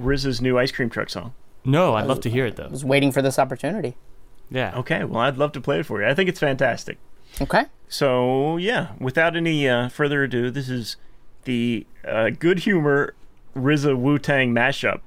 RZA's 0.00 0.40
new 0.40 0.58
ice 0.58 0.70
cream 0.72 0.88
truck 0.90 1.10
song. 1.10 1.34
No, 1.64 1.94
I'd 1.94 2.06
love 2.06 2.20
to 2.20 2.30
hear 2.30 2.46
it 2.46 2.56
though. 2.56 2.64
I 2.64 2.68
was 2.68 2.84
waiting 2.84 3.12
for 3.12 3.20
this 3.20 3.38
opportunity. 3.38 3.96
Yeah. 4.50 4.76
Okay, 4.76 5.04
well, 5.04 5.20
I'd 5.20 5.36
love 5.36 5.52
to 5.52 5.60
play 5.60 5.80
it 5.80 5.86
for 5.86 6.00
you. 6.02 6.08
I 6.08 6.14
think 6.14 6.28
it's 6.28 6.40
fantastic. 6.40 6.98
Okay. 7.40 7.64
So 7.88 8.56
yeah, 8.56 8.92
without 8.98 9.36
any 9.36 9.68
uh, 9.68 9.88
further 9.88 10.24
ado, 10.24 10.50
this 10.50 10.68
is 10.68 10.96
the 11.44 11.86
uh, 12.06 12.30
good 12.30 12.60
humor 12.60 13.14
RZA 13.54 13.96
Wu 13.98 14.18
Tang 14.18 14.54
mashup 14.54 15.00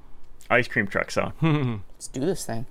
ice 0.50 0.68
cream 0.68 0.86
truck 0.86 1.10
song. 1.10 1.32
Let's 1.94 2.08
do 2.08 2.20
this 2.20 2.44
thing. 2.44 2.66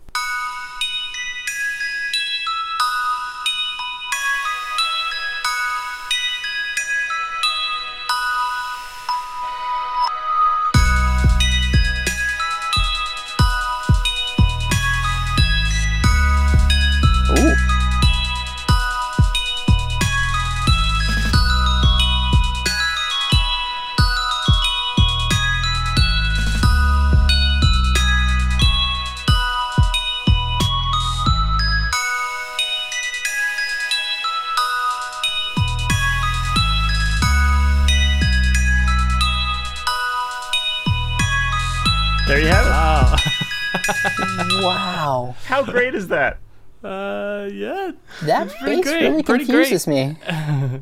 Wow. 45.27 45.35
How 45.45 45.63
great 45.63 45.95
is 45.95 46.07
that? 46.09 46.37
Uh, 46.83 47.47
yeah. 47.53 47.91
That 48.23 48.49
pretty 48.55 48.77
bass 48.77 48.85
great, 48.85 49.01
really 49.03 49.21
pretty 49.21 49.45
confuses 49.45 49.85
me. 49.85 50.17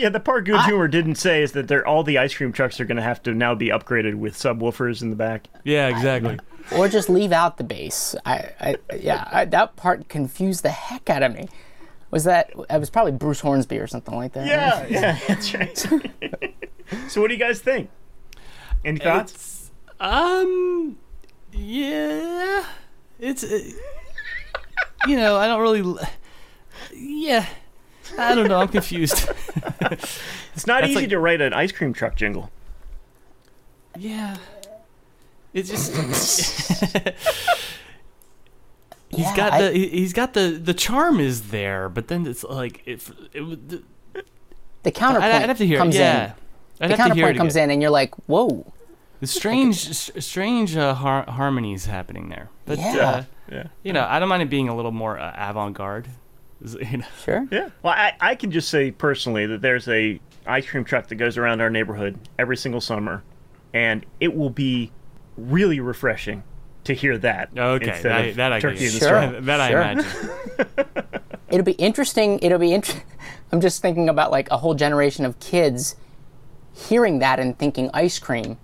Yeah, 0.00 0.08
the 0.10 0.20
part 0.24 0.44
good 0.44 0.60
humor 0.62 0.88
didn't 0.88 1.16
say 1.16 1.42
is 1.42 1.52
that 1.52 1.68
they're 1.68 1.86
all 1.86 2.04
the 2.04 2.18
ice 2.18 2.32
cream 2.34 2.52
trucks 2.52 2.80
are 2.80 2.84
going 2.84 2.96
to 2.96 3.02
have 3.02 3.22
to 3.24 3.34
now 3.34 3.54
be 3.54 3.68
upgraded 3.68 4.14
with 4.14 4.34
subwoofers 4.34 5.02
in 5.02 5.10
the 5.10 5.16
back. 5.16 5.48
Yeah, 5.64 5.88
exactly. 5.88 6.38
Or 6.72 6.88
just 6.88 7.10
leave 7.10 7.32
out 7.32 7.56
the 7.56 7.64
bass. 7.64 8.14
I, 8.24 8.50
I 8.60 8.76
yeah, 8.96 9.28
I, 9.30 9.44
that 9.46 9.76
part 9.76 10.08
confused 10.08 10.62
the 10.62 10.70
heck 10.70 11.10
out 11.10 11.22
of 11.22 11.34
me. 11.34 11.48
Was 12.10 12.24
that? 12.24 12.50
It 12.70 12.78
was 12.78 12.90
probably 12.90 13.12
Bruce 13.12 13.40
Hornsby 13.40 13.78
or 13.78 13.86
something 13.86 14.14
like 14.14 14.32
that. 14.34 14.46
Yeah, 14.46 14.86
yeah, 14.88 15.18
that's 15.26 15.54
right. 15.54 15.76
so 17.08 17.20
what 17.20 17.28
do 17.28 17.34
you 17.34 17.40
guys 17.40 17.60
think? 17.60 17.90
Any 18.84 19.00
thoughts? 19.00 19.32
It's, 19.32 19.70
um, 20.00 20.96
yeah, 21.60 22.64
it's, 23.18 23.44
uh, 23.44 23.60
you 25.06 25.16
know, 25.16 25.36
I 25.36 25.46
don't 25.46 25.60
really, 25.60 25.98
yeah, 26.94 27.46
I 28.18 28.34
don't 28.34 28.48
know, 28.48 28.60
I'm 28.60 28.68
confused. 28.68 29.28
It's 30.54 30.66
not 30.66 30.80
that's 30.80 30.90
easy 30.90 31.00
like- 31.02 31.08
to 31.10 31.18
write 31.18 31.40
an 31.40 31.52
ice 31.54 31.70
cream 31.72 31.92
truck 31.92 32.16
jingle. 32.16 32.50
yeah, 33.96 34.36
it's 35.54 35.68
just, 35.70 35.92
he's 39.10 39.18
Yeah, 39.18 39.36
got 39.36 39.52
I- 39.52 39.62
the, 39.62 39.72
he- 39.72 39.88
he's 39.88 40.12
got 40.12 40.34
the, 40.34 40.60
the 40.62 40.74
charm 40.74 41.20
is 41.20 41.50
there, 41.50 41.88
but 41.88 42.08
then 42.08 42.26
it's 42.26 42.44
like, 42.44 42.82
it, 42.86 43.02
it, 43.32 43.40
would- 43.42 43.84
The 44.82 44.90
counterpoint 44.90 45.32
I'd, 45.32 45.42
I'd 45.42 45.48
have 45.48 45.58
to 45.58 45.66
hear 45.66 45.76
it, 45.76 45.78
comes 45.78 45.96
yeah. 45.96 46.24
in. 46.24 46.32
I'd 46.82 46.90
The 46.90 46.96
have 46.96 47.08
counterpoint 47.08 47.36
comes 47.36 47.54
again. 47.56 47.64
in, 47.64 47.74
and 47.74 47.82
you're 47.82 47.90
like, 47.90 48.14
"Whoa." 48.26 48.72
The 49.20 49.26
strange, 49.26 49.88
s- 49.88 50.10
strange 50.18 50.76
uh, 50.76 50.94
har- 50.94 51.30
harmonies 51.30 51.86
happening 51.86 52.28
there. 52.30 52.48
But 52.66 52.78
Yeah. 52.78 52.96
uh, 52.98 53.22
Yeah. 53.50 53.64
you 53.82 53.92
know, 53.92 54.06
I 54.08 54.18
don't 54.18 54.28
mind 54.28 54.42
it 54.42 54.50
being 54.50 54.68
a 54.68 54.74
little 54.76 54.92
more 54.92 55.18
uh, 55.18 55.32
avant-garde. 55.36 56.08
You 56.62 56.98
know? 56.98 57.06
Sure. 57.24 57.46
Yeah. 57.50 57.70
Well, 57.82 57.94
I, 57.96 58.12
I 58.20 58.34
can 58.34 58.50
just 58.50 58.68
say 58.68 58.90
personally 58.90 59.46
that 59.46 59.62
there's 59.62 59.88
a 59.88 60.20
ice 60.46 60.66
cream 60.68 60.84
truck 60.84 61.08
that 61.08 61.14
goes 61.16 61.38
around 61.38 61.60
our 61.62 61.70
neighborhood 61.70 62.18
every 62.38 62.56
single 62.56 62.80
summer, 62.82 63.22
and 63.72 64.04
it 64.20 64.34
will 64.36 64.50
be 64.50 64.90
really 65.38 65.80
refreshing 65.80 66.42
to 66.84 66.92
hear 66.94 67.16
that. 67.18 67.48
Okay, 67.56 67.88
instead 67.88 68.10
that, 68.12 68.28
of 68.28 68.36
that 68.36 68.52
I 68.52 68.60
turkey 68.60 68.86
in 68.86 68.92
the 68.92 68.98
Sure. 68.98 69.08
straw. 69.28 69.30
That 69.40 69.60
I 69.60 69.68
Sure. 69.70 69.80
imagine. 69.82 70.06
It'll 71.50 71.64
be 71.64 71.72
interesting. 71.72 72.38
It'll 72.42 72.58
be 72.58 72.72
int- 72.74 73.04
I'm 73.52 73.60
just 73.60 73.82
thinking 73.82 74.08
about 74.08 74.30
like 74.30 74.50
a 74.50 74.56
whole 74.58 74.74
generation 74.74 75.24
of 75.24 75.38
kids 75.40 75.96
hearing 76.74 77.18
that 77.20 77.40
and 77.40 77.58
thinking 77.58 77.90
ice 77.92 78.18
cream. 78.18 78.58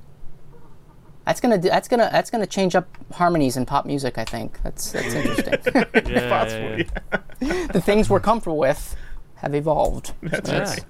That's 1.27 1.41
gonna 1.41 1.59
do, 1.59 1.69
that's 1.69 1.89
gonna 1.89 2.09
that's 2.13 2.31
gonna 2.31 2.47
change 2.47 2.77
up 2.77 2.87
harmonies 3.13 3.57
in 3.57 3.67
pop 3.67 3.85
music. 3.85 4.17
I 4.17 4.25
think 4.25 4.63
that's 4.63 4.93
that's 4.93 5.13
interesting. 5.13 5.55
Yeah, 6.13 6.47
yeah, 6.47 6.83
yeah. 7.41 7.67
the 7.73 7.81
things 7.81 8.09
we're 8.09 8.21
comfortable 8.21 8.59
with 8.59 8.95
have 9.37 9.55
evolved. 9.55 10.13
That's 10.23 10.49
Yeah. 10.51 10.59
right. 10.71 10.85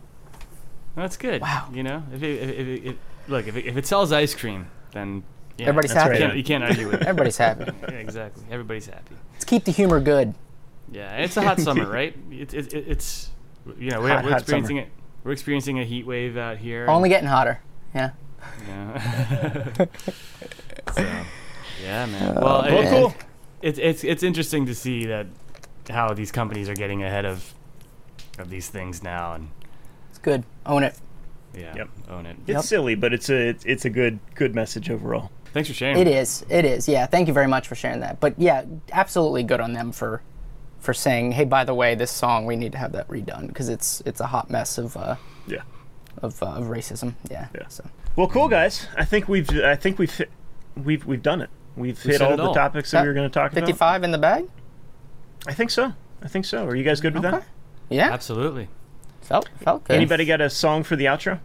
That's 0.94 1.16
good. 1.16 1.40
Wow. 1.42 1.68
You 1.72 1.82
know, 1.82 2.02
if 2.12 2.22
it, 2.22 2.42
if 2.42 2.48
it, 2.50 2.58
if 2.58 2.84
it, 2.86 2.98
look, 3.28 3.46
if 3.46 3.56
it, 3.56 3.66
if 3.66 3.76
it 3.76 3.86
sells 3.86 4.12
ice 4.12 4.34
cream, 4.34 4.66
then 4.92 5.24
yeah, 5.58 5.68
Everybody's 5.68 5.92
happy. 5.92 6.10
right. 6.10 6.20
You 6.20 6.26
can't, 6.26 6.36
you 6.36 6.44
can't 6.44 6.64
argue 6.64 6.86
with 6.88 7.00
it. 7.00 7.06
Everybody's 7.06 7.38
happy. 7.38 7.64
Yeah, 7.82 7.94
exactly. 7.94 8.44
Everybody's 8.50 8.86
happy. 8.86 9.14
Let's 9.32 9.44
keep 9.46 9.64
the 9.64 9.72
humor 9.72 10.00
good. 10.00 10.34
Yeah, 10.92 11.16
it's 11.16 11.36
a 11.38 11.42
hot 11.42 11.58
summer, 11.60 11.88
right? 11.90 12.14
It's 12.30 12.52
it, 12.54 12.72
it, 12.74 12.84
it's 12.88 13.30
you 13.78 13.90
know 13.90 14.00
we're, 14.02 14.08
Hot, 14.10 14.24
we're 14.24 14.30
hot 14.30 14.40
experiencing 14.42 14.76
it. 14.76 14.88
We're 15.24 15.32
experiencing 15.32 15.80
a 15.80 15.84
heat 15.84 16.06
wave 16.06 16.36
out 16.36 16.58
here. 16.58 16.86
Only 16.88 17.08
getting 17.08 17.28
hotter. 17.28 17.60
Yeah. 17.94 18.10
Yeah. 18.68 19.74
so, 20.92 21.02
yeah, 21.82 22.06
man. 22.06 22.34
Well, 22.36 22.62
Well, 22.62 22.78
it- 22.82 22.90
cool. 22.90 23.14
It's 23.62 23.78
it's 23.78 24.04
it's 24.04 24.22
interesting 24.22 24.66
to 24.66 24.74
see 24.74 25.06
that 25.06 25.26
how 25.88 26.12
these 26.12 26.30
companies 26.30 26.68
are 26.68 26.74
getting 26.74 27.02
ahead 27.02 27.24
of 27.24 27.54
of 28.38 28.50
these 28.50 28.68
things 28.68 29.02
now, 29.02 29.32
and 29.32 29.48
It's 30.10 30.18
good. 30.18 30.44
Own 30.66 30.82
it. 30.82 30.94
yeah, 31.54 31.74
Yep. 31.74 31.88
own 32.10 32.26
it. 32.26 32.36
It's 32.46 32.48
Yep. 32.48 32.62
silly, 32.64 32.94
but 32.94 33.14
it's 33.14 33.30
a 33.30 33.48
it's, 33.48 33.64
it's 33.64 33.84
a 33.86 33.90
good 33.90 34.18
good 34.34 34.54
message 34.54 34.90
overall. 34.90 35.30
Thanks 35.54 35.68
for 35.70 35.74
sharing. 35.74 35.96
It 35.98 36.06
is. 36.06 36.44
It 36.50 36.66
is. 36.66 36.86
Yeah. 36.86 37.06
Thank 37.06 37.28
you 37.28 37.34
very 37.34 37.46
much 37.48 37.66
for 37.66 37.74
sharing 37.74 38.00
that. 38.00 38.20
But 38.20 38.34
yeah, 38.38 38.64
absolutely 38.92 39.42
good 39.42 39.60
on 39.60 39.72
them 39.72 39.90
for 39.90 40.22
for 40.78 40.92
saying, 40.92 41.32
"Hey, 41.32 41.44
by 41.46 41.64
the 41.64 41.74
way, 41.74 41.94
this 41.94 42.10
song 42.10 42.44
we 42.44 42.56
need 42.56 42.72
to 42.72 42.78
have 42.78 42.92
that 42.92 43.08
redone 43.08 43.46
because 43.48 43.70
it's 43.70 44.02
it's 44.04 44.20
a 44.20 44.26
hot 44.26 44.50
mess 44.50 44.76
of 44.76 44.96
uh, 44.98 45.16
Yeah. 45.46 45.62
of, 46.22 46.40
uh, 46.42 46.46
of 46.46 46.64
racism." 46.66 47.14
Yeah. 47.30 47.48
Yeah. 47.54 47.66
So 47.68 47.84
Well, 48.16 48.28
cool 48.28 48.48
guys. 48.48 48.86
I 48.96 49.04
think 49.04 49.28
we've 49.28 49.50
I 49.60 49.76
think 49.76 49.98
we've 49.98 50.14
hit- 50.14 50.30
we've 50.76 51.04
we've 51.04 51.22
done 51.22 51.40
it. 51.42 51.50
We've 51.76 52.00
hit 52.02 52.18
said 52.18 52.22
all 52.30 52.36
the 52.36 52.44
all. 52.44 52.54
topics 52.54 52.90
that 52.92 53.02
we 53.02 53.08
were 53.08 53.14
going 53.14 53.28
to 53.28 53.32
talk 53.32 53.52
about. 53.52 53.60
55 53.66 54.04
in 54.04 54.10
the 54.10 54.18
bag. 54.18 54.46
I 55.46 55.52
think 55.52 55.70
so. 55.70 55.92
I 56.22 56.28
think 56.28 56.46
so. 56.46 56.66
Are 56.66 56.74
you 56.74 56.82
guys 56.84 57.00
good 57.00 57.14
with 57.14 57.24
Okay. 57.24 57.36
that? 57.38 57.46
Yeah. 57.90 58.10
Absolutely. 58.10 58.68
Felt 59.20 59.50
felt 59.62 59.84
good. 59.84 59.96
Anybody 59.96 60.24
got 60.24 60.40
a 60.40 60.48
song 60.48 60.82
for 60.82 60.96
the 60.96 61.04
outro? 61.04 61.40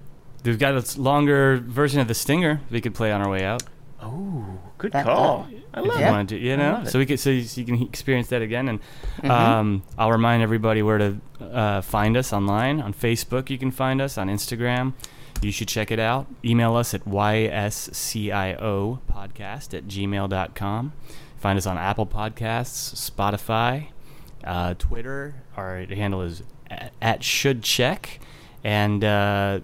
We've 0.46 0.58
got 0.58 0.74
a 0.74 1.00
longer 1.02 1.58
version 1.58 2.00
of 2.00 2.08
the 2.08 2.14
stinger 2.14 2.62
we 2.72 2.80
could 2.82 2.96
play 2.96 3.12
on 3.12 3.22
our 3.22 3.30
way 3.30 3.44
out. 3.44 3.64
Oh, 4.02 4.46
good 4.78 4.94
That- 4.94 5.06
call. 5.06 5.48
I 5.74 5.80
If 5.80 5.86
love 5.86 6.00
you 6.00 6.06
Yeah. 6.06 6.24
to, 6.24 6.38
you 6.38 6.58
know, 6.58 6.72
love 6.74 6.88
it. 6.88 6.90
so 6.90 7.00
we 7.00 7.06
could, 7.06 7.20
so 7.20 7.30
you, 7.30 7.44
so 7.44 7.62
you 7.62 7.66
can 7.68 7.82
experience 7.84 8.28
that 8.30 8.42
again. 8.42 8.68
And 8.68 8.80
Mm-hmm. 9.22 9.32
um, 9.32 9.84
I'll 9.98 10.12
remind 10.12 10.42
everybody 10.44 10.82
where 10.82 10.98
to 10.98 11.18
uh, 11.42 11.82
find 11.82 12.18
us 12.18 12.34
online 12.34 12.82
on 12.82 12.94
Facebook. 12.94 13.50
You 13.50 13.58
can 13.58 13.72
find 13.72 14.02
us 14.02 14.18
on 14.18 14.28
Instagram. 14.30 14.94
You 15.42 15.52
should 15.52 15.68
check 15.68 15.90
it 15.92 16.00
out. 16.00 16.28
Email 16.46 16.76
us 16.76 16.94
at 16.94 17.04
yscio 17.06 19.00
podcast 19.12 19.74
at 19.78 19.88
gmail.com. 19.88 20.94
Find 21.38 21.58
us 21.58 21.66
on 21.66 21.78
Apple 21.78 22.06
Podcasts, 22.06 22.94
Spotify, 23.12 23.88
uh, 24.44 24.76
Twitter. 24.76 25.36
Our 25.58 25.80
handle 25.86 26.22
is 26.22 26.44
at, 26.70 26.94
at 27.02 27.24
should 27.24 27.64
check, 27.64 28.20
and 28.64 29.04
uh, 29.04 29.62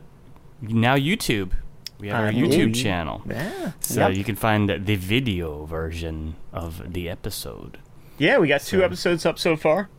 now 0.61 0.95
YouTube. 0.95 1.51
We 1.99 2.07
have 2.09 2.19
our 2.21 2.27
Uh, 2.27 2.31
YouTube 2.31 2.75
channel. 2.75 3.21
Yeah. 3.27 3.71
So 3.79 4.07
Yep. 4.07 4.17
you 4.17 4.23
can 4.23 4.35
find 4.35 4.69
the 4.69 4.95
video 4.95 5.65
version 5.65 6.35
of 6.51 6.93
the 6.93 7.09
episode. 7.09 7.77
Yeah, 8.19 8.37
we 8.39 8.47
got 8.47 8.61
two 8.61 8.79
So- 8.79 8.85
episodes 8.85 9.25
up 9.25 9.37
so 9.39 9.55
far. 9.55 9.89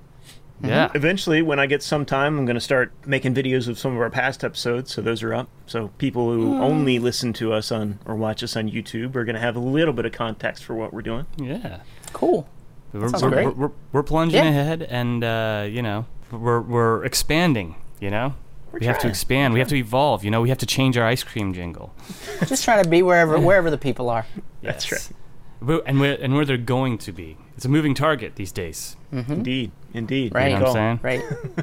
Yeah. 0.62 0.90
Eventually, 0.94 1.40
when 1.42 1.58
I 1.58 1.66
get 1.66 1.82
some 1.82 2.04
time, 2.04 2.38
I'm 2.38 2.44
going 2.44 2.54
to 2.56 2.60
start 2.60 2.92
making 3.06 3.34
videos 3.34 3.68
of 3.68 3.78
some 3.78 3.94
of 3.94 4.00
our 4.00 4.10
past 4.10 4.42
episodes. 4.42 4.92
So 4.92 5.00
those 5.02 5.22
are 5.22 5.32
up. 5.32 5.48
So 5.66 5.88
people 5.98 6.32
who 6.32 6.54
Hmm. 6.56 6.60
only 6.62 6.98
listen 6.98 7.32
to 7.34 7.52
us 7.52 7.70
on 7.70 7.98
or 8.06 8.16
watch 8.16 8.42
us 8.42 8.56
on 8.56 8.68
YouTube 8.70 9.14
are 9.16 9.24
going 9.24 9.34
to 9.36 9.40
have 9.40 9.54
a 9.56 9.60
little 9.60 9.92
bit 9.94 10.04
of 10.04 10.12
context 10.12 10.64
for 10.64 10.74
what 10.74 10.92
we're 10.92 11.02
doing. 11.02 11.26
Yeah. 11.36 11.80
Cool. 12.12 12.48
We're, 12.92 13.08
sounds 13.08 13.22
we're, 13.22 13.30
great. 13.30 13.46
we're, 13.46 13.52
we're, 13.68 13.70
we're 13.92 14.02
plunging 14.02 14.42
Yeah. 14.42 14.50
ahead 14.50 14.82
and, 14.82 15.22
uh, 15.22 15.66
you 15.68 15.82
know, 15.82 16.06
we're, 16.32 16.60
we're 16.60 17.04
expanding, 17.04 17.76
you 18.00 18.10
know? 18.10 18.34
we 18.72 18.84
have 18.86 18.98
to 18.98 19.08
expand. 19.08 19.54
We 19.54 19.60
have 19.60 19.68
to 19.68 19.76
evolve. 19.76 20.24
You 20.24 20.30
know, 20.30 20.40
we 20.42 20.50
have 20.50 20.58
to 20.58 20.66
change 20.66 20.98
our 20.98 21.06
ice 21.06 21.22
cream 21.22 21.54
jingle. 21.54 21.94
Just 22.46 22.64
trying 22.64 22.82
to 22.84 22.88
be 22.88 23.02
wherever 23.02 23.38
wherever 23.40 23.70
the 23.70 23.78
people 23.78 24.10
are. 24.10 24.26
That's 24.62 24.90
Yes. 24.90 25.12
We're- 25.60 25.82
And 25.86 25.98
where, 26.00 26.16
and 26.20 26.34
where 26.34 26.44
they're 26.44 26.56
going 26.56 26.98
to 26.98 27.12
be. 27.12 27.36
It's 27.56 27.64
a 27.64 27.68
moving 27.68 27.94
target 27.94 28.36
these 28.36 28.52
days. 28.52 28.96
Indeed, 29.10 29.72
indeed. 29.92 30.32
Right. 30.34 30.52
You 30.52 30.58
know 30.58 30.66
what 30.66 30.76
I'm 30.76 31.00
saying? 31.00 31.20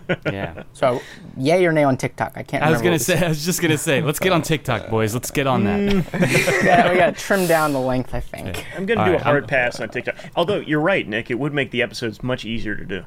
Right. 0.08 0.20
Yeah. 0.34 0.64
So, 0.74 1.02
yay 1.38 1.66
or 1.66 1.72
nay 1.72 1.84
on 1.86 1.96
TikTok? 1.96 2.34
I 2.36 2.43
can't. 2.43 2.64
I 2.64 2.70
was 2.72 2.80
gonna 2.80 2.91
what 2.91 3.00
we 3.00 3.04
say. 3.06 3.24
I 3.24 3.30
was 3.30 3.46
just 3.46 3.62
gonna 3.62 3.78
say. 3.78 4.02
Let's 4.02 4.20
get 4.20 4.34
on 4.34 4.41
TikTok, 4.41 4.89
boys. 4.89 5.14
Let's 5.14 5.32
get 5.32 5.48
on 5.48 5.64
that. 5.64 5.80
Yeah, 6.66 6.91
we 6.91 6.98
got 6.98 7.16
to 7.16 7.22
trim 7.22 7.48
down 7.48 7.72
the 7.72 7.80
length. 7.80 8.14
I 8.14 8.20
think. 8.20 8.66
I'm 8.76 8.86
going 8.86 8.98
to 8.98 9.04
All 9.04 9.06
do 9.06 9.12
right, 9.14 9.22
a 9.22 9.24
hard 9.24 9.43
I'm- 9.43 9.48
pass 9.50 9.80
on 9.80 9.88
TikTok. 9.89 10.16
Although 10.36 10.58
you're 10.60 10.82
right, 10.82 11.08
Nick, 11.08 11.32
it 11.32 11.36
would 11.39 11.54
make 11.54 11.72
the 11.72 11.82
episodes 11.82 12.22
much 12.24 12.43
easier 12.43 12.76
to 12.76 12.84
do. 12.86 13.04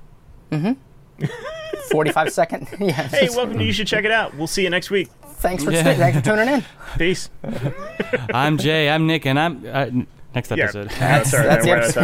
Mm-hmm. 0.52 1.24
Forty-five 1.90 2.32
second. 2.32 2.68
Yeah. 2.80 2.92
Hey, 3.08 3.28
welcome 3.30 3.58
to 3.58 3.64
You 3.64 3.72
Should 3.72 3.88
Check 3.88 4.04
It 4.06 4.10
Out. 4.10 4.34
We'll 4.36 4.46
see 4.46 4.62
you 4.62 4.70
next 4.70 4.90
week. 4.90 5.08
thanks 5.26 5.62
for 5.64 5.72
Yeah. 5.72 5.82
thanks 5.94 6.18
for 6.18 6.24
tuning 6.24 6.48
in. 6.48 6.64
Peace. 6.96 7.28
I'm 8.32 8.56
Jay. 8.56 8.88
I'm 8.88 9.06
Nick, 9.06 9.26
and 9.26 9.38
I'm 9.38 9.64
uh, 9.66 9.68
n- 9.86 10.06
next 10.38 10.50
Yeah. 10.50 10.64
episode. 10.64 10.90
Sorry, 11.26 11.46
that's 11.48 11.62
man, 11.62 11.62
the 11.62 11.68
we're 11.68 11.76
out 11.76 11.88
of 11.88 11.94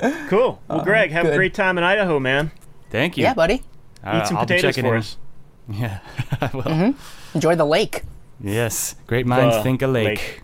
time. 0.00 0.28
cool. 0.28 0.60
Well, 0.68 0.84
Greg, 0.84 1.10
have 1.10 1.26
a 1.26 1.34
great 1.34 1.54
time 1.54 1.78
in 1.78 1.84
Idaho, 1.84 2.20
man. 2.20 2.50
Thank 2.90 3.16
you. 3.16 3.24
Yeah, 3.24 3.34
buddy. 3.34 3.62
Uh, 4.04 4.20
Eat 4.22 4.28
some 4.28 4.36
I'll 4.36 4.44
potatoes 4.46 4.76
for 4.76 4.94
in. 4.94 5.00
us. 5.00 5.16
Yeah. 5.66 6.00
I 6.42 6.50
will. 6.52 6.94
Enjoy 7.34 7.54
the 7.56 7.64
lake. 7.64 8.02
Yes. 8.38 8.96
Great 9.06 9.26
minds 9.26 9.56
The 9.56 9.62
think 9.62 9.80
alike. 9.80 10.42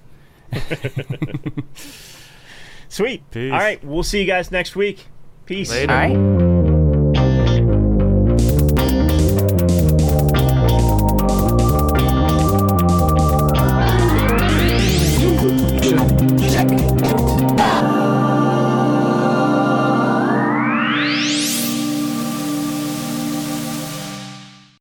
Sweet. 2.89 3.31
Peace. 3.31 3.53
All 3.53 3.59
right, 3.59 3.85
we'll 3.85 4.03
see 4.03 4.21
you 4.21 4.27
guys 4.27 4.51
next 4.51 4.75
week. 4.75 5.09
Peace. 5.45 5.71
Later. 5.71 5.93
All 5.93 5.99
right. 5.99 6.70